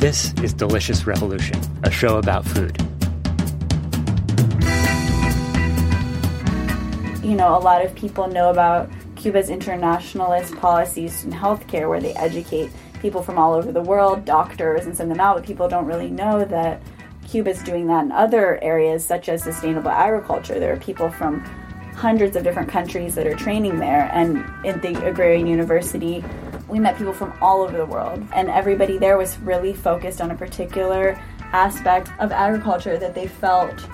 This 0.00 0.32
is 0.42 0.54
Delicious 0.54 1.06
Revolution, 1.06 1.60
a 1.82 1.90
show 1.90 2.16
about 2.16 2.46
food. 2.46 2.74
You 7.22 7.36
know, 7.36 7.54
a 7.54 7.60
lot 7.60 7.84
of 7.84 7.94
people 7.94 8.26
know 8.26 8.48
about 8.48 8.88
Cuba's 9.16 9.50
internationalist 9.50 10.56
policies 10.56 11.22
in 11.24 11.30
healthcare 11.30 11.86
where 11.90 12.00
they 12.00 12.14
educate 12.14 12.70
people 13.02 13.22
from 13.22 13.38
all 13.38 13.52
over 13.52 13.72
the 13.72 13.82
world, 13.82 14.24
doctors, 14.24 14.86
and 14.86 14.96
send 14.96 15.10
them 15.10 15.20
out, 15.20 15.36
but 15.36 15.44
people 15.44 15.68
don't 15.68 15.84
really 15.84 16.08
know 16.08 16.46
that 16.46 16.80
Cuba's 17.28 17.62
doing 17.62 17.86
that 17.88 18.06
in 18.06 18.10
other 18.10 18.58
areas 18.64 19.04
such 19.04 19.28
as 19.28 19.42
sustainable 19.42 19.90
agriculture. 19.90 20.58
There 20.58 20.72
are 20.72 20.78
people 20.78 21.10
from 21.10 21.40
hundreds 21.94 22.36
of 22.36 22.42
different 22.42 22.70
countries 22.70 23.14
that 23.16 23.26
are 23.26 23.34
training 23.34 23.78
there, 23.78 24.10
and 24.14 24.38
in 24.64 24.80
the 24.80 25.06
Agrarian 25.06 25.46
University, 25.46 26.24
we 26.70 26.78
met 26.78 26.96
people 26.96 27.12
from 27.12 27.34
all 27.42 27.62
over 27.62 27.76
the 27.76 27.86
world, 27.86 28.24
and 28.32 28.48
everybody 28.48 28.96
there 28.96 29.18
was 29.18 29.38
really 29.40 29.74
focused 29.74 30.20
on 30.20 30.30
a 30.30 30.34
particular 30.34 31.20
aspect 31.52 32.10
of 32.20 32.30
agriculture 32.30 32.96
that 32.96 33.14
they 33.14 33.26
felt 33.26 33.86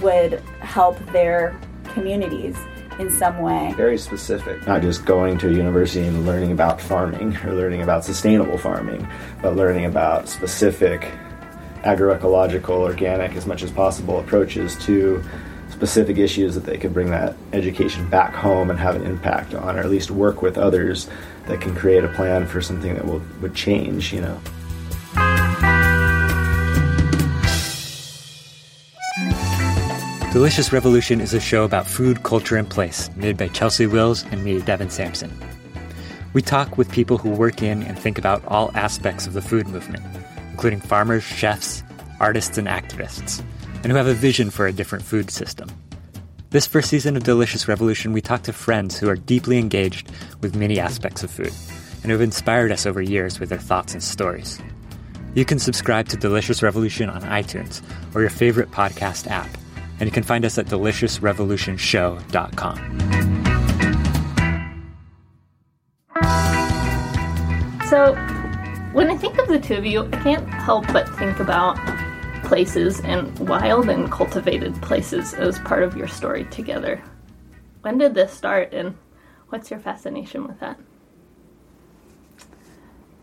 would 0.00 0.40
help 0.60 0.98
their 1.12 1.58
communities 1.92 2.56
in 3.00 3.10
some 3.10 3.38
way. 3.38 3.72
Very 3.76 3.98
specific. 3.98 4.64
Not 4.66 4.82
just 4.82 5.04
going 5.04 5.38
to 5.38 5.48
a 5.48 5.52
university 5.52 6.06
and 6.06 6.24
learning 6.24 6.52
about 6.52 6.80
farming 6.80 7.36
or 7.38 7.54
learning 7.54 7.82
about 7.82 8.04
sustainable 8.04 8.58
farming, 8.58 9.06
but 9.42 9.56
learning 9.56 9.86
about 9.86 10.28
specific 10.28 11.10
agroecological, 11.82 12.70
organic, 12.70 13.34
as 13.34 13.46
much 13.46 13.62
as 13.62 13.70
possible 13.70 14.20
approaches 14.20 14.76
to 14.84 15.24
specific 15.70 16.18
issues 16.18 16.54
that 16.54 16.64
they 16.64 16.76
could 16.76 16.92
bring 16.92 17.10
that 17.10 17.34
education 17.54 18.06
back 18.10 18.34
home 18.34 18.68
and 18.70 18.78
have 18.78 18.96
an 18.96 19.06
impact 19.06 19.54
on, 19.54 19.76
or 19.76 19.80
at 19.80 19.88
least 19.88 20.10
work 20.10 20.42
with 20.42 20.58
others 20.58 21.08
that 21.50 21.60
can 21.60 21.74
create 21.74 22.04
a 22.04 22.08
plan 22.08 22.46
for 22.46 22.60
something 22.60 22.94
that 22.94 23.04
will 23.04 23.22
would 23.40 23.54
change, 23.54 24.12
you 24.12 24.20
know. 24.20 24.40
Delicious 30.32 30.72
Revolution 30.72 31.20
is 31.20 31.34
a 31.34 31.40
show 31.40 31.64
about 31.64 31.86
food, 31.86 32.22
culture, 32.22 32.56
and 32.56 32.70
place, 32.70 33.10
made 33.16 33.36
by 33.36 33.48
Chelsea 33.48 33.86
Wills 33.86 34.24
and 34.30 34.44
me, 34.44 34.60
Devin 34.60 34.90
Sampson. 34.90 35.30
We 36.32 36.40
talk 36.40 36.78
with 36.78 36.90
people 36.92 37.18
who 37.18 37.30
work 37.30 37.62
in 37.62 37.82
and 37.82 37.98
think 37.98 38.16
about 38.16 38.44
all 38.46 38.70
aspects 38.74 39.26
of 39.26 39.32
the 39.32 39.42
food 39.42 39.66
movement, 39.66 40.04
including 40.52 40.80
farmers, 40.80 41.24
chefs, 41.24 41.82
artists, 42.20 42.56
and 42.56 42.68
activists 42.68 43.42
and 43.82 43.92
who 43.92 43.96
have 43.96 44.06
a 44.06 44.14
vision 44.14 44.50
for 44.50 44.66
a 44.66 44.72
different 44.72 45.04
food 45.04 45.30
system. 45.30 45.68
This 46.50 46.66
first 46.66 46.90
season 46.90 47.16
of 47.16 47.22
Delicious 47.22 47.68
Revolution, 47.68 48.12
we 48.12 48.20
talk 48.20 48.42
to 48.42 48.52
friends 48.52 48.98
who 48.98 49.08
are 49.08 49.14
deeply 49.14 49.58
engaged 49.58 50.10
with 50.40 50.56
many 50.56 50.80
aspects 50.80 51.22
of 51.22 51.30
food 51.30 51.52
and 52.02 52.06
who 52.06 52.10
have 52.10 52.20
inspired 52.20 52.72
us 52.72 52.86
over 52.86 53.00
years 53.00 53.38
with 53.38 53.50
their 53.50 53.58
thoughts 53.60 53.92
and 53.92 54.02
stories. 54.02 54.60
You 55.34 55.44
can 55.44 55.60
subscribe 55.60 56.08
to 56.08 56.16
Delicious 56.16 56.60
Revolution 56.60 57.08
on 57.08 57.22
iTunes 57.22 57.82
or 58.16 58.20
your 58.20 58.30
favorite 58.30 58.72
podcast 58.72 59.30
app, 59.30 59.48
and 60.00 60.08
you 60.08 60.10
can 60.10 60.24
find 60.24 60.44
us 60.44 60.58
at 60.58 60.66
deliciousrevolutionshow.com. 60.66 62.76
So, 67.88 68.16
when 68.92 69.08
I 69.08 69.16
think 69.16 69.38
of 69.38 69.46
the 69.46 69.60
two 69.60 69.76
of 69.76 69.86
you, 69.86 70.08
I 70.12 70.16
can't 70.24 70.48
help 70.48 70.88
but 70.88 71.08
think 71.16 71.38
about 71.38 71.78
places 72.50 72.98
and 73.02 73.38
wild 73.48 73.88
and 73.88 74.10
cultivated 74.10 74.74
places 74.82 75.34
as 75.34 75.60
part 75.60 75.84
of 75.84 75.96
your 75.96 76.08
story 76.08 76.42
together. 76.46 77.00
When 77.82 77.96
did 77.96 78.12
this 78.12 78.32
start 78.32 78.74
and 78.74 78.96
what's 79.50 79.70
your 79.70 79.78
fascination 79.78 80.48
with 80.48 80.58
that? 80.58 80.76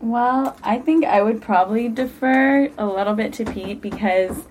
Well, 0.00 0.56
I 0.62 0.78
think 0.78 1.04
I 1.04 1.20
would 1.20 1.42
probably 1.42 1.90
defer 1.90 2.70
a 2.78 2.86
little 2.86 3.12
bit 3.12 3.34
to 3.34 3.44
Pete 3.44 3.82
because 3.82 4.44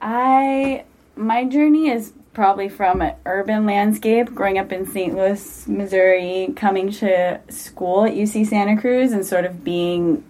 I 0.00 0.86
my 1.14 1.44
journey 1.44 1.90
is 1.90 2.14
probably 2.32 2.70
from 2.70 3.02
an 3.02 3.16
urban 3.26 3.66
landscape 3.66 4.34
growing 4.34 4.56
up 4.56 4.72
in 4.72 4.86
St. 4.86 5.14
Louis, 5.14 5.68
Missouri, 5.68 6.54
coming 6.56 6.90
to 6.92 7.38
school 7.50 8.06
at 8.06 8.14
UC 8.14 8.46
Santa 8.46 8.80
Cruz 8.80 9.12
and 9.12 9.26
sort 9.26 9.44
of 9.44 9.62
being 9.62 10.24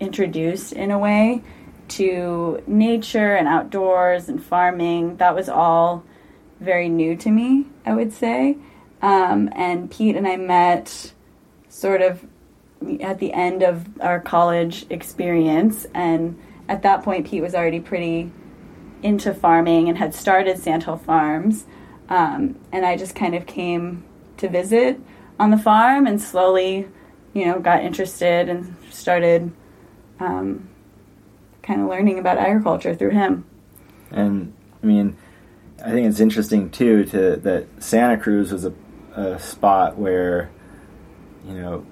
introduced 0.00 0.72
in 0.72 0.90
a 0.90 0.98
way 0.98 1.42
to 1.88 2.62
nature 2.66 3.34
and 3.34 3.48
outdoors 3.48 4.28
and 4.28 4.42
farming. 4.42 5.16
That 5.16 5.34
was 5.34 5.48
all 5.48 6.04
very 6.60 6.88
new 6.88 7.16
to 7.16 7.30
me, 7.30 7.66
I 7.86 7.94
would 7.94 8.12
say. 8.12 8.56
Um, 9.00 9.48
and 9.52 9.90
Pete 9.90 10.16
and 10.16 10.26
I 10.26 10.36
met 10.36 11.12
sort 11.68 12.02
of 12.02 12.24
at 13.00 13.18
the 13.18 13.32
end 13.32 13.62
of 13.62 13.86
our 14.00 14.20
college 14.20 14.86
experience. 14.90 15.86
And 15.94 16.40
at 16.68 16.82
that 16.82 17.02
point, 17.02 17.26
Pete 17.26 17.42
was 17.42 17.54
already 17.54 17.80
pretty 17.80 18.30
into 19.02 19.32
farming 19.32 19.88
and 19.88 19.98
had 19.98 20.14
started 20.14 20.58
Sandhill 20.58 20.96
Farms. 20.96 21.66
Um, 22.08 22.58
and 22.72 22.84
I 22.84 22.96
just 22.96 23.14
kind 23.14 23.34
of 23.34 23.46
came 23.46 24.04
to 24.38 24.48
visit 24.48 25.00
on 25.38 25.50
the 25.50 25.58
farm 25.58 26.06
and 26.06 26.20
slowly, 26.20 26.88
you 27.32 27.46
know, 27.46 27.60
got 27.60 27.82
interested 27.82 28.48
and 28.48 28.74
started 28.90 29.52
um, 30.18 30.68
kind 31.68 31.82
of 31.82 31.88
learning 31.88 32.18
about 32.18 32.38
agriculture 32.38 32.94
through 32.94 33.10
him. 33.10 33.44
And 34.10 34.54
I 34.82 34.86
mean, 34.86 35.16
I 35.84 35.90
think 35.90 36.08
it's 36.08 36.18
interesting 36.18 36.70
too 36.70 37.04
to 37.04 37.36
that 37.36 37.66
Santa 37.78 38.16
Cruz 38.16 38.50
was 38.50 38.64
a, 38.64 38.72
a 39.14 39.38
spot 39.38 39.96
where 39.96 40.50
you 41.46 41.54
know 41.54 41.86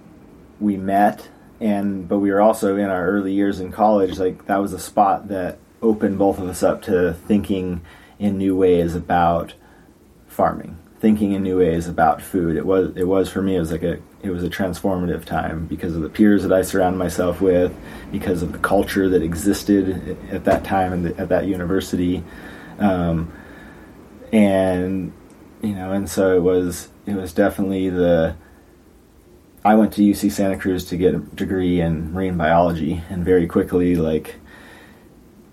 we 0.59 0.77
met 0.77 1.29
and 1.61 2.09
but 2.09 2.19
we 2.19 2.31
were 2.31 2.41
also 2.41 2.77
in 2.77 2.87
our 2.87 3.07
early 3.07 3.33
years 3.33 3.61
in 3.61 3.71
college 3.71 4.19
like 4.19 4.47
that 4.47 4.57
was 4.57 4.73
a 4.73 4.79
spot 4.79 5.29
that 5.29 5.59
opened 5.83 6.19
both 6.19 6.39
of 6.39 6.49
us 6.49 6.63
up 6.63 6.83
to 6.83 7.13
thinking 7.27 7.81
in 8.19 8.39
new 8.39 8.57
ways 8.57 8.95
about 8.95 9.55
farming 10.27 10.77
thinking 11.01 11.33
in 11.33 11.43
new 11.43 11.59
ways 11.59 11.87
about 11.87 12.23
food. 12.23 12.57
It 12.57 12.67
was 12.67 12.97
it 12.97 13.05
was 13.05 13.29
for 13.29 13.43
me. 13.43 13.57
It 13.57 13.61
was 13.61 13.73
like 13.73 13.83
a 13.83 13.99
it 14.27 14.31
was 14.31 14.43
a 14.43 14.51
transformative 14.51 15.25
time 15.25 15.67
because 15.67 15.95
of 15.95 16.03
the 16.03 16.09
peers 16.09 16.43
that 16.43 16.53
I 16.53 16.63
surrounded 16.63 16.99
myself 16.99 17.41
with, 17.41 17.75
because 18.11 18.43
of 18.43 18.53
the 18.53 18.59
culture 18.59 19.09
that 19.09 19.23
existed 19.23 20.19
at 20.31 20.45
that 20.45 20.65
time 20.65 20.93
and 20.93 21.21
at 21.21 21.29
that 21.29 21.47
university, 21.47 22.23
um, 22.79 23.33
and 24.33 25.13
you 25.63 25.75
know, 25.75 25.93
and 25.93 26.09
so 26.09 26.37
it 26.37 26.43
was 26.43 26.89
it 27.07 27.15
was 27.15 27.33
definitely 27.33 27.89
the. 27.89 28.37
I 29.65 29.75
went 29.75 29.93
to 29.95 30.03
UC 30.03 30.31
Santa 30.31 30.57
Cruz 30.57 30.85
to 30.87 30.97
get 30.97 31.15
a 31.15 31.19
degree 31.19 31.81
in 31.81 32.13
marine 32.13 32.37
biology, 32.37 33.03
and 33.09 33.25
very 33.25 33.47
quickly, 33.47 33.97
like 33.97 34.37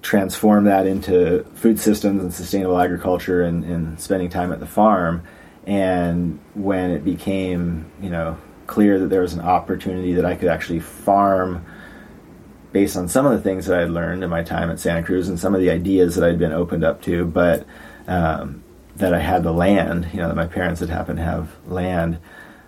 transform 0.03 0.65
that 0.65 0.85
into 0.85 1.45
food 1.55 1.79
systems 1.79 2.21
and 2.21 2.33
sustainable 2.33 2.77
agriculture 2.77 3.41
and, 3.41 3.63
and, 3.63 3.99
spending 3.99 4.29
time 4.29 4.51
at 4.51 4.59
the 4.59 4.67
farm. 4.67 5.23
And 5.65 6.39
when 6.53 6.91
it 6.91 7.05
became, 7.05 7.89
you 8.01 8.09
know, 8.09 8.37
clear 8.67 8.99
that 8.99 9.07
there 9.07 9.21
was 9.21 9.33
an 9.33 9.41
opportunity 9.41 10.13
that 10.13 10.25
I 10.25 10.35
could 10.35 10.49
actually 10.49 10.79
farm 10.79 11.65
based 12.71 12.97
on 12.97 13.07
some 13.07 13.25
of 13.25 13.31
the 13.31 13.41
things 13.41 13.67
that 13.67 13.77
I 13.77 13.81
had 13.81 13.91
learned 13.91 14.23
in 14.23 14.29
my 14.29 14.43
time 14.43 14.69
at 14.71 14.79
Santa 14.79 15.03
Cruz 15.03 15.29
and 15.29 15.39
some 15.39 15.53
of 15.53 15.61
the 15.61 15.69
ideas 15.69 16.15
that 16.15 16.27
I'd 16.27 16.39
been 16.39 16.51
opened 16.51 16.83
up 16.83 17.01
to, 17.03 17.23
but 17.23 17.65
um, 18.07 18.63
that 18.95 19.13
I 19.13 19.19
had 19.19 19.43
the 19.43 19.51
land, 19.51 20.09
you 20.11 20.19
know, 20.19 20.27
that 20.27 20.35
my 20.35 20.47
parents 20.47 20.79
had 20.79 20.89
happened 20.89 21.17
to 21.17 21.23
have 21.23 21.49
land. 21.67 22.19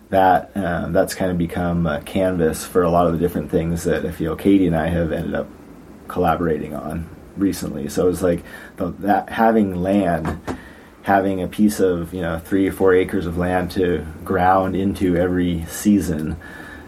That 0.10 0.56
um, 0.56 0.94
that's 0.94 1.16
kind 1.16 1.32
of 1.32 1.38
become 1.38 1.88
a 1.88 2.02
canvas 2.02 2.64
for 2.64 2.84
a 2.84 2.90
lot 2.92 3.08
of 3.08 3.14
the 3.14 3.20
different 3.20 3.50
things 3.50 3.84
that 3.86 4.06
I 4.06 4.12
feel 4.12 4.36
Katie 4.36 4.68
and 4.68 4.76
I 4.76 4.88
have 4.88 5.12
ended 5.12 5.34
up 5.34 5.48
collaborating 6.08 6.76
on 6.76 7.10
recently. 7.36 7.90
So 7.90 8.06
it 8.06 8.10
was 8.10 8.22
like 8.22 8.44
the, 8.78 8.92
that 9.00 9.30
having 9.30 9.76
land, 9.76 10.40
having 11.06 11.40
a 11.40 11.48
piece 11.48 11.80
of 11.80 12.12
you 12.16 12.22
know 12.22 12.40
three 12.40 12.68
or 12.68 12.72
four 12.72 12.94
acres 12.96 13.28
of 13.28 13.38
land 13.38 13.70
to 13.70 14.04
ground 14.24 14.76
into 14.76 15.16
every 15.16 15.64
season, 15.66 16.36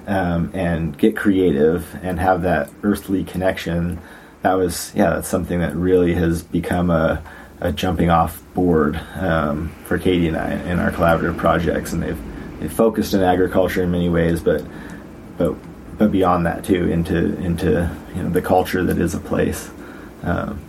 um, 0.07 0.49
and 0.55 0.97
get 0.97 1.15
creative 1.15 1.95
and 2.01 2.19
have 2.19 2.41
that 2.41 2.69
earthly 2.81 3.23
connection. 3.23 3.99
That 4.41 4.53
was 4.53 4.91
yeah, 4.95 5.11
that's 5.11 5.27
something 5.27 5.59
that 5.59 5.75
really 5.75 6.15
has 6.15 6.41
become 6.41 6.89
a, 6.89 7.23
a 7.61 7.71
jumping 7.71 8.09
off 8.09 8.41
board 8.55 8.99
um, 9.15 9.69
for 9.85 9.99
Katie 9.99 10.27
and 10.27 10.37
I 10.37 10.53
in 10.63 10.79
our 10.79 10.91
collaborative 10.91 11.37
projects, 11.37 11.93
and 11.93 12.01
they've 12.01 12.19
they've 12.59 12.73
focused 12.73 13.13
in 13.13 13.21
agriculture 13.21 13.83
in 13.83 13.91
many 13.91 14.09
ways, 14.09 14.41
but 14.41 14.65
but 15.37 15.53
but 15.99 16.11
beyond 16.11 16.47
that 16.47 16.65
too 16.65 16.89
into 16.89 17.37
into 17.39 17.95
you 18.15 18.23
know 18.23 18.29
the 18.29 18.41
culture 18.41 18.83
that 18.83 18.97
is 18.97 19.13
a 19.13 19.19
place. 19.19 19.69
Um. 20.23 20.66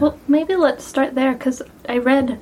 Well, 0.00 0.18
maybe 0.26 0.56
let's 0.56 0.82
start 0.82 1.14
there 1.14 1.34
because 1.34 1.60
I 1.86 1.98
read, 1.98 2.40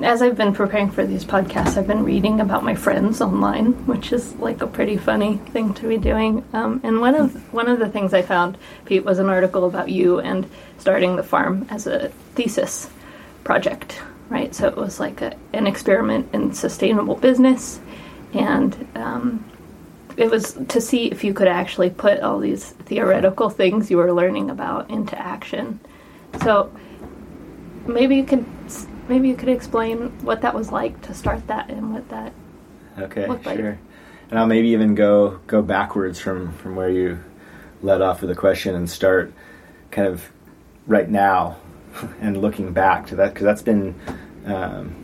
as 0.00 0.20
I've 0.20 0.36
been 0.36 0.52
preparing 0.52 0.90
for 0.90 1.06
these 1.06 1.24
podcasts, 1.24 1.78
I've 1.78 1.86
been 1.86 2.04
reading 2.04 2.40
about 2.40 2.62
my 2.62 2.74
friends 2.74 3.22
online, 3.22 3.72
which 3.86 4.12
is 4.12 4.34
like 4.34 4.60
a 4.60 4.66
pretty 4.66 4.98
funny 4.98 5.38
thing 5.38 5.72
to 5.72 5.88
be 5.88 5.96
doing. 5.96 6.44
Um, 6.52 6.82
and 6.84 7.00
one 7.00 7.14
of 7.14 7.54
one 7.54 7.70
of 7.70 7.78
the 7.78 7.88
things 7.88 8.12
I 8.12 8.20
found, 8.20 8.58
Pete, 8.84 9.02
was 9.02 9.18
an 9.18 9.30
article 9.30 9.64
about 9.64 9.88
you 9.88 10.20
and 10.20 10.46
starting 10.76 11.16
the 11.16 11.22
farm 11.22 11.66
as 11.70 11.86
a 11.86 12.10
thesis 12.34 12.90
project, 13.42 14.02
right? 14.28 14.54
So 14.54 14.68
it 14.68 14.76
was 14.76 15.00
like 15.00 15.22
a, 15.22 15.34
an 15.54 15.66
experiment 15.66 16.28
in 16.34 16.52
sustainable 16.52 17.14
business, 17.14 17.80
and 18.34 18.86
um, 18.94 19.42
it 20.18 20.30
was 20.30 20.52
to 20.68 20.82
see 20.82 21.06
if 21.06 21.24
you 21.24 21.32
could 21.32 21.48
actually 21.48 21.88
put 21.88 22.20
all 22.20 22.38
these 22.40 22.72
theoretical 22.84 23.48
things 23.48 23.90
you 23.90 23.96
were 23.96 24.12
learning 24.12 24.50
about 24.50 24.90
into 24.90 25.18
action. 25.18 25.80
So 26.42 26.70
maybe 27.86 28.16
you 28.16 28.24
could 28.24 28.44
maybe 29.08 29.28
you 29.28 29.36
could 29.36 29.48
explain 29.48 30.08
what 30.24 30.40
that 30.42 30.54
was 30.54 30.70
like 30.72 31.00
to 31.02 31.14
start 31.14 31.46
that 31.46 31.70
and 31.70 31.92
what 31.92 32.08
that 32.08 32.32
Okay, 32.98 33.26
looked 33.26 33.46
like. 33.46 33.58
sure. 33.58 33.78
And 34.30 34.38
I'll 34.38 34.46
maybe 34.46 34.68
even 34.68 34.94
go 34.94 35.40
go 35.46 35.62
backwards 35.62 36.18
from 36.20 36.52
from 36.54 36.74
where 36.76 36.88
you 36.90 37.18
led 37.82 38.00
off 38.02 38.20
with 38.20 38.30
the 38.30 38.36
question 38.36 38.74
and 38.74 38.88
start 38.88 39.32
kind 39.90 40.08
of 40.08 40.28
right 40.86 41.08
now 41.08 41.56
and 42.20 42.40
looking 42.40 42.72
back 42.72 43.06
to 43.08 43.16
that 43.16 43.34
because 43.34 43.44
that's 43.44 43.62
been 43.62 43.94
um, 44.46 44.94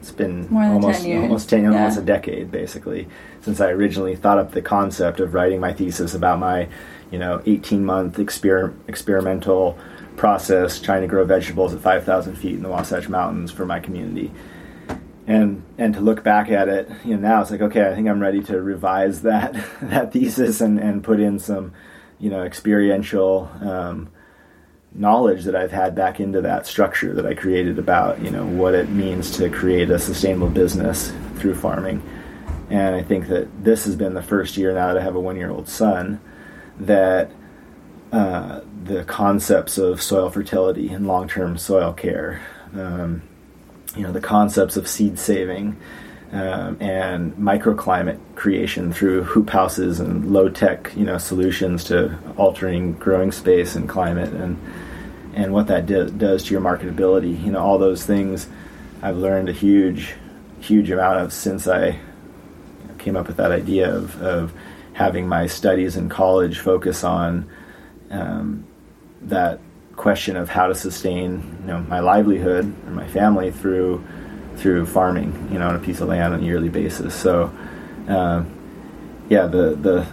it's 0.00 0.10
been 0.12 0.48
almost 0.54 1.02
10 1.02 1.10
years. 1.10 1.22
almost 1.22 1.50
ten 1.50 1.62
Yeah. 1.64 1.72
almost 1.72 1.98
a 1.98 2.02
decade 2.02 2.50
basically 2.50 3.06
since 3.42 3.60
I 3.60 3.70
originally 3.70 4.16
thought 4.16 4.38
up 4.38 4.52
the 4.52 4.62
concept 4.62 5.20
of 5.20 5.34
writing 5.34 5.60
my 5.60 5.72
thesis 5.74 6.14
about 6.14 6.38
my 6.38 6.68
you 7.10 7.18
know 7.18 7.42
18 7.46 7.84
month 7.84 8.16
exper- 8.18 8.74
experimental 8.88 9.78
process 10.16 10.80
trying 10.80 11.00
to 11.02 11.08
grow 11.08 11.24
vegetables 11.24 11.72
at 11.72 11.80
5,000 11.80 12.36
feet 12.36 12.54
in 12.54 12.62
the 12.62 12.68
Wasatch 12.68 13.08
Mountains 13.08 13.50
for 13.50 13.64
my 13.64 13.80
community 13.80 14.30
and 15.30 15.62
and 15.78 15.94
to 15.94 16.00
look 16.00 16.24
back 16.24 16.50
at 16.50 16.68
it, 16.68 16.90
you 17.04 17.14
know, 17.14 17.20
now 17.20 17.40
it's 17.40 17.50
like 17.50 17.60
okay, 17.60 17.88
I 17.88 17.94
think 17.94 18.08
I'm 18.08 18.20
ready 18.20 18.42
to 18.44 18.60
revise 18.60 19.22
that 19.22 19.52
that 19.82 20.12
thesis 20.12 20.60
and 20.60 20.78
and 20.78 21.04
put 21.04 21.20
in 21.20 21.38
some, 21.38 21.72
you 22.18 22.30
know, 22.30 22.42
experiential 22.42 23.50
um, 23.60 24.10
knowledge 24.92 25.44
that 25.44 25.54
I've 25.54 25.70
had 25.70 25.94
back 25.94 26.18
into 26.18 26.40
that 26.40 26.66
structure 26.66 27.14
that 27.14 27.26
I 27.26 27.34
created 27.34 27.78
about 27.78 28.20
you 28.20 28.30
know 28.30 28.44
what 28.44 28.74
it 28.74 28.88
means 28.88 29.30
to 29.36 29.48
create 29.48 29.90
a 29.90 30.00
sustainable 30.00 30.48
business 30.48 31.12
through 31.36 31.54
farming. 31.54 32.02
And 32.68 32.94
I 32.94 33.02
think 33.02 33.28
that 33.28 33.64
this 33.64 33.84
has 33.84 33.96
been 33.96 34.14
the 34.14 34.22
first 34.22 34.56
year 34.56 34.72
now 34.72 34.88
that 34.88 34.98
I 34.98 35.02
have 35.02 35.14
a 35.14 35.20
one 35.20 35.36
year 35.36 35.50
old 35.50 35.68
son 35.68 36.20
that 36.80 37.30
uh, 38.12 38.60
the 38.84 39.04
concepts 39.04 39.78
of 39.78 40.02
soil 40.02 40.30
fertility 40.30 40.88
and 40.88 41.06
long 41.06 41.28
term 41.28 41.56
soil 41.56 41.92
care. 41.92 42.42
Um, 42.74 43.22
you 43.96 44.02
know 44.02 44.12
the 44.12 44.20
concepts 44.20 44.76
of 44.76 44.88
seed 44.88 45.18
saving 45.18 45.76
um, 46.32 46.76
and 46.80 47.34
microclimate 47.34 48.18
creation 48.36 48.92
through 48.92 49.24
hoop 49.24 49.50
houses 49.50 49.98
and 49.98 50.32
low 50.32 50.48
tech 50.48 50.92
you 50.96 51.04
know 51.04 51.18
solutions 51.18 51.84
to 51.84 52.16
altering 52.36 52.92
growing 52.94 53.32
space 53.32 53.74
and 53.74 53.88
climate 53.88 54.32
and 54.32 54.58
and 55.34 55.52
what 55.52 55.66
that 55.68 55.86
do, 55.86 56.08
does 56.10 56.44
to 56.44 56.52
your 56.52 56.60
marketability 56.60 57.42
you 57.44 57.50
know 57.50 57.58
all 57.58 57.78
those 57.78 58.04
things 58.04 58.46
I've 59.02 59.16
learned 59.16 59.48
a 59.48 59.52
huge 59.52 60.14
huge 60.60 60.90
amount 60.90 61.20
of 61.20 61.32
since 61.32 61.66
I 61.66 61.98
came 62.98 63.16
up 63.16 63.26
with 63.26 63.38
that 63.38 63.50
idea 63.50 63.92
of, 63.92 64.20
of 64.22 64.52
having 64.92 65.28
my 65.28 65.46
studies 65.46 65.96
in 65.96 66.08
college 66.08 66.58
focus 66.58 67.04
on 67.04 67.48
um, 68.10 68.66
that 69.22 69.60
question 69.96 70.36
of 70.36 70.48
how 70.48 70.66
to 70.66 70.74
sustain 70.74 71.58
you 71.60 71.66
know 71.66 71.80
my 71.80 72.00
livelihood 72.00 72.64
and 72.64 72.96
my 72.96 73.06
family 73.08 73.50
through 73.50 74.02
through 74.56 74.86
farming 74.86 75.48
you 75.52 75.58
know 75.58 75.68
on 75.68 75.76
a 75.76 75.78
piece 75.78 76.00
of 76.00 76.08
land 76.08 76.34
on 76.34 76.40
a 76.40 76.42
yearly 76.42 76.68
basis. 76.68 77.14
So 77.14 77.52
um, 78.08 78.50
yeah 79.28 79.46
the 79.46 79.74
the 79.74 80.06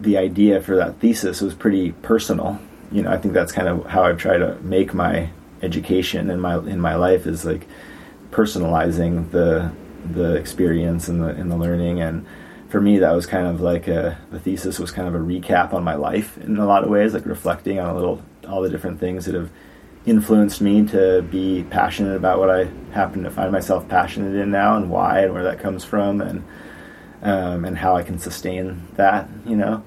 the 0.00 0.16
idea 0.16 0.60
for 0.60 0.76
that 0.76 0.98
thesis 0.98 1.40
was 1.40 1.54
pretty 1.54 1.92
personal. 1.92 2.58
You 2.90 3.02
know 3.02 3.10
I 3.10 3.18
think 3.18 3.34
that's 3.34 3.52
kind 3.52 3.68
of 3.68 3.86
how 3.86 4.02
I've 4.04 4.18
tried 4.18 4.38
to 4.38 4.56
make 4.62 4.94
my 4.94 5.30
education 5.62 6.30
in 6.30 6.40
my 6.40 6.58
in 6.58 6.80
my 6.80 6.94
life 6.94 7.26
is 7.26 7.44
like 7.44 7.66
personalizing 8.30 9.30
the 9.30 9.70
the 10.12 10.34
experience 10.34 11.08
and 11.08 11.22
the 11.22 11.28
and 11.28 11.50
the 11.50 11.56
learning 11.56 12.00
and 12.00 12.26
for 12.70 12.80
me 12.80 12.98
that 13.00 13.12
was 13.12 13.26
kind 13.26 13.46
of 13.46 13.60
like 13.60 13.88
a 13.88 14.16
the 14.30 14.38
thesis 14.38 14.78
was 14.78 14.90
kind 14.92 15.08
of 15.08 15.14
a 15.14 15.18
recap 15.18 15.74
on 15.74 15.82
my 15.82 15.94
life 15.94 16.38
in 16.38 16.56
a 16.56 16.66
lot 16.66 16.84
of 16.84 16.88
ways 16.88 17.12
like 17.12 17.26
reflecting 17.26 17.78
on 17.78 17.90
a 17.90 17.94
little 17.94 18.22
all 18.48 18.62
the 18.62 18.70
different 18.70 19.00
things 19.00 19.26
that 19.26 19.34
have 19.34 19.50
influenced 20.06 20.60
me 20.60 20.86
to 20.86 21.20
be 21.30 21.64
passionate 21.64 22.16
about 22.16 22.38
what 22.38 22.48
I 22.48 22.70
happen 22.92 23.24
to 23.24 23.30
find 23.30 23.52
myself 23.52 23.86
passionate 23.88 24.34
in 24.34 24.50
now 24.50 24.76
and 24.76 24.88
why 24.88 25.20
and 25.20 25.34
where 25.34 25.44
that 25.44 25.58
comes 25.58 25.84
from 25.84 26.20
and 26.20 26.44
um, 27.22 27.66
and 27.66 27.76
how 27.76 27.96
I 27.96 28.02
can 28.02 28.18
sustain 28.18 28.86
that 28.94 29.28
you 29.44 29.56
know? 29.56 29.84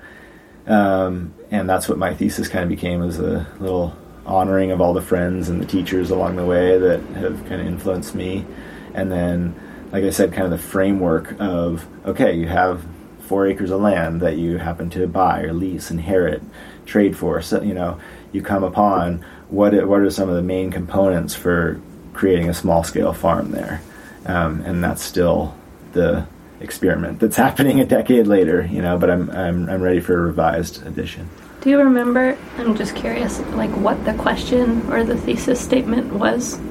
Um, 0.68 1.33
and 1.51 1.68
that's 1.68 1.89
what 1.89 1.97
my 1.97 2.13
thesis 2.13 2.47
kind 2.47 2.63
of 2.63 2.69
became 2.69 3.01
as 3.01 3.19
a 3.19 3.47
little 3.59 3.97
honoring 4.25 4.71
of 4.71 4.81
all 4.81 4.94
the 4.94 5.01
friends 5.01 5.50
and 5.50 5.62
the 5.62 5.65
teachers 5.65 6.09
along 6.09 6.36
the 6.36 6.45
way 6.45 6.77
that 6.77 7.01
have 7.15 7.45
kind 7.45 7.59
of 7.62 7.68
influenced 7.68 8.15
me. 8.15 8.45
And 8.94 9.12
then 9.12 9.56
like 9.93 10.03
I 10.03 10.09
said, 10.09 10.33
kind 10.33 10.45
of 10.45 10.51
the 10.51 10.57
framework 10.57 11.35
of 11.39 11.85
okay, 12.03 12.33
you 12.33 12.47
have 12.47 12.83
four 13.21 13.47
acres 13.47 13.69
of 13.69 13.79
land 13.79 14.21
that 14.21 14.37
you 14.37 14.57
happen 14.57 14.89
to 14.89 15.07
buy 15.07 15.43
or 15.43 15.53
lease, 15.53 15.91
inherit, 15.91 16.41
trade 16.87 17.15
for. 17.15 17.41
So 17.43 17.61
you 17.61 17.75
know, 17.75 17.99
you 18.31 18.41
come 18.41 18.63
upon 18.63 19.23
what 19.49 19.71
what 19.87 20.01
are 20.01 20.09
some 20.09 20.29
of 20.29 20.35
the 20.35 20.41
main 20.41 20.71
components 20.71 21.35
for 21.35 21.79
creating 22.11 22.49
a 22.49 22.55
small 22.55 22.83
scale 22.83 23.13
farm 23.13 23.51
there, 23.51 23.81
um, 24.25 24.61
and 24.61 24.83
that's 24.83 25.03
still 25.03 25.55
the 25.93 26.25
experiment 26.59 27.19
that's 27.19 27.37
happening 27.47 27.79
a 27.79 27.85
decade 27.85 28.25
later. 28.25 28.65
You 28.65 28.81
know, 28.81 28.97
but 28.97 29.11
I'm 29.11 29.29
I'm 29.29 29.69
I'm 29.69 29.81
ready 29.81 29.99
for 29.99 30.17
a 30.17 30.21
revised 30.21 30.85
edition. 30.87 31.29
Do 31.61 31.69
you 31.69 31.77
remember? 31.77 32.35
I'm 32.57 32.75
just 32.75 32.95
curious, 32.95 33.39
like 33.51 33.69
what 33.77 34.03
the 34.05 34.15
question 34.15 34.91
or 34.91 35.03
the 35.03 35.15
thesis 35.17 35.61
statement 35.61 36.13
was. 36.13 36.59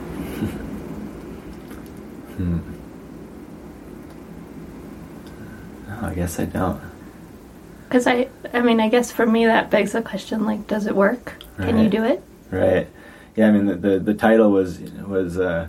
Hmm. 2.32 2.60
Oh, 5.91 5.91
I 6.02 6.14
guess 6.14 6.38
I 6.38 6.44
don't. 6.46 6.80
Because 7.88 8.06
I, 8.06 8.28
I 8.52 8.60
mean, 8.62 8.80
I 8.80 8.88
guess 8.88 9.12
for 9.12 9.26
me 9.26 9.46
that 9.46 9.70
begs 9.70 9.92
the 9.92 10.02
question: 10.02 10.44
like, 10.46 10.66
does 10.66 10.86
it 10.86 10.96
work? 10.96 11.34
Can 11.58 11.78
you 11.78 11.88
do 11.88 12.04
it? 12.04 12.22
Right. 12.50 12.88
Yeah, 13.36 13.48
I 13.48 13.52
mean 13.52 13.66
the 13.66 13.74
the, 13.76 13.98
the 13.98 14.14
title 14.14 14.50
was 14.50 14.78
was 14.80 15.38
uh, 15.38 15.68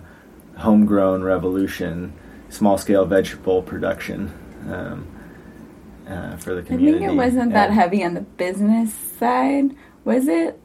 homegrown 0.58 1.22
revolution, 1.22 2.12
small 2.48 2.78
scale 2.78 3.04
vegetable 3.04 3.62
production 3.62 4.32
um, 4.70 5.06
uh, 6.08 6.36
for 6.38 6.54
the 6.54 6.62
community. 6.62 6.96
I 7.04 7.08
think 7.08 7.12
it 7.12 7.16
wasn't 7.16 7.52
that 7.52 7.68
And- 7.70 7.78
heavy 7.78 8.02
on 8.04 8.14
the 8.14 8.20
business 8.22 8.92
side, 8.92 9.74
was 10.04 10.28
it? 10.28 10.60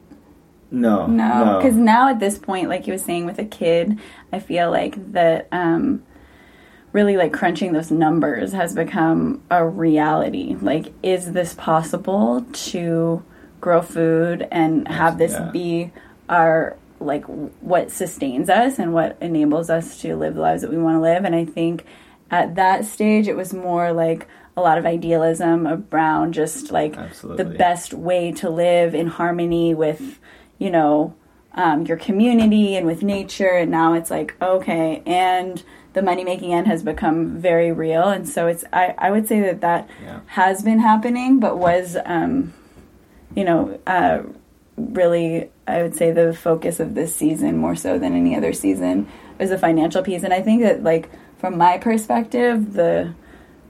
No, 0.72 1.08
No, 1.08 1.58
because 1.60 1.76
now 1.76 2.10
at 2.10 2.20
this 2.20 2.38
point, 2.38 2.70
like 2.70 2.86
you 2.86 2.94
was 2.94 3.04
saying 3.04 3.26
with 3.26 3.40
a 3.40 3.46
kid, 3.46 3.98
I 4.32 4.38
feel 4.40 4.70
like 4.70 5.14
that 5.14 5.48
um, 5.52 6.04
really 6.92 7.18
like 7.18 7.34
crunching 7.34 7.74
those 7.74 7.92
numbers 7.92 8.52
has 8.54 8.74
become 8.74 9.42
a 9.52 9.66
reality. 9.66 10.56
Like, 10.60 10.92
is 11.04 11.32
this 11.34 11.54
possible 11.54 12.46
to 12.52 13.24
grow 13.62 13.82
food 13.82 14.48
and 14.52 14.88
have 14.88 15.18
this 15.18 15.34
Yeah. 15.34 15.50
be 15.52 15.92
our 16.28 16.76
like 17.02 17.24
what 17.62 17.92
sustains 17.92 18.50
us 18.50 18.78
and 18.78 18.94
what 18.94 19.16
enables 19.22 19.70
us 19.70 20.02
to 20.02 20.16
live 20.18 20.36
the 20.36 20.42
lives 20.42 20.62
that 20.62 20.72
we 20.72 20.78
want 20.78 20.96
to 20.96 21.02
live? 21.02 21.24
And 21.26 21.36
I 21.36 21.46
think 21.46 21.86
at 22.32 22.56
that 22.56 22.86
stage, 22.86 23.28
it 23.28 23.36
was 23.38 23.54
more 23.54 23.92
like 23.94 24.28
a 24.58 24.62
lot 24.62 24.78
of 24.78 24.86
idealism 24.86 25.66
around 25.68 26.34
just 26.34 26.72
like 26.72 26.98
Absolutely. 26.98 27.44
the 27.44 27.50
best 27.58 27.94
way 27.94 28.32
to 28.34 28.50
live 28.50 28.94
in 28.94 29.08
harmony 29.08 29.74
with 29.74 30.20
you 30.58 30.70
know 30.70 31.16
um, 31.54 31.86
your 31.86 31.96
community 31.98 32.76
and 32.76 32.86
with 32.86 33.02
nature 33.02 33.50
and 33.52 33.72
now 33.72 33.94
it's 33.94 34.12
like 34.12 34.36
okay 34.42 35.02
and 35.06 35.64
the 36.00 36.06
money 36.06 36.24
making 36.24 36.54
end 36.54 36.66
has 36.66 36.82
become 36.82 37.38
very 37.40 37.74
real 37.74 38.04
and 38.08 38.28
so 38.28 38.48
it's 38.48 38.64
i, 38.72 38.96
I 38.98 39.12
would 39.12 39.28
say 39.28 39.42
that 39.42 39.60
that 39.62 39.90
Yeah. 40.02 40.22
has 40.28 40.64
been 40.64 40.80
happening 40.80 41.40
but 41.42 41.58
was 41.58 41.98
um, 42.06 42.54
you 43.36 43.44
know 43.44 43.78
uh, 43.86 44.20
really 44.78 45.50
i 45.68 45.82
would 45.82 45.96
say 45.96 46.12
the 46.12 46.34
focus 46.34 46.80
of 46.80 46.96
this 46.96 47.14
season 47.14 47.58
more 47.58 47.76
so 47.76 48.00
than 48.00 48.14
any 48.14 48.34
other 48.36 48.54
season 48.54 49.08
is 49.40 49.50
the 49.50 49.58
financial 49.58 50.02
piece 50.02 50.24
and 50.24 50.34
i 50.34 50.42
think 50.42 50.62
that 50.62 50.84
like 50.84 51.10
from 51.38 51.58
my 51.58 51.78
perspective 51.78 52.74
the 52.74 53.14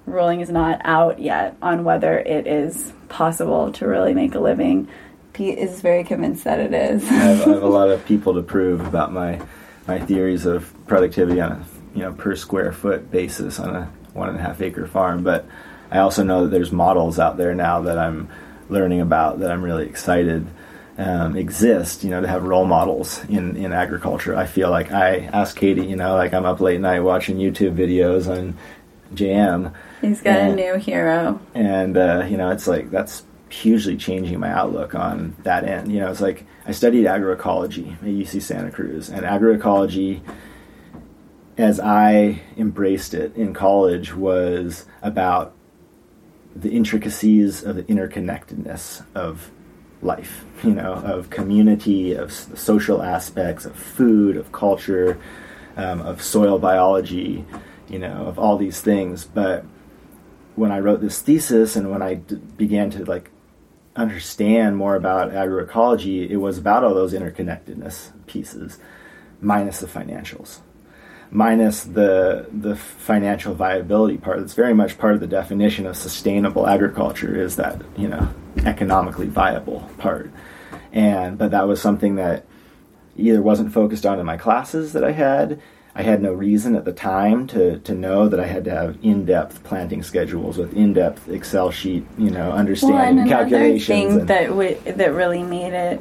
ruling 0.06 0.42
is 0.42 0.50
not 0.52 0.80
out 0.84 1.18
yet 1.20 1.56
on 1.64 1.84
whether 1.84 2.20
it 2.20 2.46
is 2.46 2.94
possible 3.10 3.72
to 3.72 3.88
really 3.88 4.14
make 4.14 4.34
a 4.36 4.40
living. 4.40 4.88
Pete 5.34 5.60
is 5.60 5.82
very 5.82 6.04
convinced 6.04 6.44
that 6.46 6.60
it 6.60 6.74
is. 6.74 7.04
I 7.04 7.14
have, 7.14 7.42
I 7.48 7.50
have 7.52 7.62
a 7.64 7.68
lot 7.80 7.90
of 7.90 8.04
people 8.06 8.34
to 8.34 8.42
prove 8.42 8.82
about 8.82 9.14
my 9.14 9.40
my 9.88 10.00
theories 10.00 10.46
of 10.48 10.72
productivity 10.88 11.40
on 11.42 11.52
a 11.52 11.64
you 11.96 12.02
know 12.02 12.14
per 12.14 12.36
square 12.36 12.72
foot 12.72 13.10
basis 13.12 13.60
on 13.60 13.76
a 13.76 13.92
one 14.14 14.30
and 14.30 14.38
a 14.38 14.42
half 14.42 14.62
acre 14.62 14.88
farm. 14.88 15.24
But 15.24 15.46
I 15.92 16.00
also 16.00 16.24
know 16.24 16.44
that 16.44 16.50
there's 16.52 16.72
models 16.72 17.20
out 17.20 17.38
there 17.38 17.54
now 17.56 17.82
that 17.82 17.98
I'm 17.98 18.30
learning 18.70 19.02
about 19.02 19.40
that 19.40 19.52
I'm 19.52 19.64
really 19.64 19.86
excited 19.88 20.46
um, 20.98 21.36
exist. 21.38 22.04
You 22.04 22.10
know, 22.12 22.22
to 22.22 22.28
have 22.28 22.44
role 22.44 22.66
models 22.66 23.24
in 23.30 23.56
in 23.58 23.72
agriculture. 23.74 24.36
I 24.36 24.46
feel 24.46 24.70
like 24.70 24.92
I 24.92 25.30
ask 25.34 25.56
Katie. 25.56 25.86
You 25.86 25.96
know, 25.96 26.16
like 26.16 26.34
I'm 26.34 26.46
up 26.46 26.60
late 26.60 26.82
night 26.82 27.00
watching 27.02 27.38
YouTube 27.38 27.76
videos 27.76 28.30
on 28.30 28.56
JM 29.16 29.74
He's 30.02 30.22
got 30.22 30.36
Yeah. 30.36 30.48
a 30.50 30.56
new 30.56 30.76
hero. 30.76 31.40
and 31.56 31.98
uh, 31.98 32.26
you 32.30 32.38
know 32.38 32.52
it's 32.52 32.68
like 32.68 32.92
that's 32.92 33.24
hugely 33.50 33.98
changing 33.98 34.40
my 34.40 34.52
outlook 34.52 34.94
on 34.94 35.36
that 35.42 35.64
end 35.64 35.92
you 35.92 36.00
know 36.00 36.12
it's 36.12 36.22
like 36.22 36.46
i 36.68 36.72
studied 36.72 37.08
agroecology 37.08 37.94
at 37.94 38.02
uc 38.04 38.40
santa 38.44 38.70
cruz 38.70 39.10
and 39.10 39.26
agroecology 39.26 40.22
as 41.60 41.80
i 41.80 42.42
embraced 42.58 43.14
it 43.14 43.36
in 43.36 43.54
college 43.54 44.16
was 44.16 44.86
about 45.02 45.54
the 46.56 46.72
intricacies 46.72 47.64
of 47.64 47.76
the 47.76 47.84
interconnectedness 47.84 49.04
of 49.16 49.52
life, 50.02 50.46
you 50.64 50.72
know, 50.72 50.94
of 50.94 51.30
community, 51.30 52.14
of 52.14 52.32
social 52.32 53.02
aspects, 53.02 53.66
of 53.66 53.76
food, 53.76 54.38
of 54.38 54.52
culture, 54.52 55.20
um, 55.78 56.02
of 56.02 56.22
soil 56.22 56.58
biology, 56.58 57.46
you 57.88 58.00
know, 58.00 58.26
of 58.26 58.40
all 58.40 58.58
these 58.58 58.82
things. 58.82 59.26
But 59.26 59.66
when 60.56 60.72
I 60.72 60.80
wrote 60.80 61.02
this 61.02 61.22
thesis 61.22 61.76
and 61.76 61.92
when 61.92 62.02
I 62.02 62.16
d- 62.16 62.36
began 62.36 62.90
to 62.92 63.06
like 63.06 63.30
understand 63.96 64.78
more 64.78 64.96
about 64.96 65.32
agroecology, 65.32 66.30
it 66.30 66.38
was 66.38 66.58
about 66.58 66.84
all 66.84 66.94
those 66.94 67.14
interconnectedness 67.14 68.12
pieces, 68.26 68.80
minus 69.42 69.80
the 69.80 69.88
financials 69.88 70.60
minus 71.32 71.84
the 71.84 72.48
the 72.52 72.76
financial 72.76 73.54
viability 73.54 74.18
part. 74.18 74.40
It's 74.40 74.54
very 74.54 74.74
much 74.74 74.98
part 74.98 75.14
of 75.14 75.20
the 75.20 75.28
definition 75.28 75.86
of 75.86 75.96
sustainable 75.96 76.68
agriculture 76.68 77.40
is 77.40 77.56
that 77.58 77.82
you 77.98 78.08
know 78.08 78.30
economically 78.66 79.28
viable 79.28 79.90
part. 79.98 80.32
And 80.92 81.38
but 81.38 81.52
that 81.52 81.68
was 81.68 81.82
something 81.82 82.16
that 82.16 82.46
either 83.16 83.42
wasn't 83.42 83.74
focused 83.74 84.06
on 84.06 84.20
in 84.20 84.26
my 84.26 84.38
classes 84.38 84.94
that 84.94 85.04
I 85.04 85.12
had. 85.12 85.62
I 85.96 86.04
had 86.04 86.22
no 86.22 86.32
reason 86.32 86.76
at 86.76 86.86
the 86.86 86.94
time 86.94 87.48
to, 87.48 87.80
to 87.80 87.94
know 87.94 88.30
that 88.30 88.40
I 88.40 88.46
had 88.46 88.64
to 88.66 88.72
have 88.72 88.98
in 89.02 89.26
depth 89.26 89.64
planting 89.64 90.02
schedules 90.02 90.58
with 90.58 90.74
in 90.74 90.94
depth 90.94 91.28
Excel 91.28 91.72
sheet, 91.72 92.06
you 92.18 92.30
know, 92.30 92.52
understanding 92.52 92.98
well, 92.98 93.20
and 93.20 93.30
calculations. 93.30 93.88
Thing 93.88 94.20
and, 94.20 94.28
that 94.30 94.48
w- 94.48 94.80
that 94.86 95.14
really 95.14 95.44
made 95.44 95.74
it, 95.74 96.00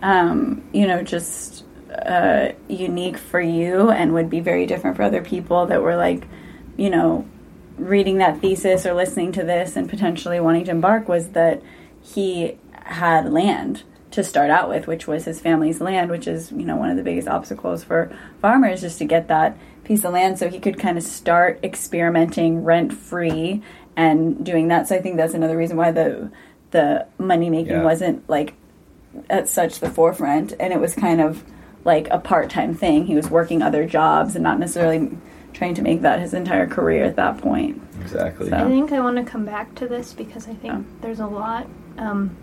um, 0.00 0.66
you 0.72 0.86
know, 0.86 1.02
just 1.02 1.65
uh, 1.90 2.52
unique 2.68 3.16
for 3.18 3.40
you 3.40 3.90
and 3.90 4.12
would 4.14 4.28
be 4.30 4.40
very 4.40 4.66
different 4.66 4.96
for 4.96 5.02
other 5.02 5.22
people 5.22 5.66
that 5.66 5.82
were 5.82 5.96
like, 5.96 6.26
you 6.76 6.90
know, 6.90 7.26
reading 7.78 8.18
that 8.18 8.40
thesis 8.40 8.86
or 8.86 8.94
listening 8.94 9.32
to 9.32 9.42
this 9.42 9.76
and 9.76 9.88
potentially 9.88 10.40
wanting 10.40 10.64
to 10.64 10.70
embark 10.70 11.08
was 11.08 11.28
that 11.30 11.62
he 12.02 12.56
had 12.72 13.30
land 13.32 13.82
to 14.12 14.24
start 14.24 14.50
out 14.50 14.68
with, 14.68 14.86
which 14.86 15.06
was 15.06 15.24
his 15.26 15.40
family's 15.40 15.80
land, 15.80 16.10
which 16.10 16.26
is, 16.26 16.50
you 16.52 16.64
know, 16.64 16.76
one 16.76 16.90
of 16.90 16.96
the 16.96 17.02
biggest 17.02 17.28
obstacles 17.28 17.84
for 17.84 18.10
farmers 18.40 18.80
just 18.80 18.98
to 18.98 19.04
get 19.04 19.28
that 19.28 19.56
piece 19.84 20.04
of 20.04 20.12
land 20.12 20.38
so 20.38 20.48
he 20.48 20.58
could 20.58 20.78
kind 20.78 20.96
of 20.96 21.04
start 21.04 21.60
experimenting 21.62 22.64
rent 22.64 22.92
free 22.92 23.62
and 23.94 24.44
doing 24.44 24.68
that. 24.68 24.88
So 24.88 24.96
I 24.96 25.00
think 25.00 25.16
that's 25.16 25.34
another 25.34 25.56
reason 25.56 25.76
why 25.76 25.90
the 25.92 26.30
the 26.72 27.06
money 27.18 27.48
making 27.48 27.72
Yeah. 27.72 27.84
wasn't 27.84 28.28
like 28.28 28.54
at 29.30 29.48
such 29.48 29.78
the 29.80 29.88
forefront 29.90 30.52
and 30.58 30.72
it 30.72 30.80
was 30.80 30.94
kind 30.94 31.20
of 31.20 31.44
like 31.86 32.08
a 32.10 32.18
part-time 32.18 32.74
thing. 32.74 33.06
He 33.06 33.14
was 33.14 33.30
working 33.30 33.62
other 33.62 33.86
jobs 33.86 34.34
and 34.34 34.42
not 34.42 34.58
necessarily 34.58 35.16
trying 35.54 35.74
to 35.74 35.82
make 35.82 36.02
that 36.02 36.20
his 36.20 36.34
entire 36.34 36.66
career 36.66 37.04
at 37.04 37.16
that 37.16 37.38
point. 37.38 37.80
exactly. 38.02 38.50
So- 38.50 38.56
I 38.56 38.64
think 38.64 38.92
I 38.92 39.00
want 39.00 39.16
to 39.16 39.24
come 39.24 39.46
back 39.46 39.74
to 39.76 39.88
this 39.88 40.12
because 40.12 40.46
I 40.48 40.54
think 40.54 40.74
Oh. 40.74 40.84
there's 41.00 41.20
a 41.20 41.26
lot. 41.26 41.66
Um, 41.96 42.36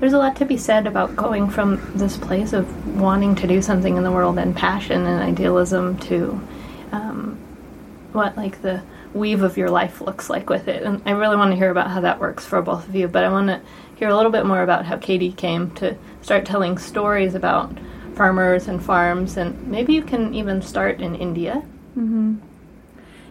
there's 0.00 0.12
a 0.12 0.18
lot 0.18 0.36
to 0.36 0.44
be 0.44 0.56
said 0.56 0.86
about 0.86 1.16
going 1.16 1.48
from 1.48 1.80
this 1.94 2.16
place 2.16 2.52
of 2.52 3.00
wanting 3.00 3.34
to 3.36 3.46
do 3.46 3.60
something 3.62 3.96
in 3.96 4.02
the 4.04 4.10
world 4.12 4.38
and 4.38 4.54
passion 4.56 5.06
and 5.06 5.22
idealism 5.22 5.98
to 5.98 6.40
um, 6.92 7.38
what 8.12 8.36
like 8.36 8.62
the 8.62 8.82
weave 9.14 9.42
of 9.42 9.56
your 9.56 9.70
life 9.70 10.00
looks 10.00 10.28
like 10.28 10.50
with 10.50 10.68
it. 10.68 10.82
And 10.82 11.00
I 11.06 11.12
really 11.12 11.36
want 11.36 11.50
to 11.52 11.56
hear 11.56 11.70
about 11.70 11.90
how 11.90 12.00
that 12.02 12.20
works 12.20 12.44
for 12.44 12.60
both 12.62 12.86
of 12.88 12.94
you. 12.94 13.08
But 13.08 13.24
I 13.24 13.30
want 13.30 13.48
to 13.48 13.60
hear 13.96 14.08
a 14.08 14.16
little 14.16 14.32
bit 14.32 14.44
more 14.44 14.62
about 14.62 14.84
how 14.84 14.96
Katie 14.96 15.32
came 15.32 15.70
to 15.72 15.96
start 16.20 16.44
telling 16.44 16.76
stories 16.78 17.34
about 17.34 17.70
farmers 18.16 18.66
and 18.66 18.82
farms. 18.82 19.36
And 19.36 19.68
maybe 19.68 19.92
you 19.92 20.02
can 20.02 20.34
even 20.34 20.62
start 20.62 21.00
in 21.00 21.14
India. 21.14 21.62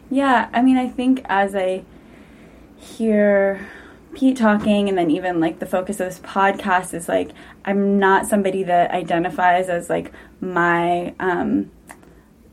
Yeah, 0.09 0.49
I 0.53 0.61
mean, 0.61 0.77
I 0.77 0.87
think 0.87 1.21
as 1.25 1.55
I 1.55 1.83
hear 2.77 3.67
Pete 4.13 4.37
talking, 4.37 4.87
and 4.87 4.97
then 4.97 5.11
even 5.11 5.39
like 5.39 5.59
the 5.59 5.65
focus 5.65 5.99
of 5.99 6.07
this 6.07 6.19
podcast 6.19 6.93
is 6.93 7.09
like, 7.09 7.31
I'm 7.65 7.99
not 7.99 8.27
somebody 8.27 8.63
that 8.63 8.91
identifies 8.91 9.67
as 9.67 9.89
like 9.89 10.13
my, 10.39 11.13
um, 11.19 11.71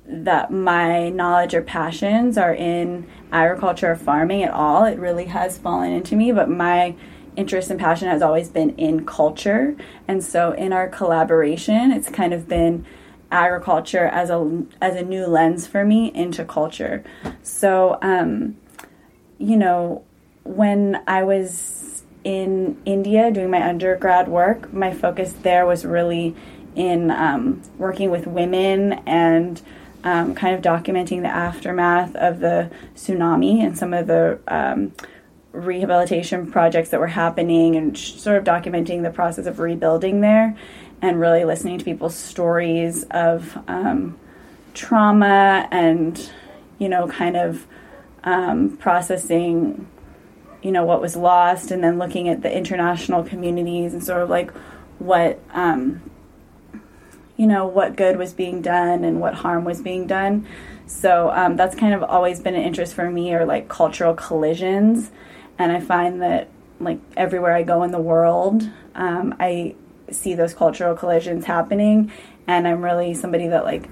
that 0.07 0.51
my 0.51 1.11
knowledge 1.11 1.55
or 1.55 1.63
passions 1.63 2.37
are 2.37 2.55
in 2.55 3.07
agriculture 3.31 3.93
or 3.93 3.97
farming 3.97 4.43
at 4.43 4.53
all. 4.53 4.85
It 4.85 4.99
really 4.99 5.27
has 5.27 5.59
fallen 5.59 5.93
into 5.93 6.17
me, 6.17 6.33
but 6.33 6.49
my 6.49 6.97
interest 7.37 7.71
and 7.71 7.81
passion 7.81 8.09
has 8.09 8.23
always 8.23 8.49
been 8.49 8.71
in 8.77 9.07
culture. 9.07 9.77
And 10.07 10.23
so 10.23 10.53
in 10.53 10.73
our 10.73 10.89
collaboration, 10.89 11.91
it's 11.93 12.11
kind 12.11 12.33
of 12.33 12.49
been 12.49 12.85
agriculture 13.31 14.05
as 14.05 14.29
a 14.29 14.65
as 14.81 14.95
a 14.95 15.03
new 15.03 15.27
lens 15.27 15.67
for 15.67 15.85
me 15.85 16.13
into 16.15 16.45
culture. 16.45 17.03
So 17.43 17.99
um, 18.03 18.57
you 19.39 19.57
know, 19.57 20.05
when 20.45 21.03
I 21.07 21.23
was 21.23 22.03
in 22.25 22.81
India 22.85 23.31
doing 23.33 23.51
my 23.51 23.67
undergrad 23.67 24.29
work, 24.29 24.73
my 24.73 24.93
focus 24.93 25.33
there 25.43 25.67
was 25.67 25.85
really 25.85 26.37
in 26.75 27.11
um, 27.11 27.61
working 27.79 28.11
with 28.11 28.27
women 28.27 28.93
and 29.07 29.61
um, 30.05 30.35
kind 30.35 30.55
of 30.55 30.63
documenting 30.63 31.23
the 31.23 31.29
aftermath 31.29 32.15
of 32.17 32.41
the 32.41 32.71
tsunami 32.95 33.61
and 33.61 33.77
some 33.77 33.93
of 33.93 34.07
the 34.07 34.39
um, 34.49 34.93
rehabilitation 35.53 36.51
projects 36.51 36.91
that 36.91 37.01
were 37.01 37.07
happening 37.07 37.77
and 37.77 37.97
sort 37.97 38.37
of 38.37 38.45
documenting 38.45 39.03
the 39.03 39.11
process 39.11 39.47
of 39.47 39.59
rebuilding 39.59 40.21
there 40.21 40.57
and 41.01 41.21
really 41.21 41.45
listening 41.45 41.79
to 41.79 41.85
people's 41.85 42.17
stories 42.17 43.05
of 43.11 43.59
um, 43.69 44.19
trauma 44.75 45.69
and, 45.71 46.31
you 46.79 46.89
know, 46.89 47.07
kind 47.09 47.37
of 47.37 47.67
um, 48.25 48.77
processing 48.77 49.87
you 50.63 50.71
know 50.71 50.85
what 50.85 51.01
was 51.01 51.17
lost 51.17 51.71
and 51.71 51.83
then 51.83 51.99
looking 51.99 52.29
at 52.29 52.43
the 52.43 52.57
international 52.57 53.25
communities 53.25 53.93
and 53.93 54.05
sort 54.05 54.23
of 54.23 54.31
like 54.31 54.53
what 54.99 55.41
um, 55.53 56.01
you 57.37 57.47
know 57.47 57.67
what 57.67 57.97
good 57.97 58.17
was 58.17 58.33
being 58.33 58.63
done 58.63 59.05
and 59.05 59.21
what 59.21 59.35
harm 59.35 59.65
was 59.65 59.83
being 59.83 60.07
done. 60.07 60.47
So 60.87 61.31
um, 61.31 61.57
that's 61.57 61.75
kind 61.75 61.95
of 61.95 62.03
always 62.03 62.41
been 62.41 62.55
an 62.55 62.63
interest 62.63 62.95
for 62.95 63.11
me 63.11 63.35
or 63.35 63.45
like 63.45 63.69
cultural 63.69 64.15
collisions 64.15 65.11
and 65.59 65.73
i 65.73 65.81
find 65.81 66.23
that 66.23 66.49
like 66.81 66.99
everywhere 67.17 67.55
i 67.55 67.63
go 67.63 67.83
in 67.83 67.91
the 67.91 68.01
world 68.01 68.63
um, 68.95 69.35
i 69.39 69.75
see 70.15 70.35
those 70.35 70.55
cultural 70.55 70.95
collisions 70.95 71.45
happening. 71.45 72.13
And 72.47 72.67
i'm 72.67 72.83
really 72.83 73.15
somebody 73.15 73.49
that 73.49 73.65
like 73.65 73.89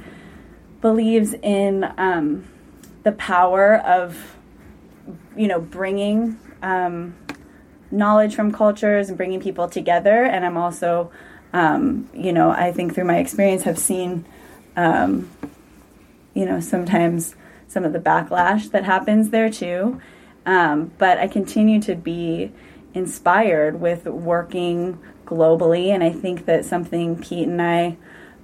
believes 0.81 1.35
in 1.35 1.93
um, 1.99 2.49
the 3.03 3.13
power 3.13 3.77
of 3.77 4.37
you 5.37 5.49
know 5.49 5.61
bringing 5.61 6.39
um, 6.63 7.17
knowledge 7.91 8.35
from 8.35 8.53
cultures 8.53 9.09
and 9.09 9.17
bringing 9.17 9.41
people 9.41 9.69
together. 9.69 10.25
And 10.25 10.45
i'm 10.45 10.57
also 10.57 11.11
um, 11.53 12.09
you 12.15 12.33
know 12.33 12.51
i 12.51 12.73
think 12.73 12.95
through 12.95 13.05
my 13.05 13.19
experience 13.19 13.63
have 13.63 13.79
seen 13.79 14.25
um, 14.77 15.31
you 16.35 16.45
know 16.45 16.61
sometimes 16.61 17.35
some 17.69 17.85
of 17.85 17.93
the 17.93 18.01
backlash 18.01 18.71
that 18.73 18.85
happens 18.85 19.31
there 19.31 19.51
too 19.51 20.01
um, 20.47 20.91
but 20.99 21.19
i 21.19 21.27
continue 21.27 21.81
to 21.81 21.95
be 21.95 22.53
inspired 22.95 23.81
with 23.81 24.07
working 24.07 24.99
globally 25.25 25.89
and 25.89 26.03
i 26.03 26.11
think 26.11 26.47
that 26.47 26.65
something 26.65 27.21
pete 27.21 27.47
and 27.47 27.63
i 27.63 27.97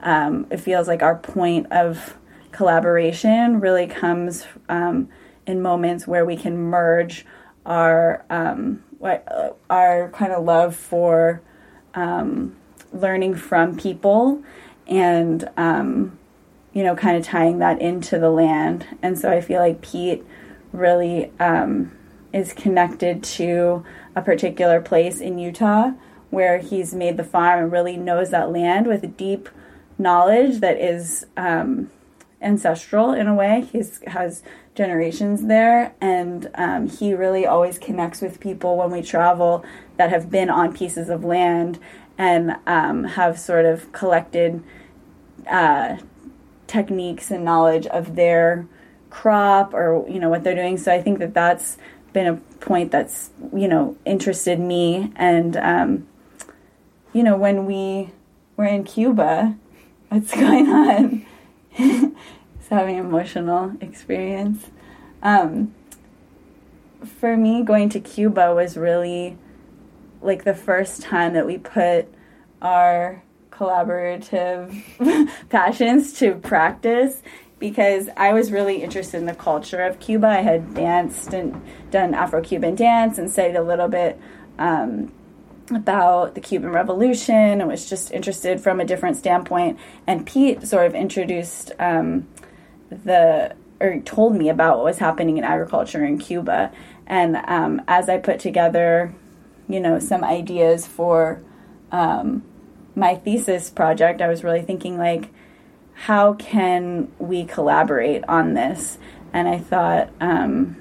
um, 0.03 0.47
it 0.51 0.59
feels 0.59 0.87
like 0.89 1.03
our 1.03 1.17
point 1.17 1.67
of 1.73 2.17
collaboration 2.53 3.61
really 3.61 3.87
comes 3.87 4.47
um, 4.69 5.09
in 5.47 5.61
moments 5.61 6.07
where 6.07 6.25
we 6.25 6.37
can 6.37 6.57
merge 6.57 7.25
our 7.65 8.25
um, 8.31 8.83
uh, 9.03 9.51
our 9.69 10.11
kind 10.11 10.33
of 10.33 10.45
love 10.45 10.75
for 10.75 11.43
um, 11.95 12.57
learning 12.93 13.35
from 13.35 13.77
people 13.77 14.43
and 14.87 15.49
um, 15.57 16.19
you 16.73 16.83
know 16.83 16.97
kind 16.97 17.17
of 17.17 17.25
tying 17.25 17.59
that 17.59 17.81
into 17.81 18.19
the 18.19 18.31
land. 18.31 18.87
And 19.03 19.19
so 19.19 19.31
i 19.31 19.41
feel 19.41 19.61
like 19.61 19.81
pete 19.81 20.25
really 20.73 21.33
um, 21.41 21.93
is 22.33 22.53
connected 22.53 23.23
to 23.23 23.85
a 24.15 24.23
particular 24.23 24.81
place 24.81 25.21
in 25.21 25.39
utah 25.39 25.93
where 26.31 26.59
he's 26.59 26.95
made 26.95 27.17
the 27.17 27.25
farm 27.25 27.65
and 27.65 27.73
really 27.73 27.97
knows 27.97 28.31
that 28.31 28.51
land 28.51 28.87
with 28.87 29.17
deep 29.17 29.49
knowledge 29.99 30.61
that 30.61 30.79
is 30.79 31.27
um, 31.37 31.91
ancestral 32.43 33.13
in 33.13 33.27
a 33.27 33.35
way. 33.35 33.67
He 33.73 33.83
has 34.09 34.43
generations 34.75 35.47
there, 35.47 35.95
and 36.01 36.51
um, 36.55 36.89
he 36.89 37.15
really 37.15 37.47
always 37.47 37.79
connects 37.79 38.21
with 38.21 38.41
people 38.41 38.77
when 38.77 38.91
we 38.91 39.03
travel 39.03 39.65
that 39.97 40.11
have 40.11 40.31
been 40.31 40.51
on 40.51 40.75
pieces 40.75 41.09
of 41.09 41.25
land 41.25 41.79
and 42.19 42.57
um, 42.67 43.05
have 43.05 43.39
sort 43.39 43.65
of 43.65 43.91
collected 43.93 44.63
uh, 45.49 45.97
techniques 46.67 47.31
and 47.31 47.45
knowledge 47.45 47.87
of 47.87 48.17
their 48.17 48.67
crop 49.17 49.73
or 49.73 50.05
you 50.09 50.21
know 50.21 50.29
what 50.29 50.45
they're 50.45 50.55
doing. 50.55 50.77
So 50.77 50.93
I 50.93 51.01
think 51.01 51.21
that 51.21 51.33
that's 51.33 51.79
been 52.13 52.27
a 52.27 52.37
point 52.61 52.93
that's 52.93 53.31
you 53.55 53.67
know 53.67 53.97
interested 54.05 54.61
me, 54.61 55.11
and 55.17 55.57
um, 55.57 56.09
you 57.15 57.23
know 57.23 57.37
when 57.37 57.65
we 57.65 58.11
were 58.59 58.67
in 58.67 58.85
Cuba, 58.85 59.57
what's 60.11 60.35
going 60.45 60.69
on? 60.69 61.27
It's 62.59 62.73
having 62.73 62.99
an 62.99 63.07
emotional 63.07 63.77
experience. 63.81 64.67
Um, 65.23 65.73
for 67.21 67.37
me, 67.37 67.63
going 67.63 67.91
to 67.91 68.01
Cuba 68.01 68.53
was 68.53 68.77
really 68.77 69.39
like 70.21 70.43
the 70.43 70.53
first 70.55 71.01
time 71.01 71.35
that 71.35 71.47
we 71.47 71.59
put 71.59 72.09
our 72.61 73.23
collaborative 73.53 74.83
passions 75.49 76.13
to 76.15 76.35
practice 76.35 77.23
because 77.59 78.09
I 78.17 78.33
was 78.33 78.53
really 78.53 78.83
interested 78.83 79.19
in 79.19 79.27
the 79.27 79.35
culture 79.35 79.83
of 79.83 79.99
Cuba. 79.99 80.27
I 80.27 80.43
had 80.43 80.75
danced 80.75 81.33
and 81.33 81.63
done 81.91 82.15
Afro 82.15 82.43
Cuban 82.43 82.75
dance 82.75 83.19
and 83.19 83.31
studied 83.31 83.57
a 83.57 83.63
little 83.63 83.89
bit 83.89 84.21
um, 84.59 85.13
about 85.71 86.35
the 86.35 86.41
Cuban 86.41 86.71
Revolution 86.71 87.35
and 87.61 87.69
was 87.69 87.89
just 87.89 88.11
interested 88.13 88.61
from 88.61 88.79
a 88.79 88.85
different 88.85 89.17
standpoint. 89.17 89.79
And 90.07 90.27
Pete 90.27 90.67
sort 90.67 90.87
of 90.87 90.95
introduced 90.95 91.73
um, 91.79 92.27
the 92.91 93.55
or 93.81 94.01
told 94.01 94.35
me 94.35 94.49
about 94.49 94.79
what 94.79 94.85
was 94.85 94.99
happening 94.99 95.37
in 95.37 95.45
agriculture 95.45 96.05
in 96.05 96.19
Cuba. 96.19 96.73
And 97.07 97.37
um, 97.37 97.83
as 97.87 98.09
I 98.09 98.19
put 98.19 98.41
together, 98.41 99.15
you 99.69 99.81
know, 99.81 99.99
some 99.99 100.25
ideas 100.25 100.87
for 100.87 101.43
um, 101.93 102.43
my 102.95 103.17
thesis 103.17 103.69
project, 103.69 104.23
I 104.23 104.29
was 104.29 104.43
really 104.43 104.63
thinking 104.63 104.97
like, 104.97 105.29
how 105.97 106.35
can 106.35 107.11
we 107.19 107.45
collaborate 107.45 108.23
on 108.29 108.53
this? 108.53 108.99
And 109.33 109.49
I 109.49 109.59
thought, 109.59 110.11
um, 110.21 110.77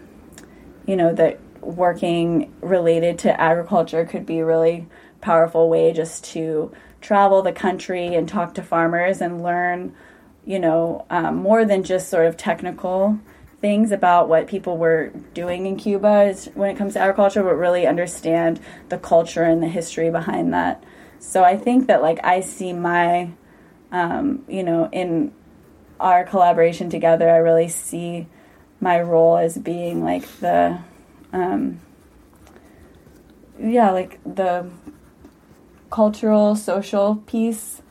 you 0.86 0.96
know, 0.96 1.14
that 1.14 1.40
working 1.62 2.54
related 2.62 3.18
to 3.20 3.42
agriculture 3.42 4.06
could 4.06 4.26
be 4.26 4.40
a 4.40 4.46
really 4.46 4.88
powerful 5.22 5.70
way 5.70 5.94
just 5.94 6.26
to 6.26 6.72
travel 7.02 7.42
the 7.42 7.54
country 7.54 8.14
and 8.14 8.28
talk 8.28 8.54
to 8.56 8.62
farmers 8.62 9.22
and 9.22 9.42
learn, 9.42 9.96
you 10.46 10.60
know, 10.60 11.06
um, 11.10 11.38
more 11.38 11.64
than 11.64 11.82
just 11.82 12.10
sort 12.10 12.28
of 12.28 12.36
technical 12.36 13.18
things 13.62 13.92
about 13.92 14.28
what 14.28 14.48
people 14.48 14.78
were 14.78 15.14
doing 15.34 15.66
in 15.66 15.78
Cuba 15.78 16.34
when 16.56 16.70
it 16.70 16.78
comes 16.78 16.94
to 16.94 17.00
agriculture, 17.00 17.42
but 17.42 17.56
really 17.56 17.88
understand 17.88 18.60
the 18.90 18.98
culture 18.98 19.44
and 19.44 19.64
the 19.64 19.68
history 19.68 20.12
behind 20.12 20.54
that. 20.54 20.84
So 21.20 21.44
I 21.44 21.58
think 21.58 21.88
that 21.88 22.02
like 22.02 22.20
I 22.24 22.42
see 22.42 22.74
my, 22.74 23.32
um, 23.96 24.44
you 24.50 24.62
know, 24.62 24.90
in 24.92 25.34
our 26.02 26.26
collaboration 26.26 26.90
together, 26.90 27.30
I 27.30 27.38
really 27.38 27.70
see 27.70 28.28
my 28.82 29.00
role 29.00 29.38
as 29.38 29.58
being 29.58 30.04
like 30.04 30.28
the, 30.42 30.80
um, 31.32 31.80
yeah, 33.58 33.92
like 33.92 34.20
the 34.26 34.70
cultural, 35.90 36.58
social 36.58 37.16
piece 37.26 37.82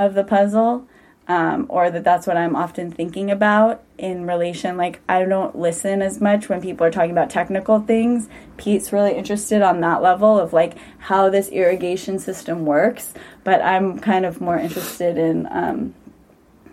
of 0.00 0.14
the 0.14 0.24
puzzle 0.24 0.88
um, 1.28 1.66
or 1.68 1.92
that 1.92 2.02
that's 2.02 2.26
what 2.26 2.36
I'm 2.36 2.56
often 2.56 2.90
thinking 2.90 3.30
about 3.30 3.84
in 4.02 4.26
relation. 4.26 4.76
Like, 4.76 5.00
I 5.08 5.24
don't 5.24 5.56
listen 5.56 6.02
as 6.02 6.20
much 6.20 6.48
when 6.48 6.60
people 6.60 6.86
are 6.86 6.90
talking 6.90 7.12
about 7.12 7.30
technical 7.30 7.80
things. 7.80 8.28
Pete's 8.58 8.92
really 8.92 9.14
interested 9.14 9.62
on 9.62 9.80
that 9.80 10.02
level 10.02 10.38
of 10.38 10.52
like 10.52 10.74
how 10.98 11.30
this 11.30 11.48
irrigation 11.48 12.18
system 12.18 12.66
works, 12.66 13.14
but 13.44 13.62
I'm 13.62 13.98
kind 14.00 14.26
of 14.26 14.40
more 14.40 14.58
interested 14.58 15.16
in, 15.16 15.48
um, 15.50 15.94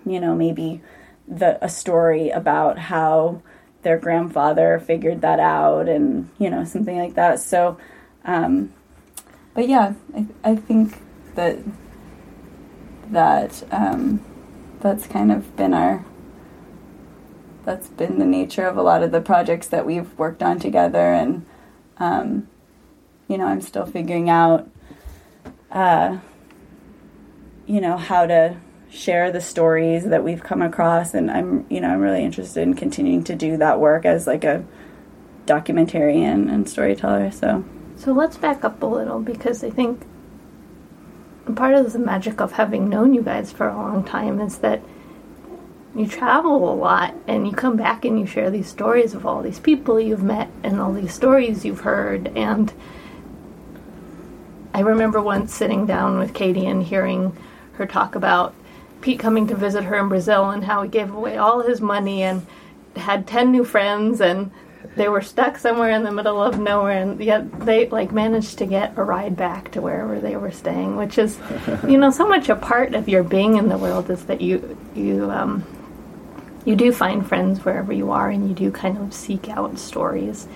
you 0.05 0.19
know, 0.19 0.35
maybe 0.35 0.81
the 1.27 1.63
a 1.63 1.69
story 1.69 2.31
about 2.31 2.79
how 2.79 3.41
their 3.83 3.97
grandfather 3.97 4.79
figured 4.79 5.21
that 5.21 5.39
out 5.39 5.87
and 5.87 6.27
you 6.37 6.49
know 6.49 6.65
something 6.65 6.97
like 6.97 7.13
that. 7.13 7.39
So, 7.39 7.77
um, 8.25 8.73
but 9.53 9.69
yeah, 9.69 9.93
I, 10.15 10.25
I 10.43 10.55
think 10.55 11.01
that 11.35 11.59
that. 13.11 13.63
Um, 13.71 14.25
that's 14.81 15.07
kind 15.07 15.31
of 15.31 15.55
been 15.55 15.73
our 15.73 16.05
that's 17.69 17.87
been 17.89 18.17
the 18.17 18.25
nature 18.25 18.65
of 18.65 18.77
a 18.77 18.81
lot 18.81 19.03
of 19.03 19.11
the 19.11 19.21
projects 19.21 19.67
that 19.67 19.85
we've 19.85 20.17
worked 20.17 20.41
on 20.41 20.59
together. 20.59 21.13
And 21.13 21.45
um, 21.97 22.47
you 23.27 23.37
know 23.37 23.45
i'm 23.45 23.61
still 23.61 23.85
figuring 23.85 24.29
out 24.29 24.67
uh, 25.71 26.17
you 27.67 27.79
know 27.79 27.95
how 27.95 28.25
to 28.25 28.57
share 28.89 29.31
the 29.31 29.39
stories 29.39 30.05
that 30.05 30.23
we've 30.23 30.41
come 30.41 30.63
across. 30.63 31.13
And 31.13 31.29
i'm 31.29 31.65
you 31.69 31.79
know 31.79 31.89
i'm 31.89 31.99
really 31.99 32.23
interested 32.23 32.63
in 32.63 32.73
continuing 32.73 33.23
to 33.25 33.35
do 33.35 33.55
that 33.57 33.79
work 33.79 34.03
as 34.03 34.25
like 34.25 34.43
a 34.43 34.65
documentarian 35.45 36.51
and 36.51 36.67
storyteller. 36.67 37.29
So 37.29 37.63
so 37.95 38.13
let's 38.13 38.37
back 38.37 38.63
up 38.63 38.81
a 38.81 38.85
little 38.85 39.19
because 39.19 39.63
i 39.63 39.69
think 39.69 40.05
part 41.55 41.73
of 41.73 41.91
the 41.93 41.99
magic 41.99 42.39
of 42.39 42.53
having 42.53 42.89
known 42.89 43.13
you 43.13 43.21
guys 43.21 43.51
for 43.51 43.67
a 43.67 43.75
long 43.75 44.03
time 44.03 44.39
is 44.39 44.59
that 44.59 44.81
you 45.95 46.07
travel 46.07 46.71
a 46.71 46.75
lot 46.75 47.15
and 47.27 47.47
you 47.47 47.53
come 47.53 47.75
back 47.75 48.05
and 48.05 48.19
you 48.19 48.25
share 48.25 48.51
these 48.51 48.67
stories 48.67 49.13
of 49.13 49.25
all 49.25 49.41
these 49.41 49.59
people 49.59 49.99
you've 49.99 50.23
met 50.23 50.49
and 50.63 50.79
all 50.79 50.93
these 50.93 51.13
stories 51.13 51.65
you've 51.65 51.81
heard. 51.81 52.27
And 52.37 52.71
I 54.73 54.81
remember 54.81 55.21
once 55.21 55.53
sitting 55.53 55.85
down 55.85 56.19
with 56.19 56.33
Katie 56.33 56.67
and 56.67 56.83
hearing 56.83 57.35
her 57.73 57.87
talk 57.87 58.15
about 58.15 58.53
Pete 59.01 59.19
coming 59.19 59.47
to 59.47 59.55
visit 59.55 59.85
her 59.85 59.97
in 59.97 60.09
Brazil 60.09 60.49
and 60.49 60.63
how 60.63 60.83
he 60.83 60.89
gave 60.89 61.11
away 61.11 61.37
all 61.37 61.61
his 61.61 61.81
money 61.81 62.21
and 62.21 62.45
had 62.95 63.25
10 63.25 63.51
new 63.51 63.63
friends 63.63 64.21
and 64.21 64.51
they 64.95 65.07
were 65.09 65.21
stuck 65.21 65.57
somewhere 65.57 65.91
in 65.91 66.03
the 66.03 66.11
middle 66.11 66.41
of 66.41 66.59
nowhere. 66.59 67.01
And 67.01 67.19
yet 67.19 67.65
they 67.65 67.89
like 67.89 68.11
managed 68.11 68.59
to 68.59 68.65
get 68.65 68.97
a 68.97 69.03
ride 69.03 69.35
back 69.35 69.71
to 69.71 69.81
wherever 69.81 70.19
they 70.19 70.35
were 70.35 70.51
staying 70.51 70.97
which 70.97 71.17
is 71.17 71.39
you 71.87 71.97
know 71.97 72.11
so 72.11 72.27
much 72.27 72.49
a 72.49 72.55
part 72.55 72.93
of 72.93 73.09
your 73.09 73.23
being 73.23 73.57
in 73.57 73.69
the 73.69 73.77
world 73.77 74.09
is 74.09 74.25
that 74.25 74.41
you 74.41 74.77
you 74.95 75.29
um 75.31 75.65
you 76.65 76.75
do 76.75 76.91
find 76.91 77.27
friends 77.27 77.63
wherever 77.63 77.93
you 77.93 78.11
are 78.11 78.29
and 78.29 78.47
you 78.47 78.55
do 78.55 78.71
kind 78.71 78.97
of 78.97 79.13
seek 79.13 79.49
out 79.49 79.77
stories. 79.79 80.47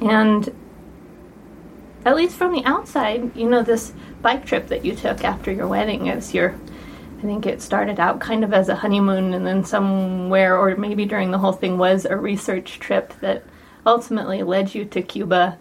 And 0.00 0.52
at 2.04 2.16
least 2.16 2.36
from 2.36 2.52
the 2.52 2.64
outside 2.64 3.36
you 3.36 3.48
know 3.48 3.62
this 3.62 3.92
bike 4.22 4.46
trip 4.46 4.68
that 4.68 4.84
you 4.84 4.94
took 4.94 5.22
after 5.22 5.52
your 5.52 5.66
wedding 5.66 6.06
is 6.06 6.32
your 6.32 6.54
I 7.20 7.22
think 7.22 7.44
it 7.44 7.60
started 7.60 8.00
out 8.00 8.18
kind 8.18 8.44
of 8.44 8.54
as 8.54 8.70
a 8.70 8.74
honeymoon, 8.74 9.34
and 9.34 9.46
then 9.46 9.62
somewhere, 9.62 10.56
or 10.56 10.74
maybe 10.76 11.04
during 11.04 11.30
the 11.30 11.38
whole 11.38 11.52
thing, 11.52 11.76
was 11.76 12.06
a 12.06 12.16
research 12.16 12.78
trip 12.78 13.12
that 13.20 13.44
ultimately 13.84 14.42
led 14.42 14.74
you 14.74 14.86
to 14.86 15.02
Cuba, 15.02 15.58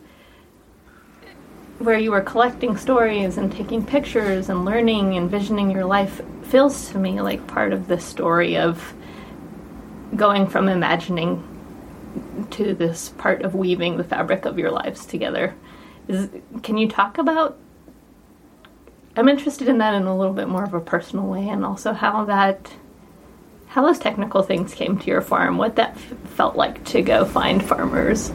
where 1.80 1.98
you 1.98 2.12
were 2.12 2.22
collecting 2.22 2.78
stories 2.78 3.38
and 3.38 3.52
taking 3.52 3.86
pictures 3.86 4.48
and 4.48 4.64
learning, 4.64 5.16
envisioning 5.16 5.70
your 5.70 5.84
life, 5.84 6.22
feels 6.44 6.92
to 6.92 6.98
me 6.98 7.20
like 7.20 7.46
part 7.46 7.74
of 7.74 7.90
the 7.90 8.00
story 8.00 8.56
of 8.56 8.94
going 10.16 10.48
from 10.48 10.68
imagining 10.68 11.44
to 12.52 12.74
this 12.74 13.10
part 13.10 13.44
of 13.44 13.54
weaving 13.56 13.98
the 13.98 14.04
fabric 14.04 14.46
of 14.46 14.58
your 14.58 14.72
lives 14.72 15.06
together. 15.06 15.54
Is, 16.08 16.30
can 16.64 16.78
you 16.78 16.88
talk 16.88 17.18
about? 17.18 17.58
I'm 19.16 19.30
interested 19.30 19.68
in 19.68 19.80
that 19.80 19.94
in 19.94 20.04
a 20.04 20.18
little 20.18 20.34
bit 20.34 20.48
more 20.48 20.64
of 20.64 20.74
a 20.74 20.80
personal 20.80 21.26
way, 21.26 21.48
and 21.50 21.64
also 21.66 21.94
how 21.94 22.26
that 22.26 22.74
how 23.68 23.86
those 23.86 24.00
technical 24.00 24.42
things 24.42 24.74
came 24.74 24.98
to 24.98 25.08
your 25.08 25.22
farm, 25.22 25.58
what 25.58 25.76
that 25.76 25.92
f- 25.92 26.14
felt 26.32 26.56
like 26.56 26.84
to 26.86 27.04
go 27.04 27.24
find 27.24 27.64
farmers 27.64 28.30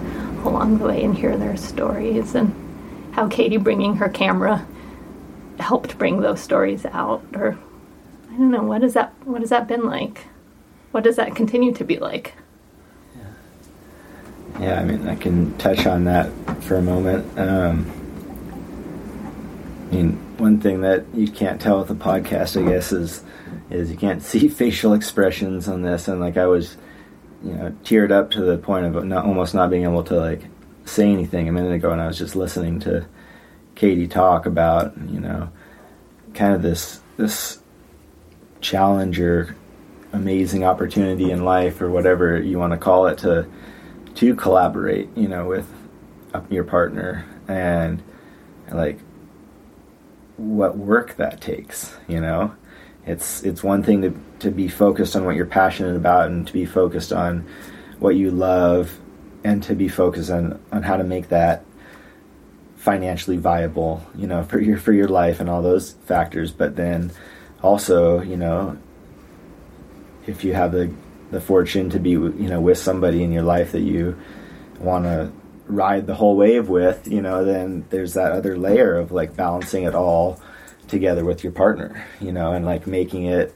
along 0.45 0.79
the 0.79 0.87
way 0.87 1.03
and 1.03 1.17
hear 1.17 1.37
their 1.37 1.57
stories, 1.57 2.37
and 2.37 2.55
how 3.13 3.29
Katie 3.29 3.57
bringing 3.57 3.97
her 3.97 4.09
camera 4.09 4.65
helped 5.59 5.99
bring 5.99 6.21
those 6.21 6.41
stories 6.41 6.87
out. 6.87 7.25
Or 7.35 7.59
I 8.31 8.37
don't 8.37 8.51
know, 8.51 8.63
what 8.63 8.83
has 8.83 8.95
that 8.95 9.13
what 9.25 9.41
has 9.41 9.51
that 9.51 9.67
been 9.67 9.85
like? 9.87 10.27
What 10.95 11.03
does 11.03 11.17
that 11.17 11.35
continue 11.35 11.75
to 11.75 11.83
be 11.83 11.99
like? 11.99 12.35
Yeah, 14.61 14.79
I 14.79 14.85
mean, 14.85 15.09
I 15.09 15.17
can 15.17 15.53
touch 15.59 15.87
on 15.87 16.05
that 16.05 16.31
for 16.63 16.77
a 16.77 16.83
moment. 16.83 17.37
Um, 17.37 17.91
I 19.91 19.95
mean, 19.97 20.13
one 20.39 20.61
thing 20.61 20.83
that 20.83 21.05
you 21.13 21.27
can't 21.27 21.61
tell 21.61 21.81
with 21.81 21.91
a 21.91 21.97
podcast, 21.97 22.63
I 22.63 22.71
guess, 22.71 22.93
is 22.93 23.25
is 23.71 23.91
you 23.91 23.97
can't 23.97 24.23
see 24.31 24.47
facial 24.47 24.93
expressions 24.93 25.67
on 25.67 25.83
this, 25.83 26.07
and 26.07 26.21
like 26.21 26.37
I 26.37 26.47
was, 26.47 26.77
you 27.43 27.55
know, 27.55 27.75
teared 27.83 28.13
up 28.13 28.31
to 28.31 28.43
the 28.43 28.57
point 28.57 28.87
of 28.87 29.05
not 29.05 29.25
almost 29.25 29.53
not 29.53 29.71
being 29.71 29.83
able 29.83 30.05
to 30.05 30.15
like 30.15 30.43
say 30.85 31.11
anything 31.11 31.49
a 31.49 31.53
minute 31.53 31.73
ago, 31.73 31.91
and 31.91 32.01
I 32.01 32.07
was 32.07 32.19
just 32.19 32.37
listening 32.37 32.79
to 32.81 33.05
Katie 33.75 34.07
talk 34.07 34.47
about 34.47 34.97
you 35.09 35.19
know, 35.19 35.51
kind 36.35 36.55
of 36.55 36.63
this 36.63 37.01
this 37.17 37.59
challenger, 38.61 39.57
amazing 40.15 40.65
opportunity 40.65 41.31
in 41.31 41.45
life, 41.45 41.81
or 41.81 41.91
whatever 41.91 42.41
you 42.41 42.59
want 42.59 42.73
to 42.73 42.79
call 42.79 43.07
it, 43.07 43.19
to 43.19 43.47
to 44.15 44.35
collaborate, 44.35 45.09
you 45.17 45.29
know, 45.29 45.47
with 45.47 45.71
uh, 46.33 46.41
your 46.51 46.65
partner 46.65 47.27
and 47.49 48.03
like 48.71 48.99
what 50.37 50.77
work 50.77 51.17
that 51.17 51.41
takes, 51.41 51.97
you 52.09 52.21
know 52.21 52.55
it's 53.07 53.43
it's 53.43 53.63
one 53.63 53.83
thing 53.83 54.03
to 54.03 54.15
to 54.39 54.51
be 54.51 54.69
focused 54.69 55.15
on 55.17 55.25
what 55.25 55.37
you're 55.37 55.47
passionate 55.47 55.97
about 55.97 56.29
and 56.29 56.47
to 56.47 56.53
be 56.53 56.65
focused 56.65 57.13
on 57.13 57.47
what 57.99 58.17
you 58.17 58.31
love 58.31 58.99
and 59.43 59.63
to 59.63 59.75
be 59.75 59.89
focused 59.89 60.31
on 60.31 60.61
on 60.73 60.83
how 60.83 60.97
to 60.97 61.05
make 61.05 61.29
that 61.29 61.65
financially 62.77 63.37
viable, 63.37 64.05
you 64.15 64.27
know, 64.27 64.43
for 64.43 64.59
your 64.61 64.79
for 64.79 64.93
your 64.93 65.09
life 65.09 65.41
and 65.41 65.51
all 65.51 65.63
those 65.63 65.93
factors. 66.07 66.51
But 66.51 66.77
then 66.77 67.13
also, 67.63 68.21
you 68.21 68.37
know, 68.37 68.79
if 70.27 70.45
you 70.45 70.55
have 70.55 70.73
the 70.73 70.93
the 71.31 71.41
fortune 71.41 71.91
to 71.91 71.99
be 71.99 72.11
you 72.11 72.49
know 72.49 72.61
with 72.61 72.79
somebody 72.79 73.23
in 73.23 73.33
your 73.33 73.43
life 73.43 73.73
that 73.73 73.81
you 73.81 74.17
want 74.79 75.05
to 75.05 75.33
ride 75.67 76.07
the 76.07 76.15
whole 76.15 76.37
wave 76.37 76.69
with, 76.69 77.09
you 77.09 77.23
know, 77.23 77.45
then 77.45 77.85
there's 77.91 78.15
that 78.15 78.33
other 78.33 78.57
layer 78.57 78.97
of 78.97 79.13
like 79.13 79.37
balancing 79.37 79.85
it 79.85 79.95
all 79.95 80.41
together 80.89 81.25
with 81.25 81.43
your 81.43 81.53
partner, 81.53 82.05
you 82.21 82.33
know, 82.33 82.53
and 82.53 82.65
like 82.65 82.87
making 82.87 83.25
it 83.25 83.55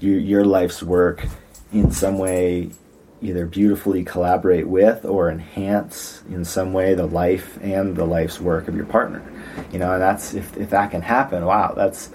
your 0.00 0.18
your 0.18 0.44
life's 0.44 0.82
work 0.82 1.26
in 1.72 1.90
some 1.90 2.18
way 2.18 2.70
either 3.22 3.44
beautifully 3.44 4.02
collaborate 4.02 4.66
with 4.66 5.04
or 5.04 5.30
enhance 5.30 6.22
in 6.30 6.42
some 6.42 6.72
way 6.72 6.94
the 6.94 7.06
life 7.06 7.58
and 7.60 7.94
the 7.94 8.04
life's 8.04 8.40
work 8.40 8.66
of 8.66 8.74
your 8.74 8.86
partner. 8.86 9.22
You 9.72 9.78
know, 9.78 9.92
and 9.92 10.00
that's 10.00 10.32
if 10.32 10.56
if 10.56 10.70
that 10.70 10.90
can 10.90 11.02
happen, 11.02 11.44
wow, 11.44 11.74
that's 11.76 12.10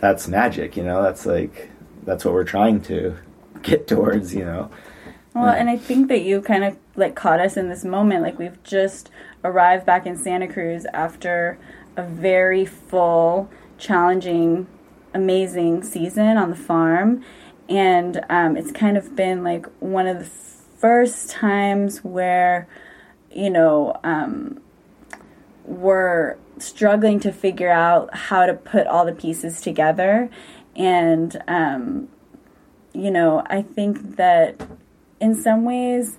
that's 0.00 0.28
magic, 0.28 0.76
you 0.76 0.82
know, 0.82 1.02
that's 1.02 1.24
like 1.24 1.70
that's 2.04 2.24
what 2.24 2.34
we're 2.34 2.44
trying 2.44 2.82
to 2.82 3.16
get 3.62 3.86
towards, 3.86 4.34
you 4.34 4.44
know. 4.44 4.70
Well, 5.34 5.48
and 5.48 5.70
I 5.70 5.76
think 5.76 6.08
that 6.08 6.22
you 6.22 6.42
kind 6.42 6.64
of 6.64 6.76
like 6.96 7.14
caught 7.14 7.38
us 7.38 7.56
in 7.56 7.68
this 7.68 7.84
moment. 7.84 8.22
Like 8.22 8.38
we've 8.38 8.60
just 8.64 9.10
arrived 9.44 9.86
back 9.86 10.06
in 10.06 10.16
Santa 10.16 10.48
Cruz 10.48 10.86
after 10.92 11.56
a 11.96 12.02
very 12.02 12.66
full, 12.66 13.48
challenging, 13.78 14.66
amazing 15.14 15.84
season 15.84 16.36
on 16.36 16.50
the 16.50 16.56
farm, 16.56 17.24
and 17.68 18.24
um, 18.28 18.56
it's 18.56 18.72
kind 18.72 18.96
of 18.96 19.14
been 19.14 19.44
like 19.44 19.66
one 19.78 20.08
of 20.08 20.18
the 20.18 20.24
first 20.24 21.30
times 21.30 22.02
where, 22.02 22.66
you 23.30 23.50
know, 23.50 23.98
um, 24.02 24.60
we're 25.64 26.36
struggling 26.58 27.20
to 27.20 27.32
figure 27.32 27.70
out 27.70 28.14
how 28.14 28.46
to 28.46 28.54
put 28.54 28.86
all 28.88 29.06
the 29.06 29.12
pieces 29.12 29.60
together, 29.60 30.28
and 30.74 31.40
um, 31.46 32.08
you 32.92 33.10
know, 33.10 33.42
I 33.46 33.62
think 33.62 34.16
that 34.16 34.60
in 35.20 35.34
some 35.34 35.64
ways, 35.64 36.18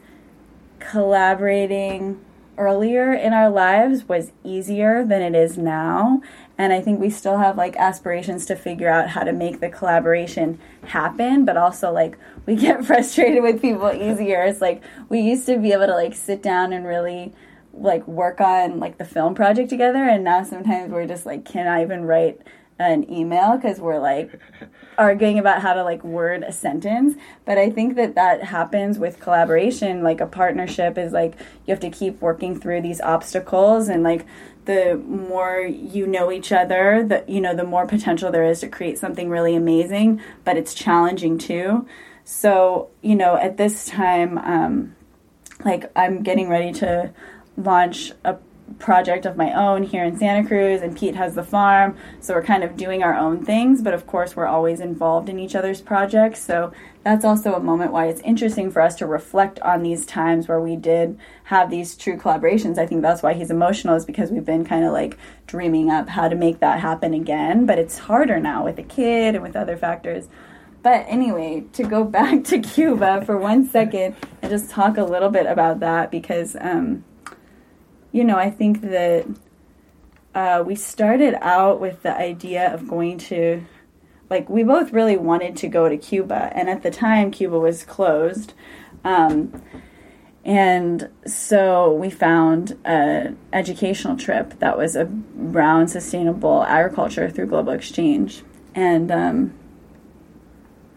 collaborating 0.80 2.20
earlier 2.58 3.14
in 3.14 3.34
our 3.34 3.50
lives 3.50 4.08
was 4.08 4.32
easier 4.44 5.04
than 5.04 5.22
it 5.22 5.36
is 5.36 5.58
now. 5.58 6.22
And 6.58 6.72
I 6.72 6.82
think 6.82 7.00
we 7.00 7.10
still 7.10 7.38
have 7.38 7.58
like 7.58 7.76
aspirations 7.78 8.46
to 8.48 8.56
figure 8.56 8.90
out 8.90 9.10
how 9.10 9.24
to 9.24 9.34
make 9.34 9.60
the 9.60 9.70
collaboration 9.70 10.60
happen, 10.86 11.46
but 11.46 11.58
also 11.58 11.92
like 11.92 12.18
we 12.46 12.56
get 12.56 12.86
frustrated 12.86 13.42
with 13.42 13.62
people 13.62 13.92
easier. 13.92 14.44
It's 14.44 14.62
like 14.62 14.84
we 15.10 15.22
used 15.22 15.46
to 15.48 15.58
be 15.58 15.72
able 15.72 15.88
to 15.88 15.96
like 15.96 16.14
sit 16.14 16.44
down 16.44 16.74
and 16.74 16.86
really 16.86 17.34
like 17.74 18.08
work 18.08 18.42
on 18.42 18.80
like 18.80 18.98
the 18.98 19.06
film 19.06 19.34
project 19.34 19.70
together 19.70 20.04
and 20.04 20.26
now 20.26 20.44
sometimes 20.44 20.92
we're 20.92 21.08
just 21.08 21.26
like 21.26 21.46
cannot 21.46 21.82
even 21.82 22.04
write 22.04 22.42
an 22.90 23.12
email 23.12 23.56
because 23.56 23.80
we're 23.80 24.00
like 24.00 24.40
arguing 24.98 25.38
about 25.38 25.62
how 25.62 25.74
to 25.74 25.84
like 25.84 26.04
word 26.04 26.44
a 26.44 26.52
sentence. 26.52 27.16
But 27.46 27.58
i 27.58 27.70
think 27.70 27.96
that 27.96 28.16
that 28.16 28.44
happens 28.44 28.98
with 28.98 29.20
collaboration. 29.20 30.04
Like 30.04 30.22
a 30.22 30.26
partnership 30.26 30.98
is 30.98 31.14
like 31.14 31.36
you 31.66 31.72
have 31.72 31.80
to 31.82 31.90
keep 31.90 32.22
working 32.22 32.60
through 32.60 32.82
these 32.82 33.02
obstacles 33.02 33.88
and 33.90 34.04
like 34.04 34.26
the 34.66 34.96
more 35.08 35.60
you 35.60 36.06
know 36.06 36.32
each 36.32 36.52
other 36.52 37.04
the 37.08 37.24
you 37.28 37.42
know 37.42 37.56
the 37.56 37.64
more 37.64 37.88
potential 37.88 38.32
there 38.32 38.46
is 38.46 38.60
to 38.62 38.68
create 38.68 38.98
something 38.98 39.30
really 39.30 39.56
amazing 39.56 40.22
but 40.46 40.58
it's 40.58 40.74
challenging 40.74 41.38
too. 41.38 41.86
So 42.24 42.90
you 43.02 43.16
know 43.16 43.36
at 43.36 43.58
this 43.58 43.86
time 43.86 44.38
um 44.38 44.96
like 45.64 45.92
i'm 45.96 46.24
getting 46.24 46.50
ready 46.50 46.72
to 46.72 47.12
launch 47.58 48.12
a 48.24 48.36
project 48.80 49.26
of 49.26 49.38
my 49.38 49.54
own 49.54 49.84
here 49.84 50.04
in 50.04 50.18
Santa 50.18 50.48
Cruz, 50.48 50.82
and 50.82 50.98
Pete 50.98 51.16
has 51.16 51.36
the 51.36 51.44
farm. 51.44 51.96
So 52.20 52.34
we're 52.34 52.44
kind 52.44 52.64
of 52.64 52.78
doing 52.78 53.04
our 53.04 53.14
own 53.14 53.46
things, 53.46 53.82
but 53.82 53.94
of 53.94 54.08
course, 54.08 54.36
we're 54.36 54.48
always 54.48 54.80
involved 54.80 55.30
in 55.30 55.40
each 55.40 55.56
other's 55.56 55.82
projects. 55.82 56.42
So 56.44 56.72
that's 57.04 57.26
also 57.26 57.54
a 57.54 57.60
moment 57.60 57.92
why 57.92 58.08
it's 58.08 58.22
interesting 58.22 58.72
for 58.72 58.82
us 58.82 58.96
to 58.96 59.06
reflect 59.06 59.60
on 59.62 59.84
these 59.84 60.06
times 60.06 60.48
where 60.48 60.62
we 60.62 60.76
did 60.76 61.20
have 61.46 61.70
these 61.70 61.96
true 61.96 62.18
collaborations. 62.18 62.78
I 62.78 62.86
think 62.86 63.02
that's 63.02 63.24
why 63.24 63.34
he's 63.34 63.52
emotional, 63.52 63.96
is 63.96 64.06
because 64.06 64.32
we've 64.32 64.46
been 64.46 64.66
kind 64.66 64.86
of 64.86 64.94
like 64.94 65.18
dreaming 65.48 65.90
up 65.90 66.10
how 66.10 66.28
to 66.28 66.36
make 66.36 66.60
that 66.60 66.80
happen 66.80 67.14
again. 67.14 67.66
But 67.66 67.80
it's 67.80 67.98
harder 67.98 68.40
now 68.40 68.64
with 68.64 68.78
a 68.80 68.84
kid 68.84 69.36
and 69.36 69.44
with 69.44 69.56
other 69.56 69.78
factors. 69.78 70.28
But 70.84 71.06
anyway, 71.08 71.66
to 71.74 71.84
go 71.84 72.04
back 72.20 72.44
to 72.46 72.60
Cuba 72.60 73.24
for 73.26 73.38
one 73.38 73.68
second 73.68 74.16
and 74.42 74.52
just 74.52 74.70
talk 74.70 74.98
a 74.98 75.04
little 75.04 75.30
bit 75.30 75.46
about 75.46 75.80
that 75.80 76.12
because. 76.12 76.56
Um, 76.60 77.04
you 78.12 78.24
know, 78.24 78.38
I 78.38 78.50
think 78.50 78.82
that 78.82 79.26
uh, 80.34 80.64
we 80.66 80.76
started 80.76 81.36
out 81.42 81.80
with 81.80 82.04
the 82.04 82.16
idea 82.16 82.74
of 82.74 82.88
going 82.88 83.18
to, 83.18 83.64
like, 84.30 84.50
we 84.50 84.64
both 84.64 84.92
really 84.92 85.18
wanted 85.18 85.56
to 85.58 85.68
go 85.68 85.90
to 85.90 85.98
Cuba, 85.98 86.52
and 86.54 86.70
at 86.70 86.84
the 86.84 86.92
time, 86.92 87.32
Cuba 87.32 87.60
was 87.60 87.84
closed. 87.84 88.54
Um, 89.04 89.62
and 90.44 91.10
so 91.26 91.94
we 91.94 92.10
found 92.10 92.78
an 92.84 93.38
educational 93.54 94.18
trip 94.18 94.58
that 94.60 94.78
was 94.78 94.96
around 94.96 95.90
sustainable 95.90 96.64
agriculture 96.64 97.30
through 97.30 97.46
global 97.46 97.74
exchange, 97.74 98.44
and 98.74 99.12
um, 99.12 99.54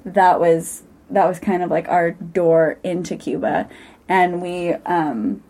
that 0.05 0.41
was 0.41 0.85
that 1.11 1.29
was 1.29 1.39
kind 1.39 1.63
of 1.63 1.71
like 1.71 1.89
our 1.89 2.13
door 2.13 2.79
into 2.83 3.17
Cuba, 3.17 3.69
and 4.09 4.41
we 4.41 4.73
um, 4.73 5.43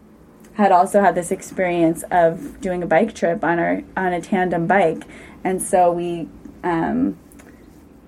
had 0.55 0.71
also 0.73 1.01
had 1.01 1.15
this 1.15 1.31
experience 1.31 2.05
of 2.11 2.61
doing 2.61 2.83
a 2.83 2.87
bike 2.87 3.15
trip 3.15 3.43
on 3.45 3.59
our 3.59 3.83
on 3.97 4.13
a 4.13 4.21
tandem 4.21 4.67
bike, 4.67 5.03
and 5.43 5.61
so 5.61 5.91
we, 5.91 6.29
um, 6.63 7.19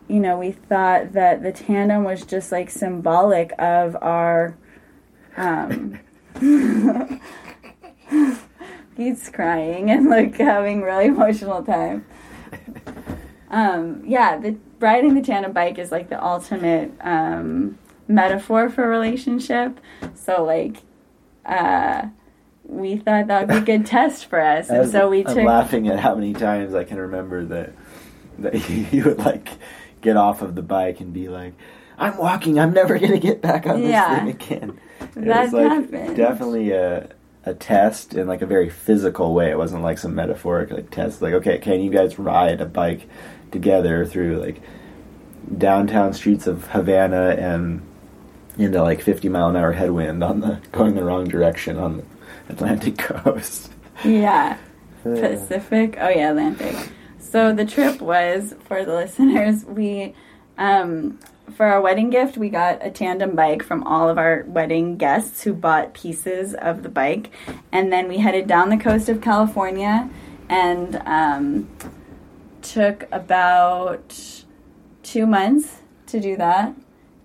you 0.08 0.20
know, 0.20 0.38
we 0.38 0.52
thought 0.52 1.12
that 1.12 1.42
the 1.42 1.52
tandem 1.52 2.04
was 2.04 2.24
just 2.24 2.52
like 2.52 2.70
symbolic 2.70 3.52
of 3.58 3.96
our. 4.00 4.56
Um, 5.36 5.98
he's 8.96 9.28
crying 9.28 9.90
and 9.90 10.08
like 10.08 10.36
having 10.36 10.82
really 10.82 11.06
emotional 11.06 11.62
time. 11.62 12.06
Um, 13.50 14.02
yeah, 14.06 14.38
the 14.38 14.56
riding 14.78 15.14
the 15.14 15.20
tandem 15.20 15.52
bike 15.52 15.78
is 15.78 15.90
like 15.90 16.08
the 16.10 16.24
ultimate 16.24 16.92
um, 17.00 17.78
metaphor 18.06 18.70
for 18.70 18.88
relationship. 18.88 19.80
So 20.14 20.44
like. 20.44 20.82
Uh, 21.44 22.08
we 22.68 22.96
thought 22.96 23.28
that 23.28 23.46
would 23.48 23.54
be 23.66 23.72
a 23.72 23.76
good 23.78 23.86
test 23.94 24.26
for 24.26 24.40
us, 24.40 24.68
and 24.70 24.90
so 24.90 25.08
we 25.08 25.24
I'm 25.24 25.34
took. 25.34 25.44
laughing 25.44 25.88
at 25.88 25.98
how 26.00 26.14
many 26.14 26.32
times 26.34 26.74
I 26.74 26.84
can 26.84 26.98
remember 26.98 27.44
that 27.46 27.72
that 28.38 28.68
you 28.92 29.04
would 29.04 29.18
like 29.18 29.48
get 30.00 30.16
off 30.16 30.42
of 30.42 30.54
the 30.54 30.62
bike 30.62 31.00
and 31.00 31.12
be 31.12 31.28
like, 31.28 31.54
"I'm 31.98 32.16
walking. 32.18 32.58
I'm 32.58 32.72
never 32.72 32.98
gonna 32.98 33.18
get 33.18 33.40
back 33.40 33.66
on 33.66 33.80
this 33.80 33.90
Yeah. 33.90 34.18
thing 34.18 34.28
again." 34.30 34.78
It 35.00 35.24
That 35.26 35.44
was 35.44 35.52
like 35.52 35.68
happened. 35.70 36.16
definitely 36.16 36.70
a 36.72 37.08
a 37.44 37.54
test 37.54 38.14
in 38.14 38.26
like 38.26 38.42
a 38.42 38.46
very 38.46 38.68
physical 38.68 39.32
way. 39.32 39.50
It 39.50 39.56
wasn't 39.58 39.82
like 39.84 39.98
some 39.98 40.14
metaphoric 40.14 40.70
like 40.72 40.90
test. 40.90 41.22
Like, 41.22 41.34
okay, 41.34 41.58
can 41.58 41.80
you 41.80 41.90
guys 41.90 42.18
ride 42.18 42.60
a 42.60 42.66
bike 42.66 43.08
together 43.52 44.04
through 44.04 44.38
like 44.40 44.60
downtown 45.56 46.12
streets 46.12 46.46
of 46.46 46.66
Havana 46.68 47.36
and 47.38 47.82
into 48.58 48.82
like 48.82 49.00
50 49.00 49.28
mile 49.28 49.48
an 49.48 49.56
hour 49.56 49.72
headwind 49.72 50.24
on 50.24 50.40
the 50.40 50.60
going 50.72 50.94
the 50.94 51.04
wrong 51.04 51.24
direction 51.24 51.76
on 51.78 52.02
Atlantic 52.48 52.98
coast. 52.98 53.70
Yeah. 54.04 54.58
Pacific. 55.02 55.96
Oh 56.00 56.08
yeah, 56.08 56.30
Atlantic. 56.30 56.74
So 57.18 57.52
the 57.52 57.64
trip 57.64 58.00
was 58.00 58.54
for 58.66 58.84
the 58.84 58.94
listeners. 58.94 59.64
We, 59.64 60.14
um, 60.58 61.18
for 61.54 61.66
our 61.66 61.80
wedding 61.80 62.10
gift, 62.10 62.36
we 62.36 62.48
got 62.48 62.84
a 62.84 62.90
tandem 62.90 63.36
bike 63.36 63.62
from 63.62 63.84
all 63.84 64.08
of 64.08 64.18
our 64.18 64.44
wedding 64.46 64.96
guests 64.96 65.42
who 65.42 65.52
bought 65.52 65.94
pieces 65.94 66.54
of 66.54 66.82
the 66.82 66.88
bike, 66.88 67.30
and 67.72 67.92
then 67.92 68.08
we 68.08 68.18
headed 68.18 68.46
down 68.46 68.68
the 68.68 68.76
coast 68.76 69.08
of 69.08 69.20
California, 69.20 70.08
and 70.48 70.96
um, 71.06 71.68
took 72.62 73.04
about 73.12 74.18
two 75.02 75.26
months 75.26 75.76
to 76.06 76.20
do 76.20 76.36
that. 76.36 76.74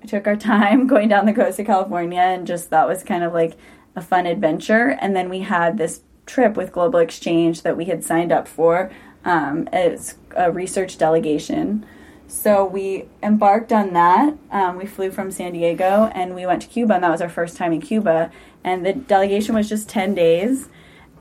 We 0.02 0.08
took 0.08 0.28
our 0.28 0.36
time 0.54 0.88
going 0.88 1.10
down 1.10 1.26
the 1.26 1.34
coast 1.34 1.60
of 1.60 1.66
California, 1.66 2.20
and 2.20 2.46
just 2.46 2.70
that 2.70 2.88
was 2.88 3.04
kind 3.04 3.24
of 3.24 3.34
like 3.34 3.58
a 3.96 4.02
fun 4.02 4.26
adventure. 4.26 4.98
And 5.02 5.16
then 5.16 5.30
we 5.30 5.40
had 5.40 5.78
this 5.78 6.02
trip 6.26 6.56
with 6.56 6.72
Global 6.72 7.00
Exchange 7.00 7.64
that 7.64 7.76
we 7.76 7.86
had 7.86 8.04
signed 8.04 8.32
up 8.32 8.48
for 8.48 8.92
um, 9.26 9.68
as 9.72 10.16
a 10.36 10.52
research 10.52 10.98
delegation. 10.98 11.86
So 12.28 12.66
we 12.66 13.06
embarked 13.22 13.74
on 13.74 13.94
that. 13.94 14.38
Um, 14.52 14.78
we 14.78 14.86
flew 14.86 15.12
from 15.12 15.32
San 15.32 15.52
Diego 15.54 16.10
and 16.14 16.34
we 16.34 16.46
went 16.46 16.62
to 16.62 16.68
Cuba, 16.68 16.96
and 16.96 17.04
that 17.04 17.12
was 17.12 17.22
our 17.22 17.30
first 17.30 17.58
time 17.58 17.74
in 17.74 17.82
Cuba. 17.82 18.32
And 18.64 18.86
the 18.86 18.94
delegation 18.94 19.56
was 19.56 19.68
just 19.68 19.90
10 19.90 20.16
days. 20.16 20.70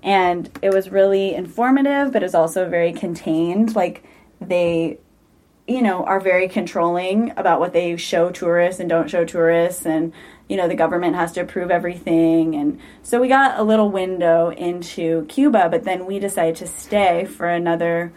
And 0.03 0.49
it 0.63 0.73
was 0.73 0.91
really 0.91 1.35
informative, 1.35 2.13
but 2.13 2.23
it 2.23 2.27
was 2.27 2.35
also 2.35 2.69
very 2.69 2.93
contained. 2.93 3.75
Like, 3.75 4.05
they 4.41 4.99
you 5.71 5.83
know, 5.83 6.05
are 6.05 6.19
very 6.19 6.49
controlling 6.49 7.31
about 7.37 7.61
what 7.61 7.73
they 7.73 7.97
show 7.97 8.31
tourists 8.31 8.81
and 8.81 8.89
don't 8.89 9.09
show 9.09 9.25
tourists, 9.25 9.87
and 9.87 10.13
you 10.51 10.57
know, 10.57 10.67
the 10.67 10.75
government 10.75 11.15
has 11.15 11.31
to 11.31 11.41
approve 11.41 11.71
everything. 11.71 12.57
And 12.57 12.81
so 13.05 13.21
we 13.21 13.29
got 13.29 13.61
a 13.61 13.63
little 13.63 13.89
window 13.89 14.51
into 14.51 15.25
Cuba, 15.27 15.69
but 15.71 15.85
then 15.85 16.07
we 16.07 16.19
decided 16.19 16.57
to 16.57 16.67
stay 16.67 17.25
for 17.25 17.47
another 17.47 18.13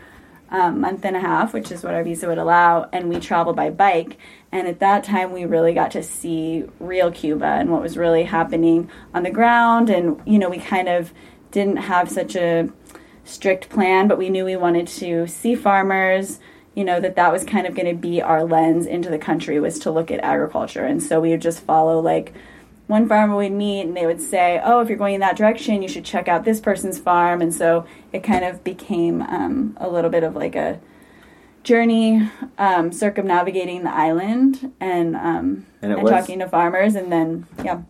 um, 0.50 0.82
month 0.82 1.06
and 1.06 1.16
a 1.16 1.20
half, 1.20 1.54
which 1.54 1.72
is 1.72 1.84
what 1.84 1.94
our 1.94 2.04
visa 2.04 2.28
would 2.28 2.40
allow, 2.40 2.90
and 2.92 3.08
we 3.08 3.20
traveled 3.20 3.56
by 3.56 3.70
bike. 3.70 4.18
And 4.52 4.68
at 4.68 4.80
that 4.80 5.04
time, 5.04 5.32
we 5.32 5.46
really 5.46 5.76
got 5.76 5.92
to 5.92 6.02
see 6.02 6.66
real 6.80 7.12
Cuba 7.12 7.46
and 7.46 7.70
what 7.70 7.84
was 7.84 7.98
really 7.98 8.24
happening 8.24 8.90
on 9.14 9.22
the 9.22 9.30
ground. 9.30 9.92
And, 9.92 10.20
you 10.26 10.40
know, 10.40 10.50
we 10.50 10.58
kind 10.58 10.90
of 10.90 11.14
didn't 11.52 11.78
have 11.78 12.10
such 12.10 12.36
a 12.36 12.68
strict 13.26 13.70
plan, 13.70 14.08
but 14.08 14.18
we 14.18 14.32
knew 14.32 14.44
we 14.44 14.56
wanted 14.56 14.88
to 14.88 15.28
see 15.28 15.54
farmers. 15.54 16.40
You 16.76 16.84
know 16.84 17.00
that 17.00 17.16
that 17.16 17.32
was 17.32 17.44
kind 17.44 17.68
of 17.68 17.76
going 17.76 17.88
to 17.88 17.94
be 17.94 18.22
our 18.22 18.44
lens 18.44 18.86
into 18.88 19.10
the 19.10 19.20
country 19.20 19.60
was 19.60 19.78
to 19.80 19.92
look 19.92 20.10
at 20.12 20.20
agriculture, 20.22 20.84
and 20.86 21.02
so 21.04 21.20
we 21.20 21.30
would 21.30 21.42
just 21.42 21.60
follow 21.62 22.00
like 22.00 22.34
one 22.88 23.08
farmer 23.08 23.36
we'd 23.38 23.52
meet 23.52 23.82
and 23.82 23.96
they 23.96 24.06
would 24.06 24.20
say, 24.22 24.60
"Oh, 24.64 24.80
if 24.82 24.90
you're 24.90 24.98
going 24.98 25.14
in 25.16 25.20
that 25.22 25.38
direction, 25.38 25.82
you 25.82 25.88
should 25.88 26.04
check 26.04 26.28
out 26.28 26.46
this 26.46 26.60
person's 26.60 26.98
farm." 27.00 27.42
And 27.42 27.54
so 27.54 27.86
it 28.12 28.24
kind 28.24 28.44
of 28.44 28.64
became 28.64 29.22
um, 29.22 29.78
a 29.80 29.88
little 29.90 30.10
bit 30.10 30.24
of 30.24 30.36
like 30.36 30.56
a 30.56 30.80
journey 31.64 32.30
um, 32.58 32.92
circumnavigating 32.92 33.84
the 33.84 33.94
island 33.94 34.74
and 34.80 35.16
um, 35.16 35.66
And 35.82 35.94
and 35.94 36.02
was- 36.04 36.12
talking 36.12 36.40
to 36.40 36.48
farmers, 36.50 36.96
and 36.96 37.12
then 37.12 37.46
yeah, 37.64 37.82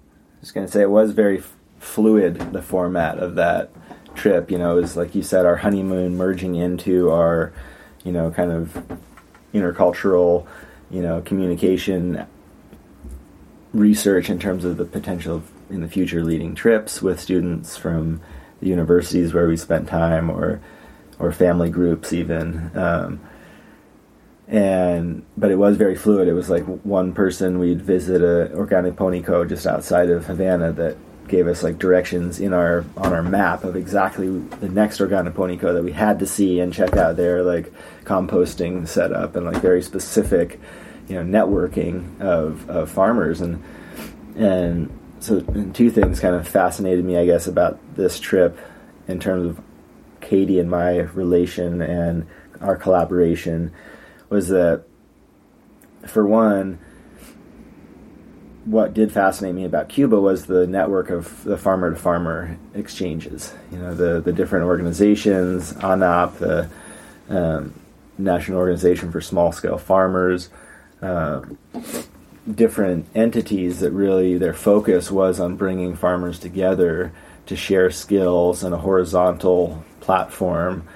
just 0.41 0.53
going 0.53 0.65
to 0.67 0.71
say 0.71 0.81
it 0.81 0.89
was 0.89 1.11
very 1.11 1.39
f- 1.39 1.55
fluid 1.79 2.53
the 2.53 2.61
format 2.61 3.17
of 3.17 3.35
that 3.35 3.71
trip. 4.13 4.51
You 4.51 4.57
know 4.57 4.77
it 4.77 4.81
was 4.81 4.97
like 4.97 5.15
you 5.15 5.23
said 5.23 5.45
our 5.45 5.57
honeymoon 5.57 6.17
merging 6.17 6.55
into 6.55 7.09
our 7.09 7.51
you 8.03 8.11
know 8.11 8.31
kind 8.31 8.51
of 8.51 8.83
intercultural 9.53 10.45
you 10.89 11.01
know 11.01 11.21
communication 11.21 12.25
research 13.73 14.29
in 14.29 14.39
terms 14.39 14.65
of 14.65 14.77
the 14.77 14.85
potential 14.85 15.37
of, 15.37 15.51
in 15.69 15.81
the 15.81 15.87
future 15.87 16.23
leading 16.23 16.53
trips 16.53 17.01
with 17.01 17.19
students 17.19 17.75
from 17.77 18.21
the 18.59 18.67
universities 18.67 19.33
where 19.33 19.47
we 19.47 19.57
spent 19.57 19.87
time 19.87 20.29
or 20.29 20.61
or 21.19 21.31
family 21.31 21.69
groups 21.69 22.13
even 22.13 22.71
um, 22.75 23.19
and 24.47 25.25
but 25.37 25.51
it 25.51 25.55
was 25.55 25.77
very 25.77 25.95
fluid. 25.95 26.27
It 26.27 26.33
was 26.33 26.49
like 26.49 26.63
one 26.63 27.13
person 27.13 27.59
we'd 27.59 27.81
visit 27.81 28.21
a 28.21 28.53
organopónico 28.55 29.47
just 29.47 29.65
outside 29.65 30.09
of 30.09 30.25
Havana 30.25 30.71
that 30.73 30.97
gave 31.27 31.47
us 31.47 31.63
like 31.63 31.79
directions 31.79 32.39
in 32.39 32.53
our 32.53 32.85
on 32.97 33.13
our 33.13 33.23
map 33.23 33.63
of 33.63 33.75
exactly 33.75 34.27
the 34.27 34.69
next 34.69 34.99
organopónico 34.99 35.73
that 35.73 35.83
we 35.83 35.91
had 35.91 36.19
to 36.19 36.27
see 36.27 36.59
and 36.59 36.73
check 36.73 36.95
out 36.95 37.15
their 37.15 37.43
like 37.43 37.73
composting 38.03 38.87
setup 38.87 39.35
and 39.35 39.45
like 39.45 39.61
very 39.61 39.81
specific 39.81 40.59
you 41.07 41.15
know 41.15 41.23
networking 41.23 42.19
of, 42.21 42.69
of 42.69 42.91
farmers. 42.91 43.41
And 43.41 43.63
and 44.35 44.99
so 45.19 45.37
and 45.37 45.73
two 45.73 45.89
things 45.89 46.19
kind 46.19 46.35
of 46.35 46.47
fascinated 46.47 47.05
me 47.05 47.17
I 47.17 47.25
guess 47.25 47.47
about 47.47 47.79
this 47.95 48.19
trip 48.19 48.59
in 49.07 49.19
terms 49.19 49.49
of 49.49 49.63
Katie 50.21 50.59
and 50.59 50.69
my 50.69 50.99
relation 50.99 51.81
and 51.81 52.27
our 52.61 52.75
collaboration 52.75 53.71
was 54.29 54.47
that 54.49 54.83
for 56.07 56.25
one 56.25 56.79
what 58.65 58.93
did 58.93 59.11
fascinate 59.11 59.55
me 59.55 59.65
about 59.65 59.89
Cuba 59.89 60.19
was 60.19 60.45
the 60.45 60.65
network 60.65 61.09
of 61.09 61.43
the 61.43 61.57
farmer 61.57 61.89
to 61.89 61.95
farmer 61.95 62.57
exchanges. 62.73 63.53
You 63.71 63.77
know, 63.77 63.93
the, 63.93 64.21
the 64.21 64.31
different 64.31 64.65
organizations, 64.65 65.73
ANAP, 65.73 66.37
the 66.37 66.69
um, 67.29 67.73
National 68.17 68.59
Organization 68.59 69.11
for 69.11 69.19
Small 69.19 69.51
Scale 69.51 69.77
Farmers, 69.77 70.49
uh, 71.01 71.41
different 72.49 73.07
entities 73.15 73.79
that 73.79 73.91
really 73.91 74.37
their 74.37 74.53
focus 74.53 75.11
was 75.11 75.39
on 75.39 75.57
bringing 75.57 75.95
farmers 75.95 76.39
together 76.39 77.11
to 77.45 77.55
share 77.55 77.91
skills 77.91 78.63
and 78.63 78.73
a 78.73 78.77
horizontal 78.77 79.83
platform 79.99 80.87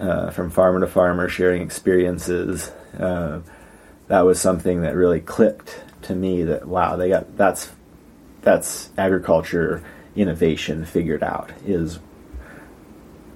uh, 0.00 0.30
from 0.30 0.50
farmer 0.50 0.80
to 0.80 0.86
farmer, 0.86 1.28
sharing 1.28 1.62
experiences. 1.62 2.72
Uh, 2.98 3.40
that 4.08 4.22
was 4.22 4.40
something 4.40 4.82
that 4.82 4.96
really 4.96 5.20
clicked 5.20 5.80
to 6.04 6.14
me. 6.14 6.44
That 6.44 6.66
wow, 6.66 6.96
they 6.96 7.08
got 7.08 7.36
that's 7.36 7.70
that's 8.42 8.90
agriculture 8.98 9.82
innovation 10.14 10.84
figured 10.84 11.22
out 11.22 11.50
is 11.64 11.98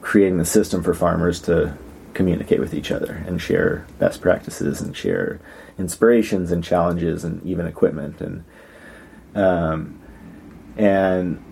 creating 0.02 0.38
the 0.38 0.44
system 0.44 0.83
for 0.83 0.94
farmers 0.94 1.40
to 1.40 1.76
communicate 2.12 2.61
with 2.61 2.74
each 2.74 2.90
other 2.90 3.24
and 3.26 3.40
share 3.40 3.87
best 3.98 4.20
practices 4.20 4.81
and 4.81 4.96
share 4.96 5.40
inspirations 5.79 6.50
and 6.50 6.62
challenges 6.62 7.24
and 7.24 7.44
even 7.44 7.66
equipment 7.66 8.20
and 8.20 8.44
um, 9.35 10.00
and 10.76 11.42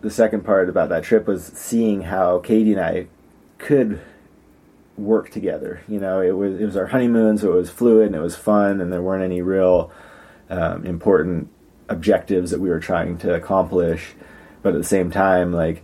the 0.00 0.10
second 0.10 0.44
part 0.44 0.68
about 0.68 0.88
that 0.88 1.04
trip 1.04 1.26
was 1.26 1.44
seeing 1.44 2.02
how 2.02 2.38
Katie 2.38 2.72
and 2.72 2.80
I 2.80 3.06
could 3.58 4.00
work 4.96 5.30
together. 5.30 5.82
You 5.88 6.00
know, 6.00 6.20
it 6.20 6.32
was 6.32 6.60
it 6.60 6.64
was 6.64 6.76
our 6.76 6.86
honeymoon, 6.86 7.38
so 7.38 7.52
it 7.52 7.56
was 7.56 7.70
fluid 7.70 8.06
and 8.06 8.16
it 8.16 8.20
was 8.20 8.36
fun, 8.36 8.80
and 8.80 8.92
there 8.92 9.02
weren't 9.02 9.24
any 9.24 9.42
real 9.42 9.92
um, 10.50 10.84
important 10.84 11.48
objectives 11.88 12.50
that 12.50 12.60
we 12.60 12.68
were 12.68 12.80
trying 12.80 13.18
to 13.18 13.34
accomplish. 13.34 14.14
But 14.62 14.74
at 14.74 14.78
the 14.78 14.84
same 14.84 15.10
time, 15.10 15.52
like 15.52 15.82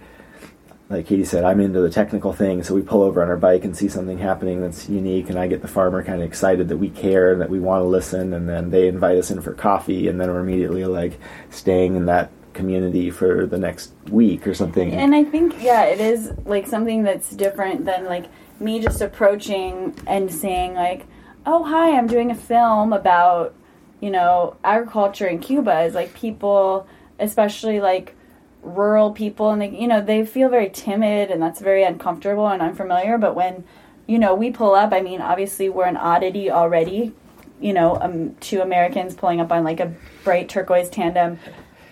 like 0.88 1.07
Katie 1.07 1.25
said, 1.25 1.44
I'm 1.44 1.61
into 1.61 1.81
the 1.81 1.90
technical 1.90 2.33
thing, 2.33 2.62
so 2.62 2.75
we 2.75 2.81
pull 2.81 3.03
over 3.03 3.23
on 3.23 3.29
our 3.29 3.37
bike 3.37 3.64
and 3.64 3.77
see 3.77 3.88
something 3.88 4.18
happening 4.18 4.62
that's 4.62 4.88
unique, 4.88 5.29
and 5.29 5.38
I 5.38 5.47
get 5.47 5.61
the 5.61 5.68
farmer 5.68 6.03
kind 6.03 6.23
of 6.23 6.27
excited 6.27 6.68
that 6.68 6.79
we 6.79 6.88
care 6.88 7.33
and 7.33 7.40
that 7.42 7.51
we 7.51 7.61
want 7.61 7.83
to 7.83 7.88
listen, 7.88 8.33
and 8.33 8.49
then 8.49 8.71
they 8.71 8.88
invite 8.88 9.18
us 9.18 9.31
in 9.31 9.42
for 9.42 9.53
coffee, 9.53 10.09
and 10.09 10.18
then 10.18 10.29
we're 10.29 10.40
immediately 10.40 10.87
like 10.87 11.18
staying 11.51 11.97
in 11.97 12.07
that 12.07 12.31
community 12.55 13.11
for 13.11 13.47
the 13.47 13.59
next 13.59 13.92
week 14.11 14.47
or 14.47 14.55
something. 14.55 14.92
And 14.92 15.14
I 15.14 15.25
think, 15.25 15.62
yeah, 15.62 15.85
it 15.85 16.01
is 16.01 16.33
like 16.47 16.66
something 16.66 17.03
that's 17.03 17.31
different 17.31 17.85
than 17.85 18.07
like 18.07 18.25
me 18.61 18.81
just 18.81 19.01
approaching 19.01 19.94
and 20.07 20.33
saying, 20.33 20.75
like, 20.75 21.07
oh, 21.47 21.64
hi, 21.64 21.97
I'm 21.97 22.07
doing 22.07 22.31
a 22.31 22.35
film 22.35 22.92
about, 22.92 23.55
you 24.01 24.11
know, 24.11 24.57
agriculture 24.64 25.27
in 25.27 25.38
Cuba. 25.38 25.83
Is 25.83 25.94
like 25.94 26.14
people, 26.14 26.87
especially 27.18 27.81
like 27.81 28.14
rural 28.62 29.12
people, 29.12 29.51
and 29.51 29.62
they, 29.62 29.71
you 29.71 29.88
know, 29.88 30.01
they 30.01 30.25
feel 30.27 30.49
very 30.49 30.71
timid 30.71 31.31
and 31.31 31.40
that's 31.40 31.61
very 31.61 31.85
uncomfortable 31.85 32.49
and 32.49 32.61
unfamiliar. 32.61 33.18
But 33.18 33.35
when, 33.35 33.64
you 34.07 34.18
know, 34.18 34.35
we 34.35 34.51
pull 34.51 34.75
up, 34.75 34.92
I 34.92 35.01
mean, 35.01 35.21
obviously 35.21 35.68
we're 35.68 35.87
an 35.87 35.97
oddity 35.97 36.51
already. 36.51 37.14
You 37.61 37.73
know, 37.73 37.97
um, 38.01 38.37
two 38.37 38.61
Americans 38.61 39.14
pulling 39.14 39.40
up 39.40 39.51
on 39.51 39.64
like 39.64 39.81
a 39.81 39.92
bright 40.23 40.49
turquoise 40.49 40.88
tandem 40.88 41.38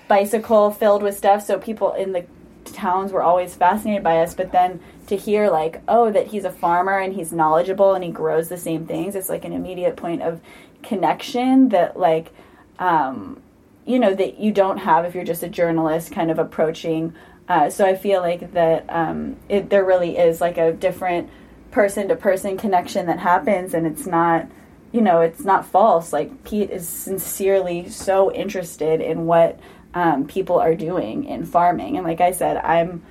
bicycle 0.08 0.70
filled 0.70 1.02
with 1.02 1.16
stuff. 1.16 1.44
So 1.44 1.58
people 1.58 1.92
in 1.94 2.12
the 2.12 2.24
towns 2.72 3.12
were 3.12 3.22
always 3.22 3.54
fascinated 3.54 4.02
by 4.02 4.18
us. 4.18 4.34
But 4.34 4.52
then 4.52 4.80
to 5.06 5.16
hear 5.16 5.50
like, 5.50 5.82
oh, 5.88 6.10
that 6.10 6.28
he's 6.28 6.44
a 6.44 6.50
farmer 6.50 6.98
and 6.98 7.14
he's 7.14 7.32
knowledgeable 7.32 7.94
and 7.94 8.04
he 8.04 8.10
grows 8.10 8.48
the 8.48 8.56
same 8.56 8.86
things, 8.86 9.14
it's 9.14 9.28
like 9.28 9.44
an 9.44 9.52
immediate 9.52 9.96
point 9.96 10.22
of 10.22 10.40
connection 10.82 11.70
that 11.70 11.98
like, 11.98 12.32
um, 12.78 13.40
you 13.84 13.98
know, 13.98 14.14
that 14.14 14.38
you 14.38 14.52
don't 14.52 14.78
have 14.78 15.04
if 15.04 15.14
you're 15.14 15.24
just 15.24 15.42
a 15.42 15.48
journalist 15.48 16.12
kind 16.12 16.30
of 16.30 16.38
approaching. 16.38 17.14
Uh, 17.48 17.70
so 17.70 17.86
I 17.86 17.94
feel 17.94 18.20
like 18.20 18.52
that 18.52 18.84
um, 18.88 19.36
it, 19.48 19.70
there 19.70 19.84
really 19.84 20.18
is 20.18 20.40
like 20.40 20.58
a 20.58 20.72
different 20.72 21.30
person 21.70 22.08
to 22.08 22.16
person 22.16 22.56
connection 22.56 23.06
that 23.06 23.20
happens, 23.20 23.74
and 23.74 23.86
it's 23.86 24.06
not 24.06 24.48
you 24.92 25.02
know, 25.02 25.20
it's 25.20 25.44
not 25.44 25.66
false. 25.66 26.12
Like 26.12 26.44
Pete 26.44 26.70
is 26.70 26.88
sincerely 26.88 27.88
so 27.88 28.32
interested 28.32 29.00
in 29.00 29.26
what 29.26 29.60
um, 29.96 30.26
people 30.26 30.58
are 30.58 30.74
doing 30.74 31.24
in 31.24 31.46
farming, 31.46 31.96
and 31.96 32.06
like 32.06 32.20
I 32.20 32.32
said, 32.32 32.58
I'm 32.58 33.02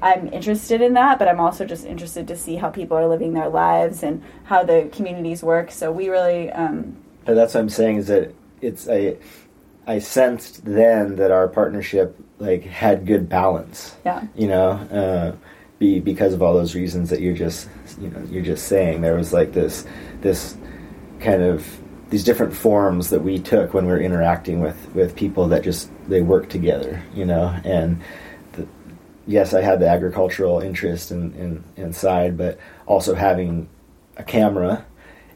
I'm 0.00 0.32
interested 0.32 0.80
in 0.80 0.94
that, 0.94 1.18
but 1.18 1.28
I'm 1.28 1.38
also 1.38 1.66
just 1.66 1.84
interested 1.84 2.26
to 2.28 2.36
see 2.36 2.56
how 2.56 2.70
people 2.70 2.96
are 2.96 3.06
living 3.06 3.34
their 3.34 3.50
lives 3.50 4.02
and 4.02 4.22
how 4.44 4.64
the 4.64 4.88
communities 4.90 5.42
work. 5.42 5.70
So 5.70 5.92
we 5.92 6.08
really, 6.08 6.50
um, 6.50 6.96
But 7.26 7.34
that's 7.34 7.52
what 7.52 7.60
I'm 7.60 7.68
saying 7.68 7.98
is 7.98 8.06
that 8.06 8.34
it's 8.62 8.88
I 8.88 9.18
I 9.86 9.98
sensed 9.98 10.64
then 10.64 11.16
that 11.16 11.30
our 11.30 11.46
partnership 11.46 12.18
like 12.38 12.62
had 12.64 13.04
good 13.04 13.28
balance. 13.28 13.94
yeah, 14.06 14.22
You 14.34 14.48
know, 14.48 14.70
uh, 14.70 15.36
be 15.78 16.00
because 16.00 16.32
of 16.32 16.42
all 16.42 16.54
those 16.54 16.74
reasons 16.74 17.10
that 17.10 17.20
you're 17.20 17.34
just 17.34 17.68
you 18.00 18.08
know 18.08 18.22
you're 18.30 18.42
just 18.42 18.66
saying. 18.66 19.02
There 19.02 19.14
was 19.14 19.34
like 19.34 19.52
this 19.52 19.84
this 20.22 20.56
kind 21.20 21.42
of 21.42 21.66
these 22.08 22.24
different 22.24 22.54
forms 22.54 23.10
that 23.10 23.22
we 23.22 23.38
took 23.38 23.74
when 23.74 23.84
we 23.84 23.92
were 23.92 24.00
interacting 24.00 24.60
with 24.60 24.78
with 24.94 25.14
people 25.14 25.48
that 25.48 25.62
just 25.62 25.90
they 26.10 26.22
work 26.22 26.48
together. 26.48 27.02
You 27.14 27.24
know, 27.24 27.56
and 27.64 28.02
the, 28.52 28.66
yes, 29.26 29.54
I 29.54 29.62
had 29.62 29.80
the 29.80 29.88
agricultural 29.88 30.60
interest 30.60 31.10
in, 31.10 31.32
in 31.34 31.64
inside, 31.76 32.36
but 32.36 32.58
also 32.86 33.14
having 33.14 33.68
a 34.16 34.22
camera 34.22 34.84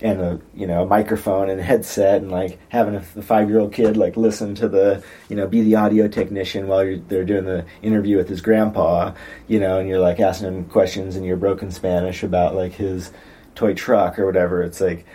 and 0.01 0.21
a 0.21 0.41
you 0.55 0.67
know 0.67 0.83
a 0.83 0.87
microphone 0.87 1.49
and 1.49 1.61
a 1.61 1.63
headset 1.63 2.21
and 2.21 2.31
like 2.31 2.59
having 2.69 2.95
a, 2.95 3.05
the 3.15 3.23
five 3.23 3.49
year 3.49 3.61
old 3.61 3.73
kid 3.73 3.97
like 3.97 4.17
listen 4.17 4.55
to 4.55 4.69
the 4.69 5.03
you 5.29 5.37
know 5.37 5.47
be 5.47 5.63
the 5.63 5.75
audio 5.75 6.09
technician 6.09 6.67
while 6.67 6.99
they're 7.09 7.25
doing 7.25 7.45
the 7.45 7.65
interview 7.81 8.17
with 8.17 8.29
his 8.29 8.41
grandpa 8.41 9.13
you 9.47 9.61
know 9.61 9.79
and 9.79 9.89
you're 9.89 10.01
like 10.01 10.21
asking 10.21 10.49
him 10.49 10.65
questions 10.65 11.17
in 11.17 11.25
your 11.25 11.37
broken 11.37 11.71
Spanish 11.71 12.23
about 12.23 12.55
like 12.55 12.73
his 12.73 13.13
toy 13.55 13.73
truck 13.73 14.19
or 14.19 14.27
whatever 14.27 14.63
it's 14.63 14.81
like 14.81 15.07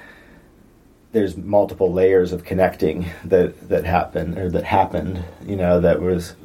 there's 1.12 1.36
multiple 1.38 1.92
layers 1.92 2.32
of 2.34 2.44
connecting 2.44 3.06
that 3.26 3.70
that 3.70 3.86
happen 3.86 4.38
or 4.38 4.50
that 4.50 4.64
happened 4.64 5.24
you 5.46 5.56
know 5.56 5.80
that 5.80 6.02
was 6.02 6.36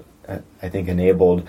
I 0.62 0.68
think 0.70 0.88
enabled 0.88 1.46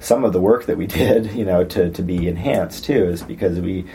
some 0.00 0.24
of 0.24 0.32
the 0.32 0.40
work 0.40 0.66
that 0.66 0.76
we 0.76 0.86
did 1.02 1.32
you 1.32 1.44
know 1.44 1.64
to 1.64 1.90
to 1.90 2.02
be 2.02 2.28
enhanced 2.28 2.84
too 2.84 3.04
is 3.04 3.22
because 3.22 3.60
we 3.60 3.86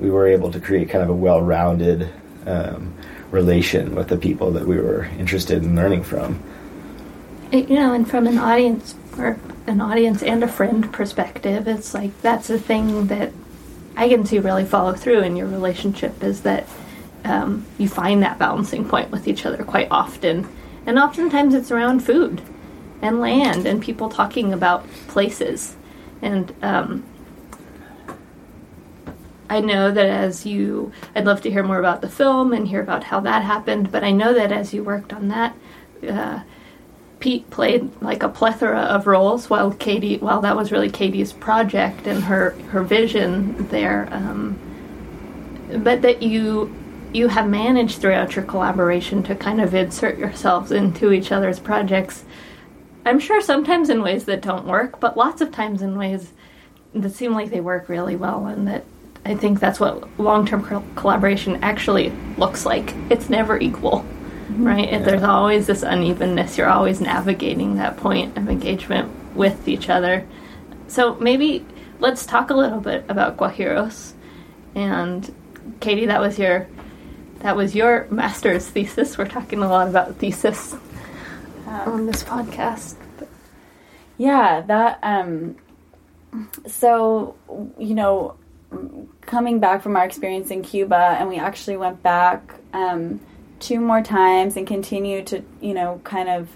we 0.00 0.10
were 0.10 0.26
able 0.26 0.50
to 0.52 0.60
create 0.60 0.88
kind 0.88 1.02
of 1.02 1.10
a 1.10 1.14
well-rounded 1.14 2.08
um, 2.46 2.94
relation 3.30 3.94
with 3.94 4.08
the 4.08 4.16
people 4.16 4.52
that 4.52 4.66
we 4.66 4.76
were 4.76 5.04
interested 5.18 5.62
in 5.62 5.76
learning 5.76 6.02
from. 6.02 6.42
You 7.52 7.66
know, 7.66 7.94
and 7.94 8.08
from 8.08 8.26
an 8.26 8.38
audience 8.38 8.94
or 9.16 9.38
an 9.66 9.80
audience 9.80 10.22
and 10.22 10.44
a 10.44 10.48
friend 10.48 10.90
perspective, 10.92 11.66
it's 11.66 11.94
like 11.94 12.20
that's 12.22 12.48
the 12.48 12.58
thing 12.58 13.06
that 13.08 13.32
I 13.96 14.08
can 14.08 14.24
see 14.26 14.38
really 14.38 14.64
follow 14.64 14.94
through 14.94 15.20
in 15.20 15.36
your 15.36 15.46
relationship 15.46 16.22
is 16.22 16.42
that 16.42 16.66
um, 17.24 17.66
you 17.78 17.88
find 17.88 18.22
that 18.22 18.38
balancing 18.38 18.88
point 18.88 19.10
with 19.10 19.28
each 19.28 19.44
other 19.46 19.64
quite 19.64 19.88
often, 19.90 20.48
and 20.86 20.98
oftentimes 20.98 21.54
it's 21.54 21.70
around 21.70 22.00
food 22.00 22.42
and 23.00 23.20
land 23.20 23.66
and 23.66 23.82
people 23.82 24.08
talking 24.08 24.52
about 24.52 24.88
places, 25.08 25.76
and 26.22 26.54
um, 26.62 27.04
I 29.50 29.60
know 29.60 29.90
that 29.90 30.06
as 30.06 30.44
you, 30.44 30.92
I'd 31.14 31.24
love 31.24 31.40
to 31.42 31.50
hear 31.50 31.62
more 31.62 31.78
about 31.78 32.02
the 32.02 32.08
film 32.08 32.52
and 32.52 32.68
hear 32.68 32.82
about 32.82 33.04
how 33.04 33.20
that 33.20 33.42
happened, 33.42 33.90
but 33.90 34.04
I 34.04 34.10
know 34.10 34.34
that 34.34 34.52
as 34.52 34.74
you 34.74 34.84
worked 34.84 35.12
on 35.12 35.28
that, 35.28 35.56
uh, 36.08 36.40
Pete 37.18 37.48
played 37.50 37.90
like 38.00 38.22
a 38.22 38.28
plethora 38.28 38.80
of 38.80 39.06
roles 39.06 39.48
while 39.50 39.72
Katie, 39.72 40.18
while 40.18 40.40
that 40.42 40.56
was 40.56 40.70
really 40.70 40.90
Katie's 40.90 41.32
project 41.32 42.06
and 42.06 42.24
her, 42.24 42.50
her 42.70 42.82
vision 42.82 43.66
there. 43.68 44.08
Um, 44.12 44.58
but 45.82 46.02
that 46.02 46.22
you 46.22 46.74
you 47.12 47.28
have 47.28 47.48
managed 47.48 48.00
throughout 48.00 48.36
your 48.36 48.44
collaboration 48.44 49.22
to 49.24 49.34
kind 49.34 49.60
of 49.60 49.74
insert 49.74 50.18
yourselves 50.18 50.72
into 50.72 51.12
each 51.12 51.32
other's 51.32 51.58
projects. 51.58 52.24
I'm 53.06 53.18
sure 53.18 53.40
sometimes 53.40 53.88
in 53.88 54.02
ways 54.02 54.24
that 54.24 54.42
don't 54.42 54.66
work, 54.66 55.00
but 55.00 55.16
lots 55.16 55.40
of 55.40 55.50
times 55.50 55.82
in 55.82 55.96
ways 55.96 56.32
that 56.94 57.10
seem 57.10 57.32
like 57.32 57.50
they 57.50 57.60
work 57.60 57.88
really 57.88 58.16
well 58.16 58.46
and 58.46 58.66
that 58.68 58.84
I 59.24 59.34
think 59.34 59.60
that's 59.60 59.80
what 59.80 60.18
long 60.18 60.46
term 60.46 60.64
co- 60.64 60.84
collaboration 60.94 61.62
actually 61.62 62.10
looks 62.36 62.64
like. 62.64 62.94
It's 63.10 63.28
never 63.28 63.58
equal, 63.58 64.00
mm-hmm. 64.00 64.66
right? 64.66 64.90
Yeah. 64.90 64.98
There's 65.00 65.22
always 65.22 65.66
this 65.66 65.82
unevenness. 65.82 66.56
You're 66.56 66.68
always 66.68 67.00
navigating 67.00 67.76
that 67.76 67.96
point 67.96 68.36
of 68.38 68.48
engagement 68.48 69.10
with 69.34 69.68
each 69.68 69.90
other. 69.90 70.26
So 70.86 71.16
maybe 71.16 71.66
let's 72.00 72.24
talk 72.24 72.50
a 72.50 72.54
little 72.54 72.80
bit 72.80 73.04
about 73.08 73.36
Guajiros. 73.36 74.12
And 74.74 75.34
Katie, 75.80 76.06
that 76.06 76.20
was 76.20 76.38
your 76.38 76.66
that 77.40 77.56
was 77.56 77.74
your 77.74 78.06
master's 78.10 78.66
thesis. 78.68 79.16
We're 79.16 79.28
talking 79.28 79.62
a 79.62 79.68
lot 79.68 79.88
about 79.88 80.16
thesis 80.16 80.74
um, 81.66 81.88
on 81.92 82.06
this 82.06 82.22
podcast. 82.22 82.96
But. 83.18 83.28
Yeah, 84.16 84.62
that 84.62 84.98
um 85.02 85.56
so 86.66 87.36
you 87.78 87.94
know 87.94 88.36
coming 89.22 89.60
back 89.60 89.82
from 89.82 89.96
our 89.96 90.04
experience 90.04 90.50
in 90.50 90.62
Cuba, 90.62 91.16
and 91.18 91.28
we 91.28 91.36
actually 91.36 91.76
went 91.76 92.02
back 92.02 92.54
um, 92.72 93.20
two 93.60 93.80
more 93.80 94.02
times 94.02 94.56
and 94.56 94.66
continued 94.66 95.26
to, 95.28 95.42
you 95.60 95.74
know, 95.74 96.00
kind 96.04 96.28
of 96.28 96.48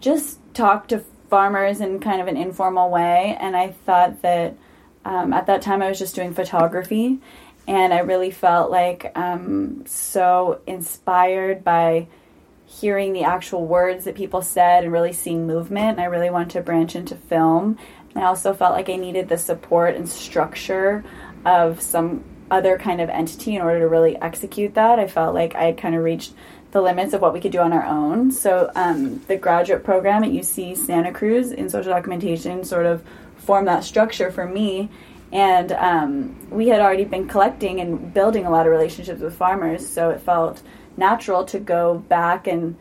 just 0.00 0.38
talk 0.54 0.88
to 0.88 1.00
farmers 1.28 1.80
in 1.80 2.00
kind 2.00 2.20
of 2.20 2.28
an 2.28 2.36
informal 2.36 2.90
way. 2.90 3.36
And 3.40 3.56
I 3.56 3.68
thought 3.68 4.22
that 4.22 4.56
um, 5.04 5.32
at 5.32 5.46
that 5.46 5.62
time 5.62 5.82
I 5.82 5.88
was 5.88 5.98
just 5.98 6.14
doing 6.14 6.34
photography, 6.34 7.18
and 7.66 7.92
I 7.92 8.00
really 8.00 8.30
felt 8.30 8.70
like 8.70 9.10
um, 9.16 9.84
so 9.86 10.60
inspired 10.66 11.64
by 11.64 12.06
hearing 12.66 13.12
the 13.12 13.24
actual 13.24 13.66
words 13.66 14.04
that 14.04 14.14
people 14.14 14.42
said 14.42 14.84
and 14.84 14.92
really 14.92 15.12
seeing 15.12 15.46
movement. 15.46 15.90
And 15.90 16.00
I 16.00 16.04
really 16.04 16.30
wanted 16.30 16.50
to 16.50 16.60
branch 16.60 16.94
into 16.94 17.16
film. 17.16 17.78
And 18.14 18.22
I 18.22 18.26
also 18.26 18.54
felt 18.54 18.72
like 18.72 18.88
I 18.88 18.96
needed 18.96 19.28
the 19.28 19.38
support 19.38 19.94
and 19.94 20.08
structure 20.08 21.04
of 21.44 21.80
some 21.80 22.24
other 22.50 22.78
kind 22.78 23.00
of 23.00 23.08
entity 23.08 23.56
in 23.56 23.62
order 23.62 23.80
to 23.80 23.88
really 23.88 24.16
execute 24.16 24.74
that. 24.74 24.98
I 24.98 25.08
felt 25.08 25.34
like 25.34 25.54
I 25.54 25.64
had 25.64 25.78
kind 25.78 25.94
of 25.94 26.04
reached 26.04 26.32
the 26.72 26.80
limits 26.80 27.14
of 27.14 27.20
what 27.20 27.32
we 27.32 27.40
could 27.40 27.52
do 27.52 27.60
on 27.60 27.72
our 27.72 27.84
own. 27.84 28.30
So 28.30 28.70
um, 28.74 29.20
the 29.26 29.36
graduate 29.36 29.84
program 29.84 30.24
at 30.24 30.30
UC 30.30 30.76
Santa 30.76 31.12
Cruz 31.12 31.50
in 31.50 31.70
social 31.70 31.92
documentation 31.92 32.64
sort 32.64 32.86
of 32.86 33.02
formed 33.36 33.68
that 33.68 33.84
structure 33.84 34.30
for 34.30 34.46
me. 34.46 34.90
And 35.32 35.72
um, 35.72 36.50
we 36.50 36.68
had 36.68 36.80
already 36.80 37.04
been 37.04 37.28
collecting 37.28 37.80
and 37.80 38.14
building 38.14 38.46
a 38.46 38.50
lot 38.50 38.66
of 38.66 38.72
relationships 38.72 39.20
with 39.20 39.34
farmers, 39.34 39.86
so 39.86 40.10
it 40.10 40.20
felt 40.20 40.62
natural 40.96 41.44
to 41.44 41.58
go 41.58 41.98
back 41.98 42.46
and 42.46 42.76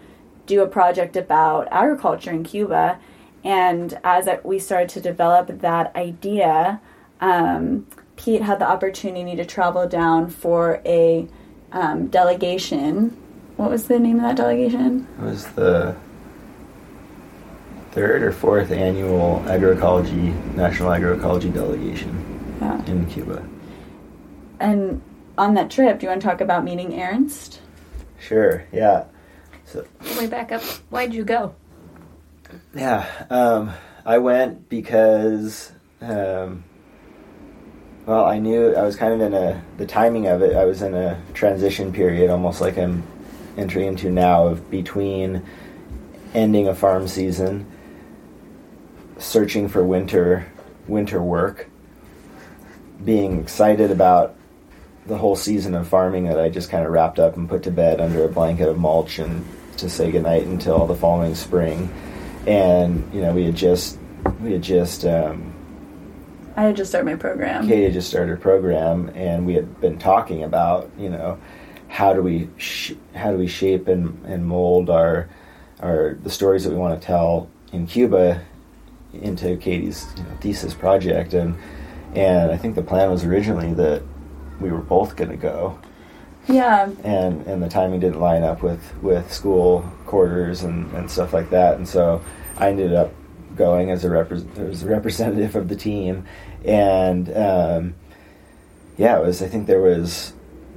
do 0.45 0.61
a 0.61 0.67
project 0.67 1.15
about 1.15 1.67
agriculture 1.71 2.31
in 2.31 2.43
Cuba. 2.43 2.99
And 3.43 3.97
as 4.03 4.27
we 4.43 4.59
started 4.59 4.89
to 4.89 5.01
develop 5.01 5.61
that 5.61 5.95
idea, 5.95 6.79
um, 7.19 7.87
Pete 8.15 8.41
had 8.41 8.59
the 8.59 8.67
opportunity 8.67 9.35
to 9.35 9.45
travel 9.45 9.87
down 9.87 10.29
for 10.29 10.81
a 10.85 11.27
um, 11.71 12.07
delegation. 12.07 13.15
What 13.57 13.69
was 13.69 13.87
the 13.87 13.99
name 13.99 14.17
of 14.17 14.23
that 14.23 14.37
delegation? 14.37 15.07
It 15.19 15.23
was 15.23 15.45
the 15.49 15.95
third 17.95 18.21
or 18.21 18.31
fourth 18.33 18.71
annual 18.71 19.41
agroecology 19.47 20.33
national 20.53 20.89
agroecology 20.89 21.51
delegation 21.53 22.57
yeah. 22.59 22.85
in 22.85 23.05
Cuba. 23.05 23.47
And 24.59 25.01
on 25.37 25.53
that 25.53 25.71
trip, 25.71 25.99
do 25.99 26.05
you 26.05 26.09
want 26.09 26.21
to 26.21 26.27
talk 26.27 26.41
about 26.41 26.65
meeting 26.65 26.99
Ernst? 26.99 27.61
Sure. 28.19 28.65
Yeah. 28.73 29.05
So 29.63 29.85
way 30.19 30.27
back 30.27 30.51
up. 30.51 30.61
Why'd 30.89 31.13
you 31.13 31.23
go? 31.23 31.55
Yeah, 32.73 33.07
um, 33.29 33.71
I 34.05 34.17
went 34.17 34.67
because 34.67 35.71
um, 36.01 36.65
well, 38.05 38.25
I 38.25 38.39
knew 38.39 38.75
I 38.75 38.83
was 38.83 38.97
kind 38.97 39.13
of 39.13 39.21
in 39.21 39.33
a 39.33 39.63
the 39.77 39.85
timing 39.85 40.27
of 40.27 40.41
it. 40.41 40.55
I 40.55 40.65
was 40.65 40.81
in 40.81 40.93
a 40.93 41.21
transition 41.33 41.93
period, 41.93 42.29
almost 42.29 42.59
like 42.59 42.77
I'm 42.77 43.03
entering 43.57 43.87
into 43.87 44.11
now, 44.11 44.47
of 44.47 44.69
between 44.69 45.41
ending 46.33 46.67
a 46.67 46.75
farm 46.75 47.07
season, 47.07 47.65
searching 49.17 49.67
for 49.67 49.83
winter 49.83 50.51
winter 50.87 51.21
work, 51.21 51.69
being 53.03 53.39
excited 53.39 53.91
about 53.91 54.35
the 55.07 55.17
whole 55.17 55.35
season 55.35 55.75
of 55.75 55.87
farming 55.87 56.25
that 56.25 56.39
I 56.39 56.49
just 56.49 56.69
kind 56.69 56.85
of 56.85 56.91
wrapped 56.91 57.19
up 57.19 57.37
and 57.37 57.47
put 57.47 57.63
to 57.63 57.71
bed 57.71 58.01
under 58.01 58.23
a 58.23 58.27
blanket 58.27 58.67
of 58.67 58.77
mulch 58.77 59.19
and 59.19 59.45
to 59.77 59.89
say 59.89 60.11
goodnight 60.11 60.45
until 60.45 60.87
the 60.87 60.95
following 60.95 61.35
spring. 61.35 61.93
And 62.47 63.11
you 63.13 63.21
know, 63.21 63.33
we 63.33 63.45
had 63.45 63.55
just 63.55 63.99
we 64.41 64.53
had 64.53 64.61
just 64.61 65.05
um, 65.05 65.53
I 66.55 66.63
had 66.63 66.75
just 66.75 66.91
started 66.91 67.05
my 67.05 67.15
program. 67.15 67.67
Katie 67.67 67.83
had 67.83 67.93
just 67.93 68.09
started 68.09 68.29
her 68.29 68.37
program, 68.37 69.09
and 69.15 69.45
we 69.45 69.53
had 69.53 69.81
been 69.81 69.97
talking 69.99 70.43
about, 70.43 70.89
you 70.97 71.09
know, 71.09 71.37
how 71.87 72.13
do 72.13 72.21
we 72.21 72.49
sh- 72.57 72.93
how 73.13 73.31
do 73.31 73.37
we 73.37 73.47
shape 73.47 73.87
and, 73.87 74.23
and 74.25 74.45
mold 74.45 74.89
our 74.89 75.29
our 75.81 76.17
the 76.23 76.29
stories 76.29 76.63
that 76.63 76.71
we 76.71 76.77
want 76.77 76.99
to 76.99 77.05
tell 77.05 77.49
in 77.73 77.85
Cuba 77.85 78.41
into 79.21 79.57
Katie's 79.57 80.07
you 80.17 80.23
know, 80.23 80.29
thesis 80.41 80.73
project, 80.73 81.33
and 81.33 81.57
and 82.13 82.51
I 82.51 82.57
think 82.57 82.75
the 82.75 82.83
plan 82.83 83.09
was 83.11 83.23
originally 83.23 83.73
that 83.73 84.03
we 84.59 84.71
were 84.71 84.81
both 84.81 85.15
going 85.15 85.31
to 85.31 85.37
go. 85.37 85.79
Yeah. 86.47 86.89
And 87.03 87.45
and 87.47 87.61
the 87.61 87.69
timing 87.69 87.99
didn't 87.99 88.19
line 88.19 88.43
up 88.43 88.61
with 88.61 88.81
with 89.01 89.31
school 89.31 89.81
quarters 90.05 90.63
and 90.63 90.91
and 90.93 91.09
stuff 91.09 91.33
like 91.33 91.49
that, 91.49 91.77
and 91.77 91.87
so 91.87 92.23
I 92.57 92.69
ended 92.69 92.93
up 92.93 93.11
going 93.55 93.89
as 93.89 94.03
a, 94.03 94.09
repre- 94.09 94.57
as 94.69 94.83
a 94.83 94.87
representative 94.87 95.55
of 95.55 95.69
the 95.69 95.75
team, 95.75 96.25
and 96.63 97.29
um, 97.35 97.95
yeah, 98.97 99.17
it 99.17 99.25
was. 99.25 99.41
I 99.41 99.47
think 99.47 99.67
there 99.67 99.81
was 99.81 100.33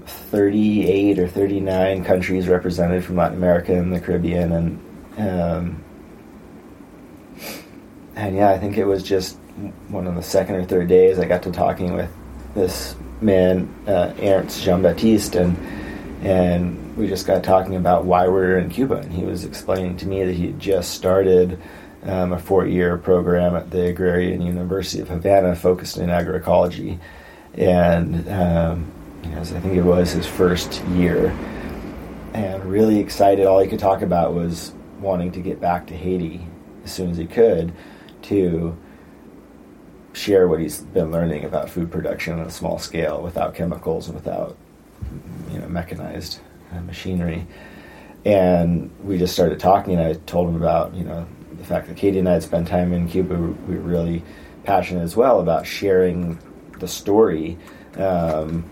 38 0.07 1.19
or 1.19 1.29
39 1.29 2.05
countries 2.05 2.49
represented 2.49 3.05
from 3.05 3.17
Latin 3.17 3.37
America 3.37 3.75
and 3.75 3.93
the 3.93 4.01
Caribbean, 4.01 4.53
and 4.53 4.81
um, 5.19 5.85
and 8.19 8.35
yeah, 8.35 8.51
I 8.51 8.59
think 8.59 8.77
it 8.77 8.85
was 8.85 9.05
just 9.05 9.37
one 9.89 10.09
of 10.09 10.17
the 10.17 10.23
second 10.23 10.57
or 10.57 10.65
third 10.65 10.89
days 10.89 11.21
I 11.21 11.25
got 11.25 11.45
to 11.45 11.53
talking 11.53 11.95
with 11.95 12.11
this 12.53 12.97
man, 13.21 13.73
uh, 13.87 14.13
Ernst 14.21 14.65
Jean 14.65 14.83
Baptiste, 14.83 15.37
and 15.37 15.57
and 16.25 16.97
we 16.97 17.07
just 17.07 17.29
got 17.29 17.45
talking 17.45 17.77
about 17.77 18.07
why 18.07 18.27
we're 18.27 18.59
in 18.59 18.71
Cuba, 18.71 18.97
and 18.97 19.13
he 19.13 19.23
was 19.23 19.45
explaining 19.45 19.97
to 19.99 20.07
me 20.07 20.25
that 20.25 20.33
he 20.33 20.47
had 20.47 20.59
just 20.59 20.95
started 20.95 21.61
um, 22.03 22.33
a 22.33 22.39
four-year 22.41 22.99
program 22.99 23.55
at 23.55 23.71
the 23.71 23.87
Agrarian 23.87 24.43
University 24.43 25.01
of 25.01 25.09
Havana 25.09 25.55
focused 25.55 25.97
in 25.97 26.09
agroecology, 26.09 26.99
and 27.55 28.29
um, 28.29 28.93
I 29.27 29.45
think 29.45 29.77
it 29.77 29.83
was 29.83 30.11
his 30.11 30.27
first 30.27 30.83
year, 30.87 31.29
and 32.35 32.65
really 32.65 32.99
excited. 32.99 33.47
All 33.47 33.61
he 33.61 33.69
could 33.69 33.79
talk 33.79 34.03
about 34.03 34.35
was 34.35 34.73
wanting 34.99 35.31
to 35.33 35.41
get 35.41 35.61
back 35.61 35.87
to 35.87 35.95
Haiti 35.97 36.45
as 36.83 36.93
soon 36.93 37.11
as 37.11 37.17
he 37.17 37.27
could 37.27 37.73
to 38.29 38.77
share 40.13 40.49
what 40.49 40.61
he's 40.61 40.81
been 40.81 41.11
learning 41.11 41.45
about 41.45 41.71
food 41.71 41.91
production 41.91 42.35
on 42.35 42.47
a 42.47 42.51
small 42.51 42.79
scale 42.79 43.23
without 43.23 43.55
chemicals 43.55 44.09
and 44.09 44.15
without 44.15 44.57
you 45.51 45.59
know 45.59 45.69
mechanized 45.69 46.41
uh, 46.73 46.81
machinery. 46.81 47.47
And 48.25 48.91
we 49.05 49.17
just 49.17 49.33
started 49.33 49.61
talking 49.61 49.95
and 49.95 50.03
i 50.03 50.15
told 50.27 50.49
him 50.49 50.57
about 50.57 50.95
you 50.95 51.05
know 51.05 51.27
the 51.59 51.65
fact 51.65 51.89
that 51.89 51.97
Katie 51.97 52.19
and 52.19 52.29
I 52.29 52.35
had 52.35 52.43
spent 52.43 52.69
time 52.69 52.93
in 52.93 53.09
Cuba, 53.09 53.37
we 53.37 53.75
were 53.75 53.81
really 53.81 54.23
passionate 54.65 55.03
as 55.03 55.17
well 55.17 55.41
about 55.41 55.67
sharing 55.67 56.39
the 56.79 56.87
story 56.87 57.59
um, 57.97 58.65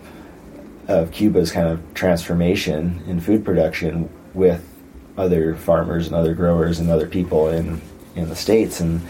of 0.87 1.11
Cuba's 1.11 1.51
kind 1.51 1.67
of 1.67 1.81
transformation 1.93 3.03
in 3.07 3.19
food 3.19 3.43
production 3.43 4.09
with 4.33 4.63
other 5.17 5.55
farmers 5.55 6.07
and 6.07 6.15
other 6.15 6.33
growers 6.33 6.79
and 6.79 6.89
other 6.89 7.07
people 7.07 7.49
in 7.49 7.81
in 8.15 8.29
the 8.29 8.35
states, 8.35 8.79
and 8.79 9.01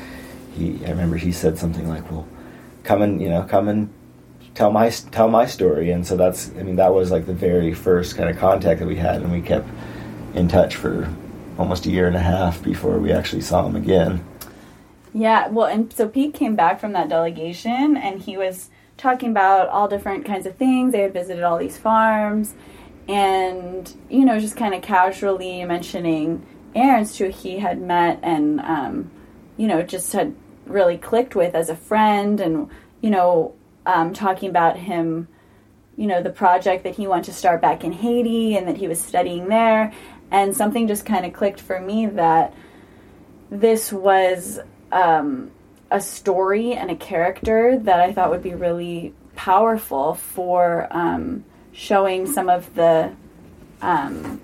he 0.58 0.86
I 0.86 0.89
remember 0.89 1.18
he 1.18 1.32
said 1.32 1.58
something 1.58 1.88
like, 1.88 2.10
"Well, 2.12 2.28
come 2.84 3.01
and 3.01 3.22
you 3.22 3.30
know 3.30 3.43
come 3.43 3.68
and 3.68 3.89
tell 4.55 4.72
my 4.72 4.89
tell 4.89 5.30
my 5.30 5.45
story," 5.45 5.91
and 5.91 6.05
so 6.05 6.18
that's 6.18 6.51
I 6.60 6.64
mean 6.64 6.76
that 6.78 6.93
was 6.93 7.12
like 7.12 7.26
the 7.26 7.34
very 7.34 7.74
first 7.74 8.18
kind 8.18 8.30
of 8.30 8.38
contact 8.38 8.80
that 8.80 8.88
we 8.88 8.97
had, 8.97 9.22
and 9.22 9.32
we 9.32 9.41
kept 9.41 9.68
in 10.34 10.47
touch 10.47 10.76
for 10.76 11.10
almost 11.58 11.86
a 11.86 11.89
year 11.89 12.08
and 12.08 12.16
a 12.16 12.22
half 12.22 12.62
before 12.64 12.99
we 12.99 13.12
actually 13.12 13.41
saw 13.41 13.66
him 13.66 13.76
again. 13.76 14.24
Yeah, 15.14 15.47
well, 15.47 15.68
and 15.68 15.91
so 15.91 16.08
Pete 16.08 16.34
came 16.34 16.55
back 16.55 16.80
from 16.80 16.93
that 16.93 17.10
delegation 17.10 17.97
and 17.97 18.22
he 18.22 18.38
was 18.38 18.70
talking 18.97 19.32
about 19.32 19.68
all 19.70 19.88
different 19.88 20.26
kinds 20.26 20.45
of 20.45 20.55
things. 20.55 20.91
They 20.91 21.01
had 21.01 21.14
visited 21.14 21.43
all 21.43 21.58
these 21.58 21.78
farms 21.78 22.53
and, 23.08 23.91
you 24.10 24.26
know, 24.26 24.39
just 24.39 24.58
kind 24.58 24.74
of 24.74 24.82
casually 24.82 25.64
mentioning 25.64 26.45
Ernst, 26.76 27.18
who 27.18 27.30
he 27.30 27.58
had 27.58 27.82
met 27.82 28.20
and, 28.22 28.60
um, 28.62 29.12
you 29.55 29.68
know, 29.68 29.82
just 29.82 30.14
had 30.14 30.36
really 30.70 30.97
clicked 30.97 31.36
with 31.36 31.55
as 31.55 31.70
a 31.70 31.76
friend 31.76 32.39
and, 32.39 32.70
you 33.01 33.09
know, 33.09 33.55
um, 33.86 34.13
talking 34.13 34.49
about 34.49 34.78
him, 34.78 35.28
you 35.95 36.07
know, 36.07 36.22
the 36.22 36.30
project 36.30 36.84
that 36.84 36.95
he 36.95 37.07
wanted 37.07 37.26
to 37.26 37.34
start 37.34 37.61
back 37.61 37.84
in 37.84 37.91
Haiti 37.91 38.55
and 38.55 38.68
that 38.68 38.78
he 38.78 38.88
was 38.88 38.99
studying 38.99 39.47
there. 39.47 39.93
And 40.30 40.55
something 40.55 40.88
just 40.88 41.05
kind 41.05 41.26
of 41.26 41.34
clicked 41.34 41.61
for 41.61 41.80
me 41.80 42.05
that 42.05 42.53
this 43.49 43.93
was 43.93 44.59
um, 44.91 45.51
a 45.89 46.01
story 46.01 46.74
and 46.74 46.91
a 46.91 46.95
character 46.95 47.80
that 47.80 47.99
I 47.99 48.11
thought 48.11 48.30
would 48.30 48.43
be 48.43 48.53
really 48.53 49.13
powerful 49.36 50.15
for 50.15 50.88
um, 50.91 51.45
showing 51.72 52.26
some 52.26 52.49
of 52.49 52.74
the, 52.76 53.15
um, 53.82 54.41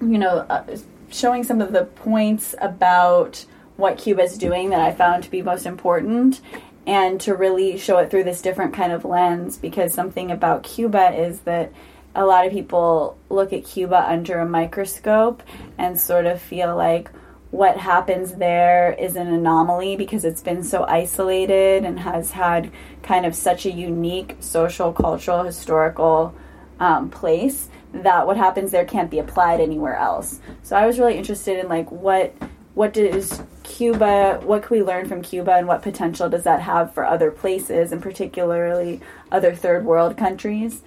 you 0.00 0.18
know, 0.18 0.38
uh, 0.48 0.64
showing 1.10 1.44
some 1.44 1.60
of 1.60 1.72
the 1.72 1.84
points 1.84 2.54
about 2.60 3.44
what 3.80 3.98
Cuba 3.98 4.22
is 4.22 4.38
doing 4.38 4.70
that 4.70 4.80
I 4.80 4.92
found 4.92 5.24
to 5.24 5.30
be 5.30 5.42
most 5.42 5.66
important 5.66 6.40
and 6.86 7.20
to 7.22 7.34
really 7.34 7.78
show 7.78 7.98
it 7.98 8.10
through 8.10 8.24
this 8.24 8.42
different 8.42 8.74
kind 8.74 8.92
of 8.92 9.04
lens 9.04 9.56
because 9.58 9.92
something 9.92 10.30
about 10.30 10.62
Cuba 10.62 11.12
is 11.12 11.40
that 11.40 11.72
a 12.14 12.24
lot 12.24 12.46
of 12.46 12.52
people 12.52 13.16
look 13.28 13.52
at 13.52 13.64
Cuba 13.64 14.08
under 14.08 14.38
a 14.38 14.48
microscope 14.48 15.42
and 15.78 15.98
sort 15.98 16.26
of 16.26 16.40
feel 16.40 16.76
like 16.76 17.10
what 17.50 17.76
happens 17.76 18.34
there 18.34 18.92
is 18.92 19.16
an 19.16 19.26
anomaly 19.26 19.96
because 19.96 20.24
it's 20.24 20.42
been 20.42 20.62
so 20.62 20.84
isolated 20.84 21.84
and 21.84 21.98
has 21.98 22.30
had 22.30 22.70
kind 23.02 23.26
of 23.26 23.34
such 23.34 23.66
a 23.66 23.70
unique 23.70 24.36
social, 24.40 24.92
cultural, 24.92 25.42
historical 25.42 26.34
um, 26.78 27.10
place 27.10 27.68
that 27.92 28.26
what 28.26 28.36
happens 28.36 28.70
there 28.70 28.84
can't 28.84 29.10
be 29.10 29.18
applied 29.18 29.60
anywhere 29.60 29.96
else. 29.96 30.40
So 30.62 30.76
I 30.76 30.86
was 30.86 30.98
really 30.98 31.18
interested 31.18 31.58
in 31.58 31.68
like 31.68 31.90
what 31.90 32.34
what 32.80 32.94
does 32.94 33.42
Cuba, 33.62 34.40
what 34.42 34.62
can 34.62 34.78
we 34.78 34.82
learn 34.82 35.06
from 35.06 35.20
Cuba, 35.20 35.52
and 35.52 35.68
what 35.68 35.82
potential 35.82 36.30
does 36.30 36.44
that 36.44 36.62
have 36.62 36.94
for 36.94 37.04
other 37.04 37.30
places, 37.30 37.92
and 37.92 38.00
particularly 38.00 39.02
other 39.30 39.54
third 39.54 39.84
world 39.84 40.16
countries? 40.16 40.80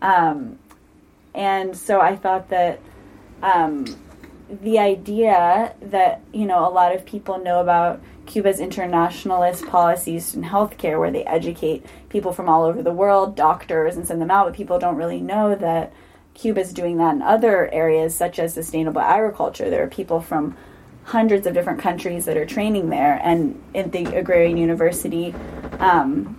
Um, 0.00 0.60
and 1.34 1.76
so 1.76 2.00
I 2.00 2.14
thought 2.14 2.50
that 2.50 2.78
um, 3.42 3.84
the 4.48 4.78
idea 4.78 5.74
that 5.82 6.20
you 6.32 6.46
know 6.46 6.68
a 6.68 6.70
lot 6.70 6.94
of 6.94 7.04
people 7.04 7.42
know 7.42 7.60
about 7.60 8.00
Cuba's 8.26 8.60
internationalist 8.60 9.66
policies 9.66 10.36
in 10.36 10.44
healthcare, 10.44 11.00
where 11.00 11.10
they 11.10 11.24
educate 11.24 11.84
people 12.10 12.32
from 12.32 12.48
all 12.48 12.62
over 12.62 12.80
the 12.80 12.92
world, 12.92 13.34
doctors, 13.34 13.96
and 13.96 14.06
send 14.06 14.22
them 14.22 14.30
out, 14.30 14.46
but 14.46 14.54
people 14.54 14.78
don't 14.78 14.94
really 14.94 15.20
know 15.20 15.56
that 15.56 15.92
Cuba's 16.34 16.72
doing 16.72 16.98
that 16.98 17.16
in 17.16 17.22
other 17.22 17.68
areas, 17.72 18.14
such 18.14 18.38
as 18.38 18.54
sustainable 18.54 19.00
agriculture. 19.00 19.68
There 19.68 19.82
are 19.82 19.88
people 19.88 20.20
from 20.20 20.56
hundreds 21.10 21.46
of 21.46 21.54
different 21.54 21.80
countries 21.80 22.24
that 22.24 22.36
are 22.36 22.46
training 22.46 22.88
there, 22.88 23.20
and 23.22 23.60
at 23.74 23.92
the 23.92 24.04
Agrarian 24.16 24.56
University, 24.56 25.34
um, 25.80 26.36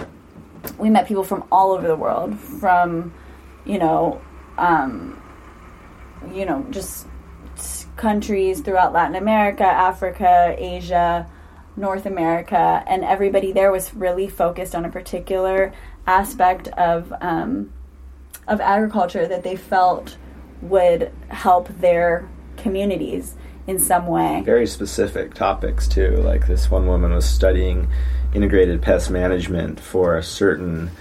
we 0.78 0.90
met 0.90 1.08
people 1.08 1.24
from 1.24 1.44
all 1.52 1.72
over 1.72 1.88
the 1.88 1.96
world, 1.96 2.40
from 2.40 3.14
you 3.66 3.78
know 3.78 4.22
um, 4.58 5.22
you 6.34 6.46
know, 6.46 6.66
just 6.70 7.08
countries 7.96 8.62
throughout 8.62 8.94
Latin 8.94 9.16
America, 9.16 9.66
Africa, 9.66 10.56
Asia, 10.58 11.30
North 11.76 12.06
America, 12.06 12.84
and 12.88 13.04
everybody 13.04 13.52
there 13.52 13.72
was 13.72 13.94
really 13.94 14.28
focused 14.28 14.76
on 14.76 14.86
a 14.86 14.90
particular 14.90 15.74
aspect 16.08 16.68
of 16.70 17.14
um, 17.22 17.72
of 18.48 18.60
agriculture 18.60 19.28
that 19.28 19.44
they 19.44 19.56
felt 19.56 20.18
would 20.62 21.12
help 21.30 21.68
their 21.80 22.28
communities 22.58 23.36
in 23.68 23.80
some 23.80 24.08
way. 24.08 24.42
Very 24.46 24.68
specific 24.68 25.34
topics 25.34 25.88
too. 25.88 26.18
Like 26.18 26.48
this 26.48 26.70
one 26.70 26.88
woman 26.88 27.14
was 27.14 27.26
studying 27.26 27.88
integrated 28.34 28.82
pest 28.82 29.10
management 29.10 29.80
for 29.80 30.18
a 30.18 30.24
certain 30.24 30.92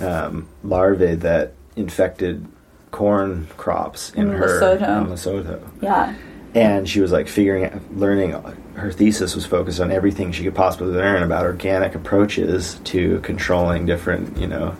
um, 0.00 0.48
larvae 0.62 1.14
that 1.16 1.52
infected 1.76 2.46
corn 2.90 3.46
crops 3.56 4.12
in, 4.14 4.28
In 4.28 4.32
her 4.34 4.60
Lesotho. 4.60 5.02
in 5.02 5.10
Lesotho. 5.10 5.68
Yeah. 5.82 6.14
And 6.54 6.88
she 6.88 7.00
was 7.00 7.12
like 7.12 7.28
figuring 7.28 7.66
out, 7.66 7.94
learning. 7.94 8.32
Her 8.74 8.90
thesis 8.90 9.34
was 9.34 9.44
focused 9.44 9.80
on 9.80 9.92
everything 9.92 10.32
she 10.32 10.44
could 10.44 10.54
possibly 10.54 10.88
learn 10.94 11.22
about 11.22 11.44
organic 11.44 11.94
approaches 11.94 12.80
to 12.84 13.20
controlling 13.20 13.86
different, 13.86 14.36
you 14.38 14.46
know, 14.46 14.74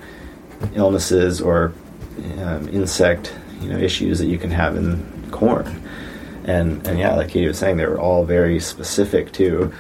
illnesses 0.75 1.41
or 1.41 1.73
um, 2.39 2.69
insect, 2.71 3.35
you 3.61 3.69
know, 3.69 3.77
issues 3.79 4.19
that 4.19 4.27
you 4.27 4.39
can 4.39 4.51
have 4.51 4.77
in 4.77 5.29
corn. 5.31 5.83
And 6.49 6.87
and 6.87 6.99
yeah, 6.99 7.15
like 7.15 7.29
Katie 7.29 7.47
was 7.47 7.59
saying, 7.59 7.77
they 7.77 7.87
were 7.87 8.01
all 8.01 8.25
very 8.25 8.59
specific 8.59 9.33
to 9.33 9.73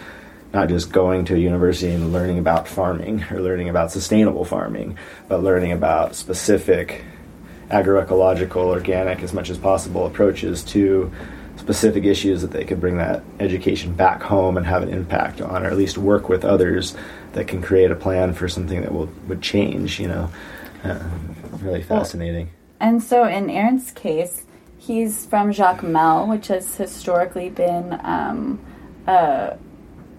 not 0.53 0.69
just 0.69 0.93
going 0.93 1.25
to 1.27 1.35
a 1.35 1.39
university 1.39 1.91
and 1.93 2.13
learning 2.13 2.39
about 2.39 2.69
farming 2.69 3.25
or 3.31 3.41
learning 3.41 3.71
about 3.71 3.91
sustainable 3.91 4.45
farming, 4.45 4.99
but 5.29 5.43
learning 5.43 5.73
about 5.73 6.15
specific 6.15 7.05
agroecological, 7.71 8.57
organic, 8.57 9.23
as 9.23 9.33
much 9.33 9.51
as 9.51 9.59
possible 9.59 10.07
approaches 10.07 10.63
to 10.65 11.11
specific 11.57 12.05
issues 12.05 12.43
that 12.43 12.51
they 12.51 12.65
could 12.65 12.81
bring 12.81 12.99
that 12.99 13.23
education 13.41 13.93
back 13.95 14.23
home 14.23 14.57
and 14.57 14.65
have 14.67 14.83
an 14.83 14.89
impact 14.91 15.41
on, 15.41 15.65
or 15.65 15.71
at 15.71 15.77
least 15.77 15.99
work 15.99 16.29
with 16.29 16.45
others 16.45 16.95
that 17.33 17.49
can 17.49 17.61
create 17.63 17.91
a 17.91 17.97
plan 17.97 18.33
for 18.33 18.47
something 18.47 18.83
that 18.83 18.93
will 18.93 19.11
would 19.27 19.41
change. 19.41 19.99
You 19.99 20.09
know, 20.09 20.31
uh, 20.85 21.03
really 21.61 21.83
fascinating. 21.83 22.51
And 22.79 23.03
so 23.03 23.25
in 23.25 23.51
Ernst's 23.51 23.91
case, 23.91 24.45
he's 24.89 25.27
from 25.27 25.53
Jacmel, 25.53 26.27
which 26.29 26.49
has 26.49 26.77
historically 26.77 27.51
been 27.51 28.01
um, 28.03 28.59
a 29.07 29.59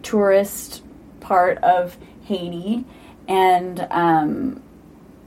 tourist 0.03 0.83
part 1.19 1.57
of 1.57 1.97
Haiti, 2.23 2.85
and 3.27 3.85
um, 3.89 4.61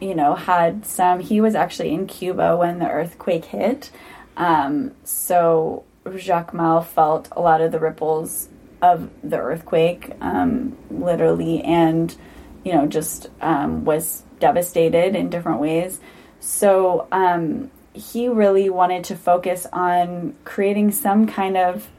you 0.01 0.15
know 0.15 0.35
had 0.35 0.87
some. 0.87 1.21
He 1.21 1.41
was 1.41 1.55
actually 1.55 1.93
in 1.93 2.07
Cuba 2.07 2.57
when 2.57 2.79
the 2.79 2.89
earthquake 2.89 3.47
hit, 3.47 3.91
um, 4.37 4.93
so 5.05 5.85
Jacmel 6.07 6.87
felt 6.87 7.29
a 7.33 7.41
lot 7.41 7.61
of 7.61 7.73
the 7.73 7.81
ripples 7.81 8.49
of 8.81 9.11
the 9.25 9.39
earthquake, 9.39 10.13
um, 10.21 10.77
literally, 10.89 11.63
and 11.63 12.17
you 12.65 12.73
know 12.73 12.87
just 12.87 13.29
um, 13.41 13.85
was 13.85 14.23
devastated 14.39 15.17
in 15.17 15.31
different 15.31 15.59
ways. 15.59 16.01
So 16.39 17.09
um, 17.11 17.71
he 17.95 18.29
really 18.29 18.71
wanted 18.71 19.05
to 19.05 19.17
focus 19.17 19.67
on 19.73 20.35
creating 20.45 20.93
some 20.93 21.27
kind 21.27 21.57
of 21.57 21.91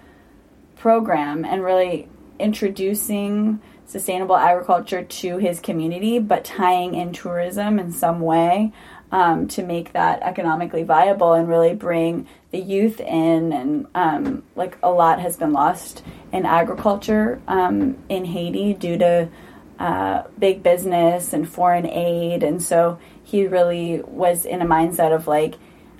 program 0.75 1.45
and 1.45 1.63
really 1.63 2.07
introducing 2.39 3.61
sustainable 3.85 4.35
agriculture 4.35 5.03
to 5.03 5.37
his 5.37 5.59
community, 5.59 6.17
but 6.19 6.43
tying 6.43 6.95
in 6.95 7.13
tourism 7.13 7.79
in 7.79 7.91
some 7.91 8.19
way 8.21 8.71
um, 9.11 9.47
to 9.47 9.61
make 9.61 9.93
that 9.93 10.21
economically 10.23 10.81
viable 10.81 11.33
and 11.33 11.47
really 11.47 11.75
bring 11.75 12.27
the 12.49 12.59
youth 12.59 12.99
in. 12.99 13.53
And 13.53 13.87
um, 13.93 14.43
like 14.55 14.77
a 14.81 14.89
lot 14.89 15.19
has 15.19 15.37
been 15.37 15.53
lost 15.53 16.03
in 16.31 16.45
agriculture 16.45 17.39
um, 17.47 17.97
in 18.09 18.25
Haiti 18.25 18.73
due 18.73 18.97
to 18.97 19.29
uh, 19.77 20.23
big 20.39 20.63
business 20.63 21.33
and 21.33 21.47
foreign 21.47 21.85
aid. 21.85 22.41
And 22.41 22.61
so 22.61 22.97
he 23.23 23.45
really 23.45 24.01
was 24.01 24.45
in 24.45 24.61
a 24.61 24.65
mindset 24.65 25.13
of 25.13 25.27
like, 25.27 25.55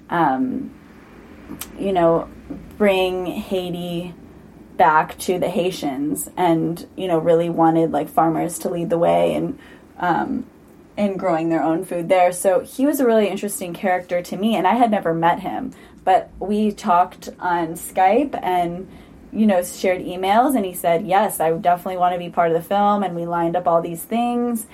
um, 0.09 0.71
you 1.77 1.93
know, 1.93 2.29
bring 2.77 3.25
Haiti 3.25 4.13
back 4.77 5.17
to 5.19 5.39
the 5.39 5.49
Haitians, 5.49 6.29
and 6.35 6.87
you 6.95 7.07
know, 7.07 7.19
really 7.19 7.49
wanted 7.49 7.91
like 7.91 8.09
farmers 8.09 8.59
to 8.59 8.69
lead 8.69 8.89
the 8.89 8.97
way 8.97 9.35
and 9.35 9.59
um, 9.97 10.45
in 10.97 11.17
growing 11.17 11.49
their 11.49 11.63
own 11.63 11.85
food 11.85 12.09
there. 12.09 12.31
So 12.31 12.61
he 12.61 12.85
was 12.85 12.99
a 12.99 13.05
really 13.05 13.27
interesting 13.27 13.73
character 13.73 14.21
to 14.21 14.37
me, 14.37 14.55
and 14.55 14.67
I 14.67 14.75
had 14.75 14.91
never 14.91 15.13
met 15.13 15.39
him, 15.39 15.71
but 16.03 16.29
we 16.39 16.71
talked 16.71 17.29
on 17.39 17.73
Skype 17.73 18.37
and 18.41 18.89
you 19.31 19.45
know 19.47 19.63
shared 19.63 20.01
emails, 20.01 20.55
and 20.55 20.65
he 20.65 20.73
said, 20.73 21.05
"Yes, 21.05 21.39
I 21.39 21.51
definitely 21.51 21.97
want 21.97 22.13
to 22.13 22.19
be 22.19 22.29
part 22.29 22.51
of 22.51 22.57
the 22.57 22.67
film," 22.67 23.03
and 23.03 23.15
we 23.15 23.25
lined 23.25 23.55
up 23.55 23.67
all 23.67 23.81
these 23.81 24.03
things, 24.03 24.65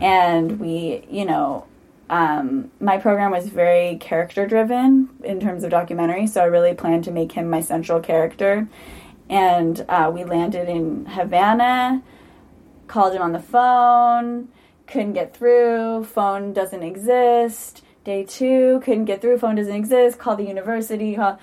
and 0.00 0.60
we, 0.60 1.04
you 1.10 1.24
know, 1.24 1.66
um, 2.12 2.70
my 2.78 2.98
program 2.98 3.30
was 3.30 3.48
very 3.48 3.96
character 3.96 4.46
driven 4.46 5.08
in 5.24 5.40
terms 5.40 5.64
of 5.64 5.70
documentary, 5.70 6.26
so 6.26 6.42
I 6.42 6.44
really 6.56 6.74
planned 6.74 7.04
to 7.04 7.10
make 7.10 7.32
him 7.32 7.48
my 7.48 7.62
central 7.62 8.00
character. 8.00 8.68
and 9.28 9.84
uh, 9.88 10.10
we 10.12 10.24
landed 10.24 10.68
in 10.68 11.06
Havana. 11.06 12.02
Called 12.86 13.14
him 13.14 13.22
on 13.22 13.32
the 13.32 13.40
phone, 13.40 14.48
couldn't 14.86 15.14
get 15.14 15.34
through. 15.34 16.04
Phone 16.04 16.52
doesn't 16.52 16.82
exist. 16.82 17.82
Day 18.04 18.24
two, 18.24 18.82
couldn't 18.84 19.06
get 19.06 19.22
through. 19.22 19.38
Phone 19.38 19.54
doesn't 19.54 19.74
exist. 19.74 20.18
Call 20.18 20.36
the 20.36 20.44
university. 20.44 21.16
Call, 21.16 21.38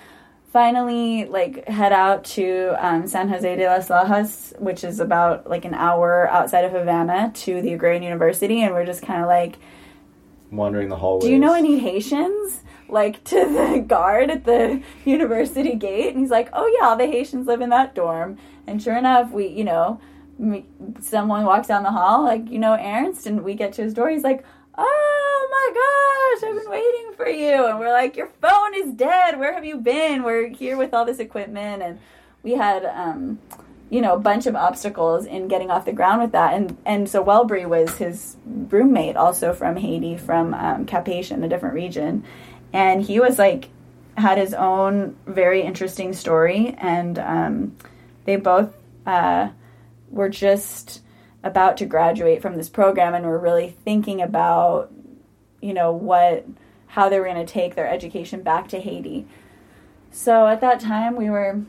finally 0.53 1.26
like 1.26 1.67
head 1.67 1.91
out 1.91 2.24
to 2.26 2.76
um, 2.78 3.07
San 3.07 3.30
Jose 3.30 3.55
de 3.55 3.65
las 3.65 3.89
Lajas, 3.89 4.59
which 4.59 4.84
is 4.84 4.99
about 4.99 5.49
like 5.49 5.65
an 5.65 5.74
hour 5.74 6.30
outside 6.30 6.65
of 6.65 6.72
Havana 6.72 7.32
to 7.34 7.61
the 7.63 7.74
Agrarian 7.74 8.03
University, 8.03 8.61
and 8.61 8.74
we're 8.76 8.86
just 8.86 9.01
kind 9.01 9.22
of 9.22 9.28
like, 9.28 9.57
wandering 10.52 10.89
the 10.89 10.95
hallways. 10.97 11.26
"Do 11.26 11.32
you 11.32 11.39
know 11.39 11.54
any 11.54 11.80
Haitians?" 11.80 12.64
Like 12.88 13.24
to 13.26 13.36
the 13.36 13.80
guard 13.88 14.32
at 14.32 14.45
the 14.45 14.82
university 15.06 15.76
gate, 15.76 16.10
and 16.10 16.20
he's 16.20 16.32
like, 16.32 16.50
"Oh 16.54 16.68
yeah, 16.80 16.88
all 16.88 16.97
the 16.97 17.06
Haitians 17.06 17.47
live 17.47 17.62
in 17.62 17.70
that 17.70 17.95
dorm." 17.95 18.38
And 18.68 18.82
sure 18.82 18.97
enough, 18.97 19.32
we 19.32 19.47
you 19.47 19.64
know, 19.64 20.00
me, 20.38 20.66
someone 21.02 21.45
walks 21.45 21.68
down 21.68 21.84
the 21.84 21.91
hall, 21.91 22.24
like 22.24 22.50
you 22.50 22.60
know 22.60 22.74
Ernst, 22.74 23.26
and 23.26 23.43
we 23.43 23.54
get 23.54 23.74
to 23.74 23.84
his 23.84 23.93
door. 23.93 24.10
He's 24.10 24.24
like, 24.24 24.43
oh 24.80 25.47
my 25.52 26.39
gosh, 26.39 26.50
I've 26.50 26.62
been 26.62 26.72
waiting 26.72 27.14
for 27.16 27.28
you. 27.28 27.68
And 27.68 27.80
we're 27.80 27.91
like, 27.91 28.16
your 28.16 28.32
phone 28.41 28.74
is 28.76 28.93
dead. 28.93 29.38
Where 29.38 29.54
have 29.54 29.66
you 29.66 29.78
been? 29.78 30.24
We're 30.24 30.47
here 30.47 30.78
with 30.78 30.93
all 30.93 31.06
this 31.06 31.20
equipment. 31.20 31.84
And 31.84 32.00
we 32.43 32.54
had, 32.54 32.86
um, 32.86 33.39
you 33.90 34.02
know, 34.02 34.14
a 34.14 34.20
bunch 34.20 34.46
of 34.46 34.56
obstacles 34.56 35.26
in 35.26 35.48
getting 35.48 35.72
off 35.72 35.86
the 35.86 35.94
ground 35.94 36.22
with 36.22 36.32
that. 36.34 36.54
And, 36.54 36.78
and 36.86 37.10
so 37.10 37.24
Wellebree 37.24 37.68
was 37.68 37.98
his 37.98 38.38
roommate, 38.46 39.16
also 39.16 39.54
from 39.54 39.76
Haiti, 39.78 40.18
from 40.18 40.54
um, 40.54 40.86
Cap-Haïtien, 40.86 41.44
a 41.44 41.50
different 41.50 41.76
region. 41.76 42.24
And 42.72 43.02
he 43.02 43.20
was 43.20 43.40
like, 43.40 43.70
had 44.16 44.38
his 44.38 44.54
own 44.54 45.16
very 45.26 45.62
interesting 45.62 46.14
story. 46.14 46.76
And 46.78 47.18
um, 47.18 47.78
they 48.26 48.36
both 48.36 48.74
uh, 49.08 49.50
were 50.10 50.30
just 50.30 51.02
about 51.44 51.78
to 51.78 51.86
graduate 51.86 52.42
from 52.42 52.56
this 52.56 52.70
program 52.70 53.14
and 53.14 53.26
were 53.26 53.40
really 53.40 53.70
thinking 53.70 54.22
about 54.22 54.92
you 55.62 55.74
know 55.74 55.92
what 55.92 56.46
how 56.88 57.10
they 57.10 57.20
were 57.20 57.26
going 57.26 57.46
to 57.46 57.52
take 57.52 57.76
their 57.76 57.88
education 57.88 58.42
back 58.42 58.68
to 58.68 58.80
Haiti. 58.80 59.28
So 60.12 60.48
at 60.48 60.62
that 60.62 60.80
time 60.80 61.16
we 61.16 61.30
were 61.30 61.62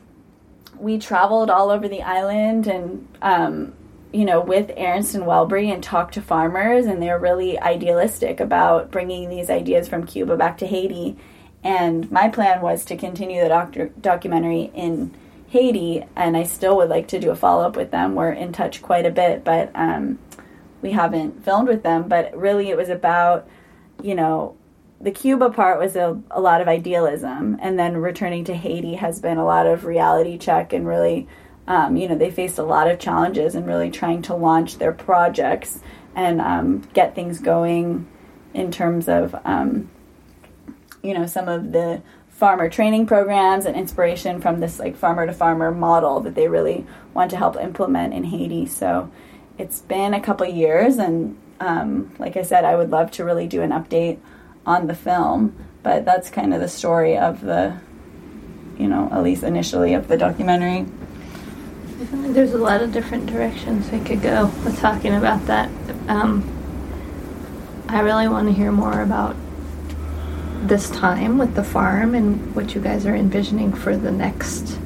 we 0.77 0.97
traveled 0.97 1.49
all 1.49 1.69
over 1.69 1.87
the 1.87 2.01
island 2.01 2.67
and 2.67 3.07
um, 3.21 3.73
you 4.11 4.25
know 4.25 4.41
with 4.41 4.71
and 4.75 5.05
Wellebree 5.05 5.71
and 5.73 5.83
talked 5.83 6.13
to 6.15 6.21
farmers 6.21 6.85
and 6.85 7.01
they 7.01 7.09
were 7.09 7.19
really 7.19 7.59
idealistic 7.59 8.39
about 8.39 8.91
bringing 8.91 9.29
these 9.29 9.49
ideas 9.49 9.87
from 9.87 10.05
Cuba 10.05 10.37
back 10.37 10.57
to 10.59 10.67
Haiti. 10.67 11.17
And 11.63 12.11
my 12.11 12.27
plan 12.27 12.61
was 12.61 12.83
to 12.85 12.97
continue 12.97 13.41
the 13.41 13.49
doctor, 13.49 13.89
documentary 14.01 14.71
in 14.73 15.13
Haiti, 15.49 16.03
and 16.15 16.35
I 16.35 16.43
still 16.43 16.77
would 16.77 16.89
like 16.89 17.07
to 17.09 17.19
do 17.19 17.29
a 17.29 17.35
follow 17.35 17.63
up 17.63 17.75
with 17.75 17.91
them. 17.91 18.15
We're 18.15 18.31
in 18.31 18.51
touch 18.51 18.81
quite 18.81 19.05
a 19.05 19.11
bit, 19.11 19.43
but 19.43 19.69
um, 19.75 20.17
we 20.81 20.91
haven't 20.91 21.43
filmed 21.43 21.67
with 21.67 21.83
them. 21.83 22.07
But 22.07 22.35
really, 22.35 22.69
it 22.69 22.77
was 22.77 22.89
about, 22.89 23.47
you 24.01 24.15
know, 24.15 24.55
the 25.01 25.11
Cuba 25.11 25.49
part 25.49 25.79
was 25.79 25.95
a, 25.95 26.21
a 26.29 26.39
lot 26.39 26.61
of 26.61 26.67
idealism, 26.67 27.57
and 27.61 27.77
then 27.77 27.97
returning 27.97 28.43
to 28.45 28.53
Haiti 28.53 28.95
has 28.95 29.19
been 29.19 29.37
a 29.37 29.45
lot 29.45 29.65
of 29.65 29.85
reality 29.85 30.37
check 30.37 30.73
and 30.73 30.87
really, 30.87 31.27
um, 31.67 31.97
you 31.97 32.07
know, 32.07 32.15
they 32.15 32.31
faced 32.31 32.59
a 32.59 32.63
lot 32.63 32.89
of 32.89 32.99
challenges 32.99 33.55
and 33.55 33.65
really 33.65 33.89
trying 33.89 34.21
to 34.23 34.35
launch 34.35 34.77
their 34.77 34.91
projects 34.91 35.79
and 36.15 36.41
um, 36.41 36.87
get 36.93 37.15
things 37.15 37.39
going 37.39 38.07
in 38.53 38.71
terms 38.71 39.07
of, 39.07 39.35
um, 39.45 39.89
you 41.01 41.13
know, 41.13 41.25
some 41.25 41.47
of 41.47 41.71
the 41.71 42.01
farmer 42.29 42.69
training 42.69 43.05
programs 43.05 43.65
and 43.65 43.75
inspiration 43.75 44.41
from 44.41 44.59
this 44.59 44.79
like 44.79 44.95
farmer 44.95 45.25
to 45.25 45.33
farmer 45.33 45.71
model 45.71 46.19
that 46.19 46.35
they 46.35 46.47
really 46.47 46.85
want 47.13 47.29
to 47.29 47.37
help 47.37 47.55
implement 47.55 48.13
in 48.13 48.23
Haiti. 48.25 48.65
So 48.65 49.11
it's 49.57 49.79
been 49.79 50.13
a 50.13 50.21
couple 50.21 50.47
years, 50.47 50.97
and 50.97 51.37
um, 51.59 52.11
like 52.19 52.35
I 52.37 52.41
said, 52.41 52.65
I 52.65 52.75
would 52.75 52.89
love 52.89 53.11
to 53.11 53.23
really 53.23 53.47
do 53.47 53.61
an 53.61 53.69
update 53.69 54.19
on 54.65 54.87
the 54.87 54.95
film. 54.95 55.55
But 55.83 56.05
that's 56.05 56.29
kind 56.29 56.53
of 56.53 56.59
the 56.59 56.67
story 56.67 57.17
of 57.17 57.41
the, 57.41 57.77
you 58.77 58.87
know, 58.87 59.09
at 59.11 59.23
least 59.23 59.43
initially 59.43 59.93
of 59.93 60.07
the 60.07 60.17
documentary. 60.17 60.85
I 61.99 62.05
feel 62.05 62.19
like 62.19 62.33
There's 62.33 62.53
a 62.53 62.57
lot 62.57 62.81
of 62.81 62.91
different 62.91 63.25
directions 63.25 63.89
we 63.91 63.99
could 63.99 64.21
go 64.21 64.45
with 64.63 64.79
talking 64.79 65.13
about 65.13 65.45
that. 65.47 65.69
Um, 66.07 66.47
I 67.89 68.01
really 68.01 68.27
want 68.27 68.47
to 68.47 68.53
hear 68.53 68.71
more 68.71 69.01
about 69.01 69.35
this 70.61 70.89
time 70.91 71.37
with 71.37 71.55
the 71.55 71.63
farm 71.63 72.13
and 72.13 72.55
what 72.55 72.75
you 72.75 72.81
guys 72.81 73.05
are 73.05 73.15
envisioning 73.15 73.73
for 73.73 73.97
the 73.97 74.11
next 74.11 74.77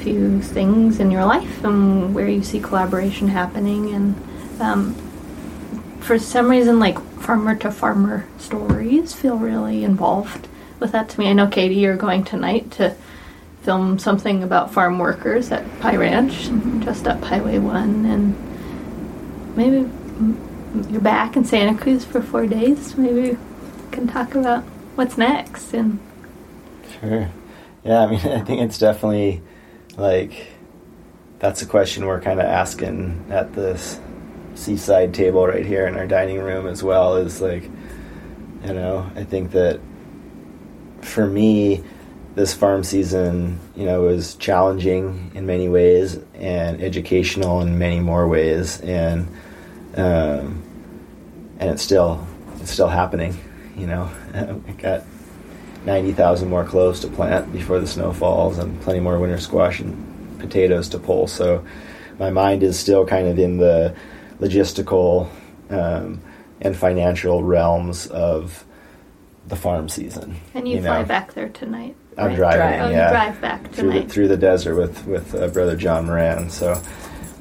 few 0.00 0.40
things 0.42 1.00
in 1.00 1.10
your 1.10 1.24
life 1.24 1.64
and 1.64 2.14
where 2.14 2.28
you 2.28 2.42
see 2.42 2.60
collaboration 2.60 3.28
happening 3.28 3.94
and 3.94 4.60
um, 4.60 4.94
for 6.00 6.18
some 6.18 6.48
reason 6.48 6.78
like 6.78 6.98
farmer 7.20 7.54
to 7.56 7.70
farmer 7.70 8.26
stories 8.38 9.12
feel 9.12 9.36
really 9.36 9.84
involved 9.84 10.48
with 10.80 10.92
that 10.92 11.08
to 11.10 11.20
me. 11.20 11.28
I 11.28 11.32
know 11.32 11.46
katie 11.46 11.76
you're 11.76 11.96
going 11.96 12.24
tonight 12.24 12.70
to 12.72 12.94
film 13.62 13.98
something 13.98 14.42
about 14.42 14.72
farm 14.72 14.98
workers 14.98 15.50
at 15.52 15.80
pie 15.80 15.96
ranch 15.96 16.48
mm-hmm. 16.48 16.82
just 16.82 17.06
up 17.06 17.22
highway 17.22 17.58
1 17.58 18.04
and 18.06 19.56
maybe 19.56 19.90
you're 20.90 21.00
back 21.00 21.36
in 21.36 21.44
santa 21.44 21.76
cruz 21.76 22.04
for 22.04 22.22
four 22.22 22.46
days. 22.46 22.96
Maybe 22.96 23.30
we 23.32 23.38
can 23.90 24.06
talk 24.06 24.34
about 24.34 24.62
what's 24.94 25.18
next 25.18 25.72
and 25.74 25.98
sure. 27.00 27.30
Yeah 27.84 28.04
i 28.04 28.06
mean 28.06 28.20
i 28.26 28.40
think 28.40 28.62
it's 28.62 28.78
definitely 28.78 29.42
like 29.96 30.48
that's 31.38 31.62
a 31.62 31.66
question 31.66 32.06
we're 32.06 32.20
kind 32.20 32.40
of 32.40 32.46
asking 32.46 33.26
at 33.30 33.52
this 33.54 34.00
seaside 34.58 35.14
table 35.14 35.46
right 35.46 35.64
here 35.64 35.86
in 35.86 35.96
our 35.96 36.06
dining 36.06 36.38
room 36.38 36.66
as 36.66 36.82
well 36.82 37.16
is 37.16 37.40
like 37.40 37.64
you 38.64 38.72
know 38.72 39.08
i 39.14 39.24
think 39.24 39.52
that 39.52 39.80
for 41.00 41.26
me 41.26 41.82
this 42.34 42.52
farm 42.54 42.82
season 42.82 43.58
you 43.76 43.84
know 43.84 44.02
was 44.02 44.34
challenging 44.36 45.30
in 45.34 45.46
many 45.46 45.68
ways 45.68 46.18
and 46.34 46.82
educational 46.82 47.60
in 47.60 47.78
many 47.78 48.00
more 48.00 48.26
ways 48.28 48.80
and 48.80 49.28
um, 49.96 50.62
and 51.58 51.70
it's 51.70 51.82
still 51.82 52.26
it's 52.60 52.70
still 52.70 52.88
happening 52.88 53.36
you 53.78 53.86
know, 53.86 54.10
i 54.68 54.72
got 54.72 55.04
90,000 55.86 56.48
more 56.50 56.64
cloves 56.64 57.00
to 57.00 57.08
plant 57.08 57.52
before 57.52 57.80
the 57.80 57.86
snow 57.86 58.12
falls 58.12 58.58
and 58.58 58.80
plenty 58.82 59.00
more 59.00 59.18
winter 59.18 59.38
squash 59.38 59.80
and 59.80 60.38
potatoes 60.40 60.88
to 60.90 60.98
pull. 60.98 61.26
So 61.28 61.64
my 62.18 62.30
mind 62.30 62.62
is 62.62 62.78
still 62.78 63.06
kind 63.06 63.28
of 63.28 63.38
in 63.38 63.58
the 63.58 63.94
logistical 64.40 65.28
um, 65.70 66.20
and 66.60 66.76
financial 66.76 67.42
realms 67.42 68.06
of 68.08 68.64
the 69.46 69.56
farm 69.56 69.88
season. 69.88 70.36
And 70.54 70.68
you, 70.68 70.76
you 70.76 70.82
fly 70.82 71.02
know. 71.02 71.08
back 71.08 71.34
there 71.34 71.48
tonight. 71.48 71.96
I'm 72.16 72.34
driving, 72.34 72.58
drive. 72.58 72.80
Oh, 72.82 72.90
yeah. 72.90 73.10
drive 73.10 73.40
back 73.40 73.70
through 73.72 73.92
the, 73.92 74.02
through 74.02 74.28
the, 74.28 74.36
desert 74.36 74.74
with 74.76 75.06
with 75.06 75.34
uh, 75.34 75.48
brother 75.48 75.76
John 75.76 76.06
Moran. 76.06 76.50
So 76.50 76.80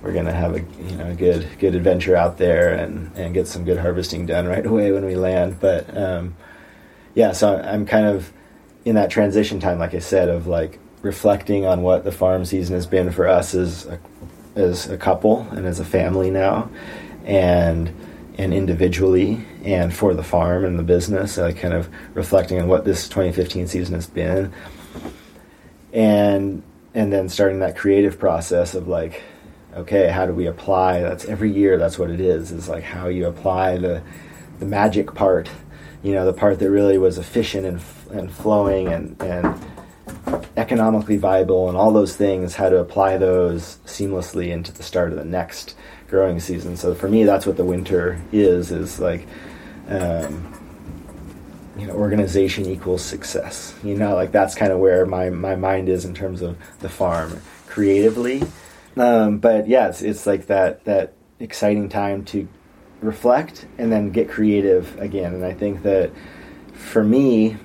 we're 0.04 0.14
gonna 0.14 0.34
have 0.34 0.56
a 0.56 0.60
you 0.60 0.96
know 0.98 1.08
a 1.08 1.16
good 1.16 1.48
good 1.58 1.74
adventure 1.74 2.16
out 2.16 2.38
there 2.38 2.74
and 2.76 3.12
and 3.16 3.34
get 3.34 3.48
some 3.48 3.66
good 3.66 3.78
harvesting 3.78 4.26
done 4.28 4.46
right 4.46 4.66
away 4.66 4.92
when 4.92 5.06
we 5.06 5.16
land. 5.16 5.60
But 5.60 5.96
um, 5.98 6.36
yeah, 7.16 7.32
so 7.32 7.58
I'm 7.58 7.86
kind 7.86 8.06
of 8.06 8.32
in 8.86 8.96
that 8.96 9.10
transition 9.10 9.60
time, 9.60 9.80
like 9.80 9.96
I 9.96 10.00
said, 10.00 10.30
of 10.30 10.46
like 10.46 10.80
reflecting 11.02 11.66
on 11.66 11.82
what 11.82 12.04
the 12.04 12.12
farm 12.12 12.46
season 12.46 12.76
has 12.76 12.86
been 12.86 13.12
for 13.12 13.28
us 13.28 13.56
as 13.56 13.86
a, 13.88 14.00
as 14.58 14.90
a 14.90 14.98
couple 14.98 15.48
and 15.52 15.66
as 15.66 15.80
a 15.80 15.86
family 15.86 16.32
now, 16.32 16.70
and 17.26 17.94
and 18.38 18.54
individually 18.54 19.44
and 19.64 19.94
for 19.94 20.14
the 20.14 20.24
farm 20.24 20.64
and 20.64 20.78
the 20.78 20.84
business, 20.84 21.38
like 21.38 21.58
kind 21.58 21.74
of 21.74 21.90
reflecting 22.14 22.60
on 22.62 22.68
what 22.68 22.86
this 22.86 23.08
2015 23.10 23.68
season 23.68 23.96
has 23.96 24.08
been, 24.08 24.54
and 25.94 26.64
and 26.94 27.14
then 27.14 27.30
starting 27.30 27.60
that 27.60 27.78
creative 27.78 28.20
process 28.20 28.74
of 28.76 28.88
like 28.88 29.24
okay, 29.78 30.10
how 30.10 30.26
do 30.26 30.34
we 30.34 30.48
apply? 30.48 31.02
That's 31.02 31.26
every 31.26 31.52
year. 31.52 31.78
That's 31.78 32.00
what 32.00 32.10
it 32.10 32.20
is. 32.20 32.52
Is 32.52 32.68
like 32.68 32.84
how 32.84 33.08
you 33.08 33.28
apply 33.28 33.78
the 33.78 34.02
the 34.60 34.66
magic 34.66 35.14
part. 35.14 35.50
You 36.04 36.14
know, 36.14 36.26
the 36.26 36.34
part 36.34 36.60
that 36.60 36.70
really 36.70 36.98
was 36.98 37.18
efficient 37.18 37.66
and 37.66 37.82
and 38.12 38.32
flowing 38.32 38.88
and 38.88 39.22
and 39.22 39.60
economically 40.56 41.18
viable 41.18 41.70
and 41.70 41.78
all 41.78 41.92
those 41.92 42.16
things. 42.16 42.56
How 42.56 42.70
to 42.70 42.78
apply 42.78 43.18
those 43.18 43.78
seamlessly 43.86 44.50
into 44.50 44.72
the 44.72 44.84
start 44.84 45.12
of 45.12 45.18
the 45.18 45.26
next 45.26 45.76
growing 46.08 46.40
season. 46.40 46.78
So 46.78 46.94
for 46.94 47.10
me, 47.10 47.24
that's 47.24 47.46
what 47.46 47.58
the 47.58 47.66
winter 47.66 48.22
is. 48.32 48.72
Is 48.72 49.00
like. 49.00 49.28
Um, 49.88 50.54
you 51.78 51.86
know, 51.86 51.94
organization 51.94 52.66
equals 52.66 53.04
success. 53.04 53.76
You 53.84 53.96
know, 53.96 54.16
like 54.16 54.32
that's 54.32 54.56
kind 54.56 54.72
of 54.72 54.80
where 54.80 55.06
my, 55.06 55.30
my 55.30 55.56
mind 55.56 55.90
is 55.90 56.06
in 56.06 56.16
terms 56.16 56.42
of 56.42 56.58
the 56.80 56.90
farm. 56.90 57.40
Creatively, 57.68 58.42
um, 58.98 59.38
but 59.38 59.68
yeah, 59.68 59.88
it's, 59.88 60.02
it's 60.02 60.26
like 60.26 60.48
that 60.48 60.84
that 60.86 61.14
exciting 61.40 61.90
time 61.90 62.26
to 62.26 62.48
reflect 63.02 63.68
and 63.78 63.92
then 63.92 64.10
get 64.10 64.30
creative 64.30 65.00
again. 65.00 65.34
And 65.36 65.46
I 65.46 65.54
think 65.54 65.84
that 65.84 66.12
for 66.74 67.04
me, 67.04 67.58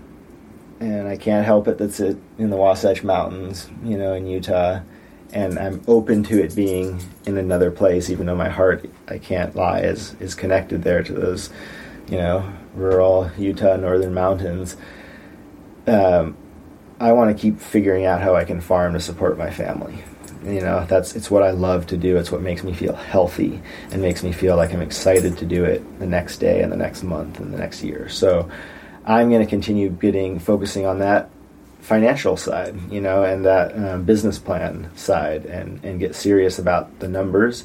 and 0.83 1.07
I 1.07 1.17
can't 1.17 1.47
help 1.47 1.69
it 1.69 1.79
that's 1.79 2.01
it 2.01 2.17
in 2.39 2.51
the 2.51 2.57
Wasatch 2.57 3.05
Mountains, 3.05 3.71
you 3.85 3.97
know, 3.97 4.15
in 4.15 4.27
Utah, 4.27 4.81
and 5.33 5.57
I'm 5.59 5.81
open 5.87 6.25
to 6.25 6.43
it 6.43 6.57
being 6.57 7.01
in 7.25 7.39
another 7.39 7.71
place, 7.71 8.11
even 8.11 8.27
though 8.27 8.35
my 8.35 8.49
heart, 8.49 8.91
I 9.07 9.19
can't 9.19 9.55
lie, 9.55 9.81
is 9.81 10.15
is 10.19 10.35
connected 10.35 10.83
there 10.83 11.03
to 11.05 11.13
those, 11.13 11.51
you 12.11 12.17
know, 12.17 12.53
rural 12.75 13.31
Utah 13.39 13.77
northern 13.77 14.13
mountains. 14.13 14.77
Um, 15.87 16.37
I 16.99 17.13
want 17.13 17.37
to 17.37 17.41
keep 17.41 17.61
figuring 17.61 18.05
out 18.05 18.21
how 18.21 18.35
I 18.35 18.45
can 18.45 18.61
farm 18.61 18.95
to 18.95 19.01
support 19.01 19.39
my 19.39 19.51
family. 19.51 20.03
You 20.45 20.61
know, 20.61 20.85
that's 20.87 21.15
it's 21.15 21.31
what 21.31 21.45
I 21.45 21.51
love 21.51 21.87
to 21.89 21.97
do. 21.97 22.17
It's 22.17 22.33
what 22.33 22.41
makes 22.41 22.65
me 22.65 22.73
feel 22.73 22.97
healthy 22.97 23.63
and 23.93 24.03
makes 24.03 24.25
me 24.25 24.33
feel 24.33 24.57
like 24.57 24.75
I'm 24.75 24.83
excited 24.83 25.39
to 25.39 25.47
do 25.47 25.65
it 25.65 26.01
the 26.01 26.07
next 26.07 26.39
day 26.39 26.61
and 26.61 26.73
the 26.73 26.77
next 26.77 27.05
month 27.05 27.39
and 27.39 27.55
the 27.55 27.59
next 27.59 27.85
year. 27.85 28.09
So 28.09 28.51
I'm 29.05 29.31
going 29.31 29.43
to 29.43 29.49
continue 29.49 29.91
getting 29.91 30.39
focusing 30.39 30.87
on 30.87 31.01
that 31.01 31.31
financial 31.81 32.37
side, 32.37 32.77
you 32.91 33.01
know, 33.01 33.25
and 33.25 33.45
that 33.45 33.77
um, 33.77 34.05
business 34.05 34.39
plan 34.39 34.91
side, 34.97 35.45
and 35.47 35.85
and 35.85 35.99
get 35.99 36.15
serious 36.15 36.59
about 36.59 37.01
the 37.01 37.09
numbers, 37.09 37.65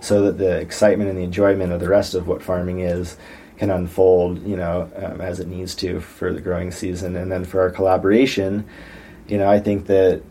so 0.00 0.22
that 0.22 0.38
the 0.38 0.56
excitement 0.58 1.08
and 1.08 1.18
the 1.18 1.22
enjoyment 1.22 1.72
of 1.72 1.80
the 1.80 1.88
rest 1.88 2.14
of 2.14 2.26
what 2.26 2.42
farming 2.42 2.80
is 2.80 3.16
can 3.58 3.70
unfold, 3.70 4.44
you 4.44 4.56
know, 4.56 4.90
um, 4.96 5.20
as 5.20 5.38
it 5.38 5.46
needs 5.46 5.76
to 5.76 6.00
for 6.00 6.32
the 6.32 6.40
growing 6.40 6.72
season, 6.72 7.14
and 7.14 7.30
then 7.30 7.44
for 7.44 7.60
our 7.60 7.70
collaboration, 7.70 8.64
you 9.28 9.38
know, 9.38 9.48
I 9.48 9.60
think 9.60 9.86
that 9.86 10.22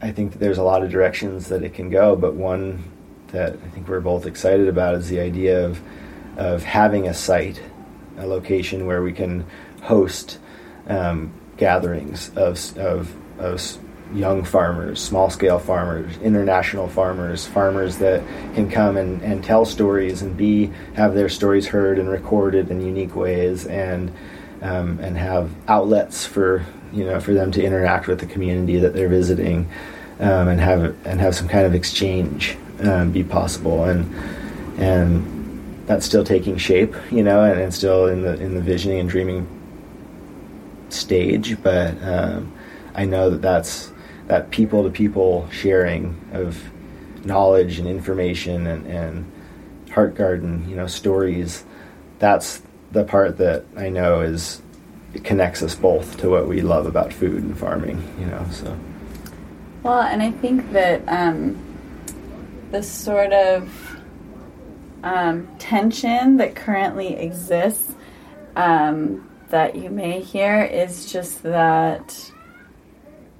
I 0.00 0.12
think 0.12 0.32
that 0.32 0.38
there's 0.38 0.58
a 0.58 0.62
lot 0.62 0.84
of 0.84 0.90
directions 0.90 1.48
that 1.48 1.64
it 1.64 1.74
can 1.74 1.90
go, 1.90 2.14
but 2.14 2.34
one 2.34 2.84
that 3.28 3.54
I 3.54 3.68
think 3.70 3.88
we're 3.88 4.00
both 4.00 4.26
excited 4.26 4.68
about 4.68 4.94
is 4.94 5.08
the 5.08 5.18
idea 5.18 5.66
of 5.66 5.80
of 6.36 6.62
having 6.62 7.08
a 7.08 7.14
site, 7.14 7.60
a 8.18 8.26
location 8.26 8.86
where 8.86 9.02
we 9.02 9.12
can 9.12 9.46
host. 9.82 10.38
Um, 10.88 11.32
gatherings 11.56 12.30
of, 12.36 12.76
of, 12.78 13.14
of 13.38 13.78
young 14.14 14.44
farmers, 14.44 15.00
small 15.00 15.30
scale 15.30 15.58
farmers, 15.58 16.16
international 16.18 16.88
farmers, 16.88 17.46
farmers 17.46 17.98
that 17.98 18.22
can 18.54 18.70
come 18.70 18.96
and, 18.96 19.20
and 19.22 19.42
tell 19.42 19.64
stories 19.64 20.22
and 20.22 20.36
be 20.36 20.66
have 20.94 21.14
their 21.14 21.28
stories 21.28 21.66
heard 21.66 21.98
and 21.98 22.08
recorded 22.08 22.70
in 22.70 22.80
unique 22.80 23.16
ways 23.16 23.66
and 23.66 24.12
um, 24.62 24.98
and 25.00 25.16
have 25.16 25.50
outlets 25.68 26.24
for 26.24 26.64
you 26.92 27.04
know 27.04 27.20
for 27.20 27.34
them 27.34 27.50
to 27.52 27.62
interact 27.62 28.06
with 28.06 28.20
the 28.20 28.26
community 28.26 28.78
that 28.78 28.94
they're 28.94 29.08
visiting 29.08 29.68
um, 30.20 30.48
and 30.48 30.60
have 30.60 30.94
and 31.04 31.20
have 31.20 31.34
some 31.34 31.48
kind 31.48 31.66
of 31.66 31.74
exchange 31.74 32.56
um, 32.80 33.10
be 33.10 33.24
possible 33.24 33.84
and 33.84 34.14
and 34.78 35.35
that's 35.86 36.04
still 36.04 36.24
taking 36.24 36.56
shape 36.56 36.94
you 37.10 37.22
know 37.22 37.42
and, 37.42 37.72
still 37.72 38.06
in 38.06 38.22
the 38.22 38.34
in 38.40 38.54
the 38.54 38.60
visioning 38.60 39.00
and 39.00 39.08
dreaming 39.08 39.46
stage, 40.88 41.60
but 41.62 42.00
um, 42.02 42.52
I 42.94 43.04
know 43.04 43.30
that 43.30 43.42
that's 43.42 43.92
that 44.26 44.50
people 44.50 44.82
to 44.82 44.90
people 44.90 45.48
sharing 45.50 46.18
of 46.32 46.60
knowledge 47.24 47.78
and 47.78 47.88
information 47.88 48.66
and, 48.66 48.86
and 48.86 49.32
heart 49.90 50.14
garden, 50.14 50.68
you 50.68 50.76
know, 50.76 50.86
stories. 50.86 51.64
That's 52.18 52.62
the 52.92 53.04
part 53.04 53.38
that 53.38 53.64
I 53.76 53.88
know 53.88 54.20
is 54.22 54.62
it 55.14 55.24
connects 55.24 55.62
us 55.62 55.74
both 55.74 56.18
to 56.18 56.28
what 56.28 56.48
we 56.48 56.60
love 56.60 56.86
about 56.86 57.12
food 57.12 57.42
and 57.42 57.56
farming, 57.56 58.02
you 58.18 58.26
know. 58.26 58.44
So. 58.50 58.76
Well, 59.82 60.02
and 60.02 60.22
I 60.22 60.32
think 60.32 60.72
that 60.72 61.02
um, 61.06 61.56
the 62.72 62.82
sort 62.82 63.32
of 63.32 63.95
um, 65.06 65.46
tension 65.58 66.36
that 66.38 66.56
currently 66.56 67.14
exists 67.14 67.94
um, 68.56 69.30
that 69.50 69.76
you 69.76 69.88
may 69.88 70.20
hear 70.20 70.64
is 70.64 71.12
just 71.12 71.44
that 71.44 72.32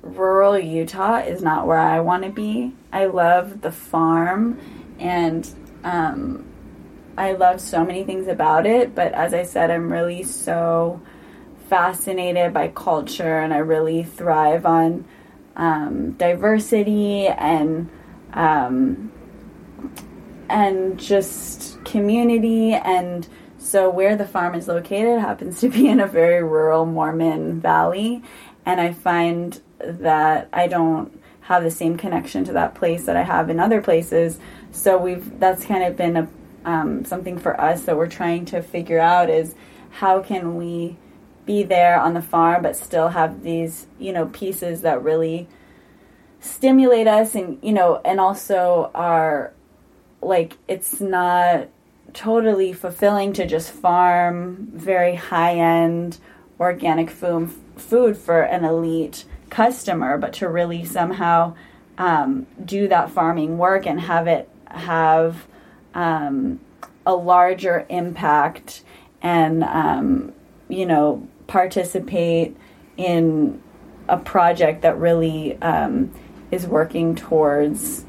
rural 0.01 0.57
Utah 0.57 1.17
is 1.17 1.43
not 1.43 1.67
where 1.67 1.79
I 1.79 1.99
want 1.99 2.23
to 2.23 2.31
be. 2.31 2.73
I 2.93 3.07
love 3.07 3.63
the 3.63 3.73
farm 3.73 4.61
and 5.01 5.51
um, 5.83 6.45
I 7.19 7.33
love 7.33 7.61
so 7.61 7.85
many 7.85 8.05
things 8.05 8.29
about 8.29 8.65
it, 8.65 8.95
but 8.95 9.13
as 9.13 9.35
I 9.35 9.43
said, 9.43 9.73
I'm 9.73 9.93
really 9.93 10.23
so 10.23 11.03
fascinated 11.69 12.55
by 12.55 12.69
culture 12.69 13.41
and 13.41 13.53
I 13.53 13.59
really 13.59 14.05
thrive 14.05 14.65
on 14.67 15.05
um, 15.57 16.13
diversity 16.13 17.27
and 17.27 17.91
um, 18.35 19.11
and 20.49 20.99
just 20.99 21.85
community 21.85 22.73
and 22.75 23.29
so, 23.67 23.91
where 23.91 24.15
the 24.15 24.27
farm 24.27 24.55
is 24.55 24.69
located 24.69 25.19
happens 25.19 25.61
to 25.61 25.69
be 25.69 25.89
in 25.89 25.99
a 25.99 26.07
very 26.07 26.43
rural 26.43 26.87
Mormon 26.87 27.61
valley, 27.61 28.23
and 28.65 28.81
I 28.81 28.93
find 28.93 29.61
that 29.81 30.49
I 30.53 30.69
don't 30.69 31.21
have 31.41 31.63
the 31.63 31.71
same 31.71 31.97
connection 31.97 32.45
to 32.45 32.53
that 32.53 32.75
place 32.75 33.07
that 33.07 33.17
I 33.17 33.23
have 33.23 33.51
in 33.51 33.59
other 33.59 33.83
places. 33.83 34.39
So, 34.71 34.97
we've 34.97 35.41
that's 35.41 35.65
kind 35.65 35.83
of 35.83 35.97
been 35.97 36.17
a 36.17 36.29
um, 36.65 37.05
something 37.05 37.39
for 37.39 37.61
us 37.61 37.85
that 37.85 37.97
we're 37.97 38.09
trying 38.09 38.45
to 38.47 38.63
figure 38.63 39.01
out 39.01 39.31
is 39.31 39.55
how 39.91 40.21
can 40.21 40.57
we 40.57 40.97
be 41.45 41.63
there 41.63 41.99
on 42.01 42.15
the 42.15 42.23
farm 42.23 42.63
but 42.63 42.77
still 42.77 43.09
have 43.09 43.45
these 43.45 43.87
you 44.01 44.13
know 44.13 44.27
pieces 44.27 44.83
that 44.83 45.01
really 45.03 45.49
stimulate 46.41 47.07
us 47.07 47.37
and 47.37 47.59
you 47.63 47.73
know 47.73 48.01
and 48.05 48.19
also 48.19 48.91
are 48.97 49.55
like 50.21 50.57
it's 50.69 51.01
not 51.01 51.69
totally 52.13 52.73
fulfilling 52.73 53.33
to 53.35 53.47
just 53.47 53.71
farm 53.71 54.69
very 54.73 55.15
high 55.15 55.57
end 55.57 56.19
organic 56.59 57.11
food, 57.11 57.51
food 57.77 58.17
for 58.17 58.43
an 58.43 58.65
elite 58.65 59.25
customer, 59.51 60.17
but 60.17 60.33
to 60.33 60.49
really 60.49 60.85
somehow 60.85 61.55
um, 61.99 62.47
do 62.65 62.89
that 62.89 63.11
farming 63.11 63.59
work 63.59 63.87
and 63.87 64.01
have 64.01 64.27
it 64.27 64.49
have 64.69 65.47
um, 65.95 66.61
a 67.05 67.15
larger 67.15 67.87
impact 67.89 68.83
and, 69.23 69.63
um, 69.65 70.33
you 70.69 70.87
know, 70.87 71.27
participate 71.47 72.57
in 72.97 73.63
a 74.09 74.17
project 74.17 74.83
that 74.83 74.99
really 74.99 75.61
um, 75.63 76.13
is 76.51 76.67
working 76.67 77.15
towards, 77.15 78.05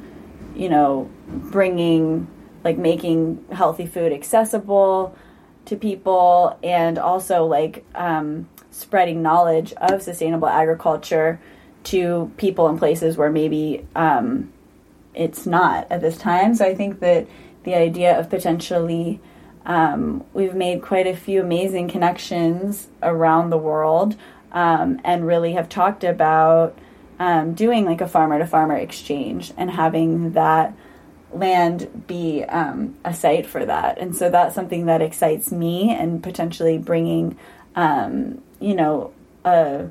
you 0.57 0.69
know, 0.69 1.09
bringing 1.27 2.27
like 2.63 2.77
making 2.77 3.45
healthy 3.51 3.85
food 3.85 4.11
accessible 4.11 5.15
to 5.65 5.75
people 5.75 6.57
and 6.63 6.97
also 6.97 7.45
like 7.45 7.85
um, 7.95 8.49
spreading 8.71 9.21
knowledge 9.21 9.73
of 9.73 10.01
sustainable 10.01 10.47
agriculture 10.47 11.39
to 11.83 12.31
people 12.37 12.67
in 12.67 12.77
places 12.77 13.15
where 13.15 13.29
maybe 13.29 13.85
um, 13.95 14.51
it's 15.13 15.45
not 15.45 15.89
at 15.89 16.01
this 16.01 16.17
time. 16.17 16.55
So 16.55 16.65
I 16.65 16.75
think 16.75 16.99
that 16.99 17.27
the 17.63 17.75
idea 17.75 18.19
of 18.19 18.29
potentially 18.29 19.19
um, 19.65 20.23
we've 20.33 20.55
made 20.55 20.81
quite 20.81 21.07
a 21.07 21.15
few 21.15 21.41
amazing 21.41 21.89
connections 21.89 22.87
around 23.03 23.49
the 23.49 23.57
world 23.57 24.15
um, 24.53 24.99
and 25.03 25.27
really 25.27 25.53
have 25.53 25.67
talked 25.67 26.03
about 26.03 26.77
um, 27.19 27.53
doing 27.53 27.85
like 27.85 28.01
a 28.01 28.07
farmer 28.07 28.37
to 28.39 28.45
farmer 28.45 28.75
exchange 28.75 29.53
and 29.57 29.71
having 29.71 30.33
that 30.33 30.75
land 31.31 32.05
be 32.07 32.43
um, 32.43 32.95
a 33.03 33.13
site 33.13 33.45
for 33.45 33.65
that. 33.65 33.97
And 33.97 34.15
so 34.15 34.29
that's 34.29 34.55
something 34.55 34.85
that 34.85 35.01
excites 35.01 35.51
me 35.51 35.91
and 35.91 36.21
potentially 36.23 36.77
bringing, 36.77 37.37
um, 37.75 38.41
you 38.59 38.75
know, 38.75 39.13
a 39.43 39.89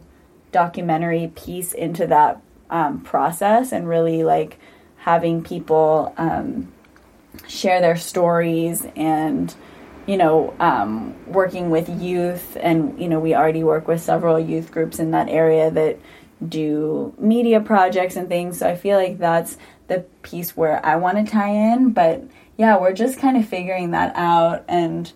documentary 0.52 1.32
piece 1.34 1.72
into 1.72 2.06
that 2.06 2.40
um, 2.70 3.00
process 3.00 3.72
and 3.72 3.88
really 3.88 4.24
like 4.24 4.58
having 4.96 5.42
people 5.42 6.12
um, 6.16 6.72
share 7.46 7.80
their 7.80 7.96
stories 7.96 8.86
and 8.96 9.54
you 10.06 10.16
know 10.16 10.54
um, 10.58 11.14
working 11.26 11.70
with 11.70 11.88
youth 11.88 12.56
and 12.60 12.98
you 13.00 13.08
know 13.08 13.20
we 13.20 13.34
already 13.34 13.62
work 13.62 13.86
with 13.86 14.00
several 14.00 14.38
youth 14.38 14.70
groups 14.70 14.98
in 14.98 15.10
that 15.10 15.28
area 15.28 15.70
that 15.70 15.98
do 16.46 17.14
media 17.18 17.60
projects 17.60 18.16
and 18.16 18.28
things 18.28 18.58
so 18.58 18.68
i 18.68 18.76
feel 18.76 18.98
like 18.98 19.18
that's 19.18 19.56
the 19.88 20.00
piece 20.22 20.56
where 20.56 20.84
I 20.84 20.96
want 20.96 21.24
to 21.24 21.30
tie 21.30 21.72
in, 21.72 21.92
but 21.92 22.22
yeah, 22.56 22.78
we're 22.78 22.92
just 22.92 23.18
kind 23.18 23.36
of 23.36 23.46
figuring 23.46 23.92
that 23.92 24.14
out. 24.16 24.64
And 24.68 25.10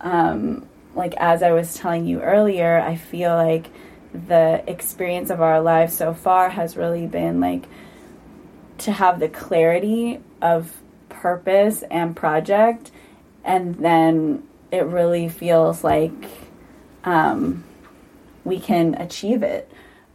um, 0.00 0.68
like 0.94 1.14
as 1.16 1.42
I 1.42 1.52
was 1.52 1.74
telling 1.74 2.06
you 2.06 2.20
earlier, 2.20 2.80
I 2.80 2.96
feel 2.96 3.34
like 3.34 3.70
the 4.12 4.64
experience 4.66 5.30
of 5.30 5.40
our 5.40 5.60
lives 5.60 5.94
so 5.94 6.14
far 6.14 6.48
has 6.48 6.76
really 6.76 7.06
been 7.06 7.40
like 7.40 7.66
to 8.78 8.92
have 8.92 9.20
the 9.20 9.28
clarity 9.28 10.20
of 10.40 10.80
purpose 11.08 11.82
and 11.90 12.16
project, 12.16 12.90
and 13.44 13.76
then 13.76 14.44
it 14.70 14.84
really 14.84 15.28
feels 15.28 15.82
like 15.84 16.12
um, 17.04 17.64
we 18.44 18.58
can 18.58 18.94
achieve 18.94 19.42
it. 19.42 19.70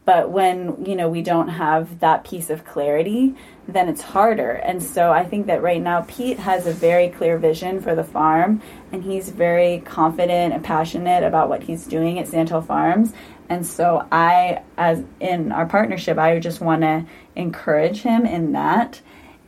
But 0.06 0.32
when, 0.32 0.86
you 0.86 0.96
know, 0.96 1.08
we 1.08 1.22
don't 1.22 1.48
have 1.48 2.00
that 2.00 2.26
piece 2.26 2.50
of 2.50 2.66
clarity, 2.66 3.36
then 3.68 3.88
it's 3.88 4.02
harder. 4.02 4.52
And 4.52 4.84
so 4.84 5.12
I 5.12 5.24
think 5.24 5.48
that 5.48 5.62
right 5.62 5.82
now 5.82 6.06
Pete 6.08 6.40
has 6.40 6.68
a 6.68 6.74
very 6.74 7.08
clear 7.08 7.38
vision 7.38 7.80
for 7.80 7.96
the 7.96 8.04
farm 8.04 8.62
and 8.92 9.04
he's 9.04 9.30
very 9.30 9.82
confident 9.86 10.54
and 10.54 10.64
passionate 10.64 11.24
about 11.24 11.48
what 11.48 11.64
he's 11.64 11.86
doing 11.86 12.20
at 12.20 12.28
Sandhill 12.28 12.62
Farms. 12.62 13.14
And 13.48 13.66
so 13.66 14.06
I 14.12 14.64
as 14.78 15.04
in 15.22 15.52
our 15.52 15.66
partnership, 15.66 16.18
I 16.18 16.40
just 16.40 16.60
want 16.60 16.82
to 16.82 17.06
encourage 17.36 18.02
him 18.02 18.26
in 18.26 18.52
that 18.52 19.02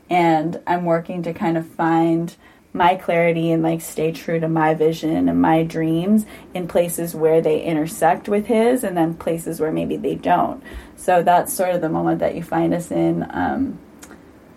and 0.10 0.62
I'm 0.68 0.86
working 0.86 1.24
to 1.24 1.34
kind 1.34 1.58
of 1.58 1.68
find 1.68 2.34
my 2.76 2.93
clarity 2.95 3.51
and 3.51 3.63
like 3.63 3.80
stay 3.80 4.11
true 4.11 4.39
to 4.39 4.49
my 4.49 4.73
vision 4.73 5.30
and 5.30 5.41
my 5.41 5.63
dreams 5.63 6.26
in 6.53 6.67
places 6.67 7.15
where 7.15 7.39
they 7.39 7.61
intersect 7.61 8.28
with 8.28 8.47
his 8.47 8.84
and 8.84 8.97
then 8.97 9.13
places 9.13 9.61
where 9.61 9.71
maybe 9.71 9.95
they 9.95 10.15
don't. 10.15 10.61
So 10.97 11.23
that's 11.23 11.53
sort 11.53 11.73
of 11.73 11.80
the 11.80 11.89
moment 11.89 12.19
that 12.19 12.36
you 12.36 12.43
find 12.43 12.73
us 12.73 12.91
in 12.91 13.26
um, 13.30 13.80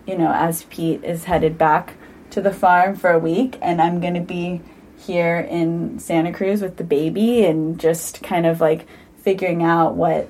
you 0.04 0.18
know 0.18 0.32
as 0.32 0.64
pete 0.64 1.04
is 1.04 1.24
headed 1.24 1.56
back 1.56 1.94
to 2.30 2.40
the 2.40 2.52
farm 2.52 2.96
for 2.96 3.10
a 3.10 3.18
week. 3.18 3.56
And 3.62 3.80
i'm 3.80 4.00
going 4.00 4.14
to 4.14 4.20
be 4.20 4.60
here 4.98 5.38
in 5.38 6.00
santa 6.00 6.32
cruz 6.32 6.60
with 6.60 6.76
the 6.76 6.84
baby 6.84 7.44
and 7.44 7.78
just 7.78 8.20
kind 8.22 8.46
of 8.46 8.60
like 8.60 8.84
figuring 9.18 9.62
out 9.62 9.94
what 9.94 10.28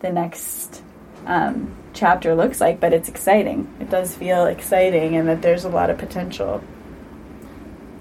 the 0.00 0.10
next 0.10 0.82
um, 1.26 1.76
chapter 1.92 2.34
looks 2.34 2.60
like. 2.60 2.80
But 2.80 2.92
it's 2.92 3.08
exciting. 3.08 3.72
It 3.78 3.90
does 3.90 4.16
feel 4.16 4.46
exciting 4.46 5.14
and 5.14 5.28
that 5.28 5.42
there's 5.42 5.64
a 5.64 5.68
lot 5.68 5.90
of 5.90 5.98
potential 5.98 6.64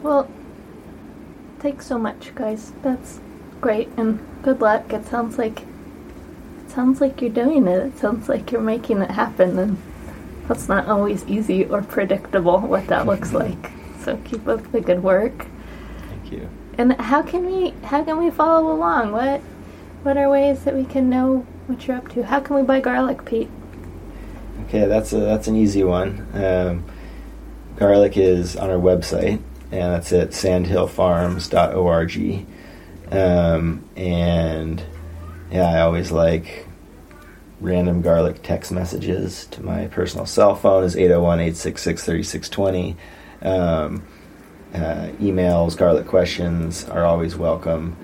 Well, 0.02 0.30
thanks 1.60 1.86
so 1.86 1.98
much, 1.98 2.34
guys. 2.36 2.72
That's 2.82 3.20
great, 3.62 3.90
and 3.98 4.20
good 4.44 4.62
luck. 4.62 4.94
It 4.94 5.06
sounds 5.06 5.38
like 5.38 5.62
it 5.62 6.70
sounds 6.70 7.02
like 7.02 7.22
you're 7.22 7.30
doing 7.30 7.68
it. 7.68 7.88
It 7.88 7.98
sounds 7.98 8.30
like 8.30 8.52
you're 8.52 8.62
making 8.62 9.02
it 9.02 9.12
happen, 9.12 9.58
and 9.58 9.78
that's 10.48 10.68
not 10.70 10.88
always 10.88 11.26
easy 11.28 11.66
or 11.66 11.82
predictable 11.82 12.60
what 12.60 12.88
that 12.88 13.06
looks 13.06 13.34
like. 13.44 13.72
So 14.04 14.18
keep 14.24 14.48
up 14.48 14.72
the 14.72 14.82
good 14.82 15.04
work. 15.04 15.48
Thank 16.10 16.32
you. 16.32 16.50
And 16.78 16.94
how 16.94 17.22
can 17.22 17.46
we 17.46 17.74
how 17.84 18.04
can 18.04 18.18
we 18.18 18.30
follow 18.30 18.72
along? 18.72 19.12
What 19.12 19.42
what 20.04 20.16
are 20.16 20.30
ways 20.30 20.64
that 20.64 20.76
we 20.76 20.86
can 20.86 21.10
know 21.10 21.46
what 21.66 21.88
you're 21.88 21.98
up 21.98 22.08
to? 22.10 22.24
How 22.24 22.40
can 22.40 22.56
we 22.56 22.62
buy 22.62 22.80
garlic, 22.80 23.26
Pete? 23.26 23.50
Okay, 24.66 24.86
that's 24.86 25.12
a 25.12 25.20
that's 25.20 25.48
an 25.48 25.56
easy 25.56 25.84
one. 25.84 26.28
Um, 26.34 26.86
garlic 27.78 28.18
is 28.18 28.56
on 28.56 28.70
our 28.70 28.78
website, 28.78 29.42
and 29.72 29.94
that's 29.94 30.14
at 30.14 30.30
sandhillfarms.org. 30.30 32.46
Um, 33.12 33.84
and 33.96 34.84
yeah, 35.52 35.70
I 35.70 35.82
always 35.82 36.12
like 36.12 36.68
random 37.60 38.02
garlic 38.02 38.44
text 38.44 38.72
messages 38.72 39.48
to 39.48 39.64
my 39.64 39.88
personal 39.88 40.26
cell 40.26 40.56
phone 40.56 40.84
is 40.84 40.96
801-866-3620. 40.96 42.96
Um, 43.42 44.04
uh, 44.74 45.10
emails, 45.20 45.78
garlic 45.78 46.08
questions 46.08 46.86
are 46.86 47.06
always 47.06 47.36
welcome. 47.36 47.98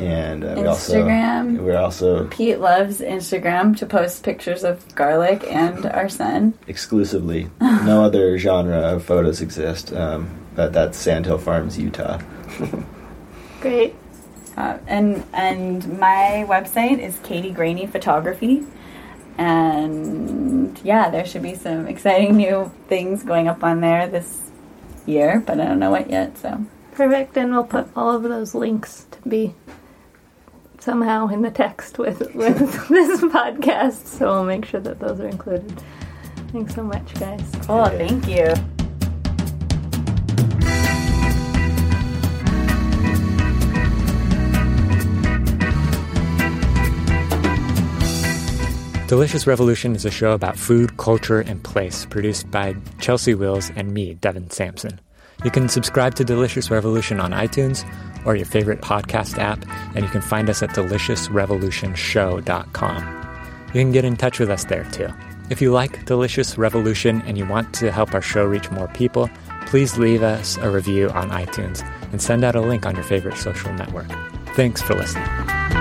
And 0.00 0.44
uh, 0.44 0.54
we 0.56 0.66
also 0.66 1.04
we're 1.04 1.76
also 1.76 2.26
Pete 2.28 2.58
loves 2.58 3.00
Instagram 3.00 3.76
to 3.78 3.86
post 3.86 4.22
pictures 4.22 4.64
of 4.64 4.94
garlic 4.94 5.44
and 5.46 5.84
our 5.86 6.08
son. 6.08 6.54
exclusively. 6.66 7.50
no 7.60 8.02
other 8.04 8.38
genre 8.38 8.78
of 8.78 9.04
photos 9.04 9.40
exist. 9.40 9.92
Um, 9.92 10.30
but 10.54 10.72
that's 10.72 10.98
Sandhill 10.98 11.38
Farms, 11.38 11.78
Utah. 11.78 12.20
Great. 13.60 13.94
Uh, 14.56 14.78
and 14.86 15.24
and 15.32 15.98
my 15.98 16.44
website 16.48 16.98
is 16.98 17.18
Katie 17.22 17.50
Graney 17.50 17.86
Photography. 17.86 18.66
And 19.38 20.78
yeah, 20.82 21.10
there 21.10 21.24
should 21.24 21.42
be 21.42 21.54
some 21.54 21.86
exciting 21.86 22.36
new 22.36 22.70
things 22.88 23.22
going 23.22 23.48
up 23.48 23.62
on 23.62 23.80
there 23.80 24.06
this 24.06 24.50
year, 25.06 25.42
but 25.46 25.60
I 25.60 25.66
don't 25.66 25.78
know 25.78 25.90
what 25.90 26.10
yet. 26.10 26.36
So 26.38 26.64
Perfect, 26.92 27.36
and 27.36 27.52
we'll 27.52 27.64
put 27.64 27.88
all 27.96 28.14
of 28.14 28.22
those 28.22 28.54
links 28.54 29.06
to 29.12 29.28
be 29.28 29.54
somehow 30.80 31.28
in 31.28 31.42
the 31.42 31.50
text 31.50 31.98
with 31.98 32.34
with 32.34 32.58
this 32.88 33.20
podcast. 33.20 34.06
So 34.06 34.32
we'll 34.32 34.44
make 34.44 34.64
sure 34.64 34.80
that 34.80 34.98
those 34.98 35.20
are 35.20 35.28
included. 35.28 35.82
Thanks 36.52 36.74
so 36.74 36.82
much, 36.82 37.14
guys. 37.14 37.48
cool. 37.62 37.86
Thank 37.86 38.26
you. 38.26 38.54
Delicious 49.06 49.44
Revolution 49.44 49.96
is 49.96 50.04
a 50.04 50.10
show 50.10 50.32
about 50.32 50.56
food, 50.56 50.96
culture, 50.96 51.40
and 51.40 51.60
place 51.64 52.06
produced 52.06 52.48
by 52.48 52.76
Chelsea 53.00 53.34
Wills 53.34 53.68
and 53.74 53.92
me, 53.92 54.14
Devin 54.14 54.50
Sampson. 54.50 55.00
You 55.44 55.50
can 55.50 55.68
subscribe 55.68 56.14
to 56.14 56.24
Delicious 56.24 56.70
Revolution 56.70 57.18
on 57.18 57.32
iTunes 57.32 57.84
or 58.24 58.36
your 58.36 58.46
favorite 58.46 58.80
podcast 58.80 59.38
app, 59.38 59.64
and 59.94 60.04
you 60.04 60.10
can 60.10 60.20
find 60.20 60.50
us 60.50 60.62
at 60.62 60.70
deliciousrevolutionshow.com. 60.70 63.16
You 63.66 63.80
can 63.80 63.92
get 63.92 64.04
in 64.04 64.16
touch 64.16 64.40
with 64.40 64.50
us 64.50 64.64
there 64.64 64.84
too. 64.90 65.08
If 65.50 65.60
you 65.60 65.72
like 65.72 66.04
Delicious 66.04 66.56
Revolution 66.56 67.22
and 67.22 67.36
you 67.36 67.46
want 67.46 67.74
to 67.74 67.90
help 67.90 68.14
our 68.14 68.22
show 68.22 68.44
reach 68.44 68.70
more 68.70 68.86
people, 68.88 69.28
please 69.66 69.98
leave 69.98 70.22
us 70.22 70.56
a 70.58 70.70
review 70.70 71.10
on 71.10 71.30
iTunes 71.30 71.82
and 72.12 72.22
send 72.22 72.44
out 72.44 72.54
a 72.54 72.60
link 72.60 72.86
on 72.86 72.94
your 72.94 73.04
favorite 73.04 73.36
social 73.36 73.72
network. 73.72 74.08
Thanks 74.54 74.82
for 74.82 74.94
listening. 74.94 75.79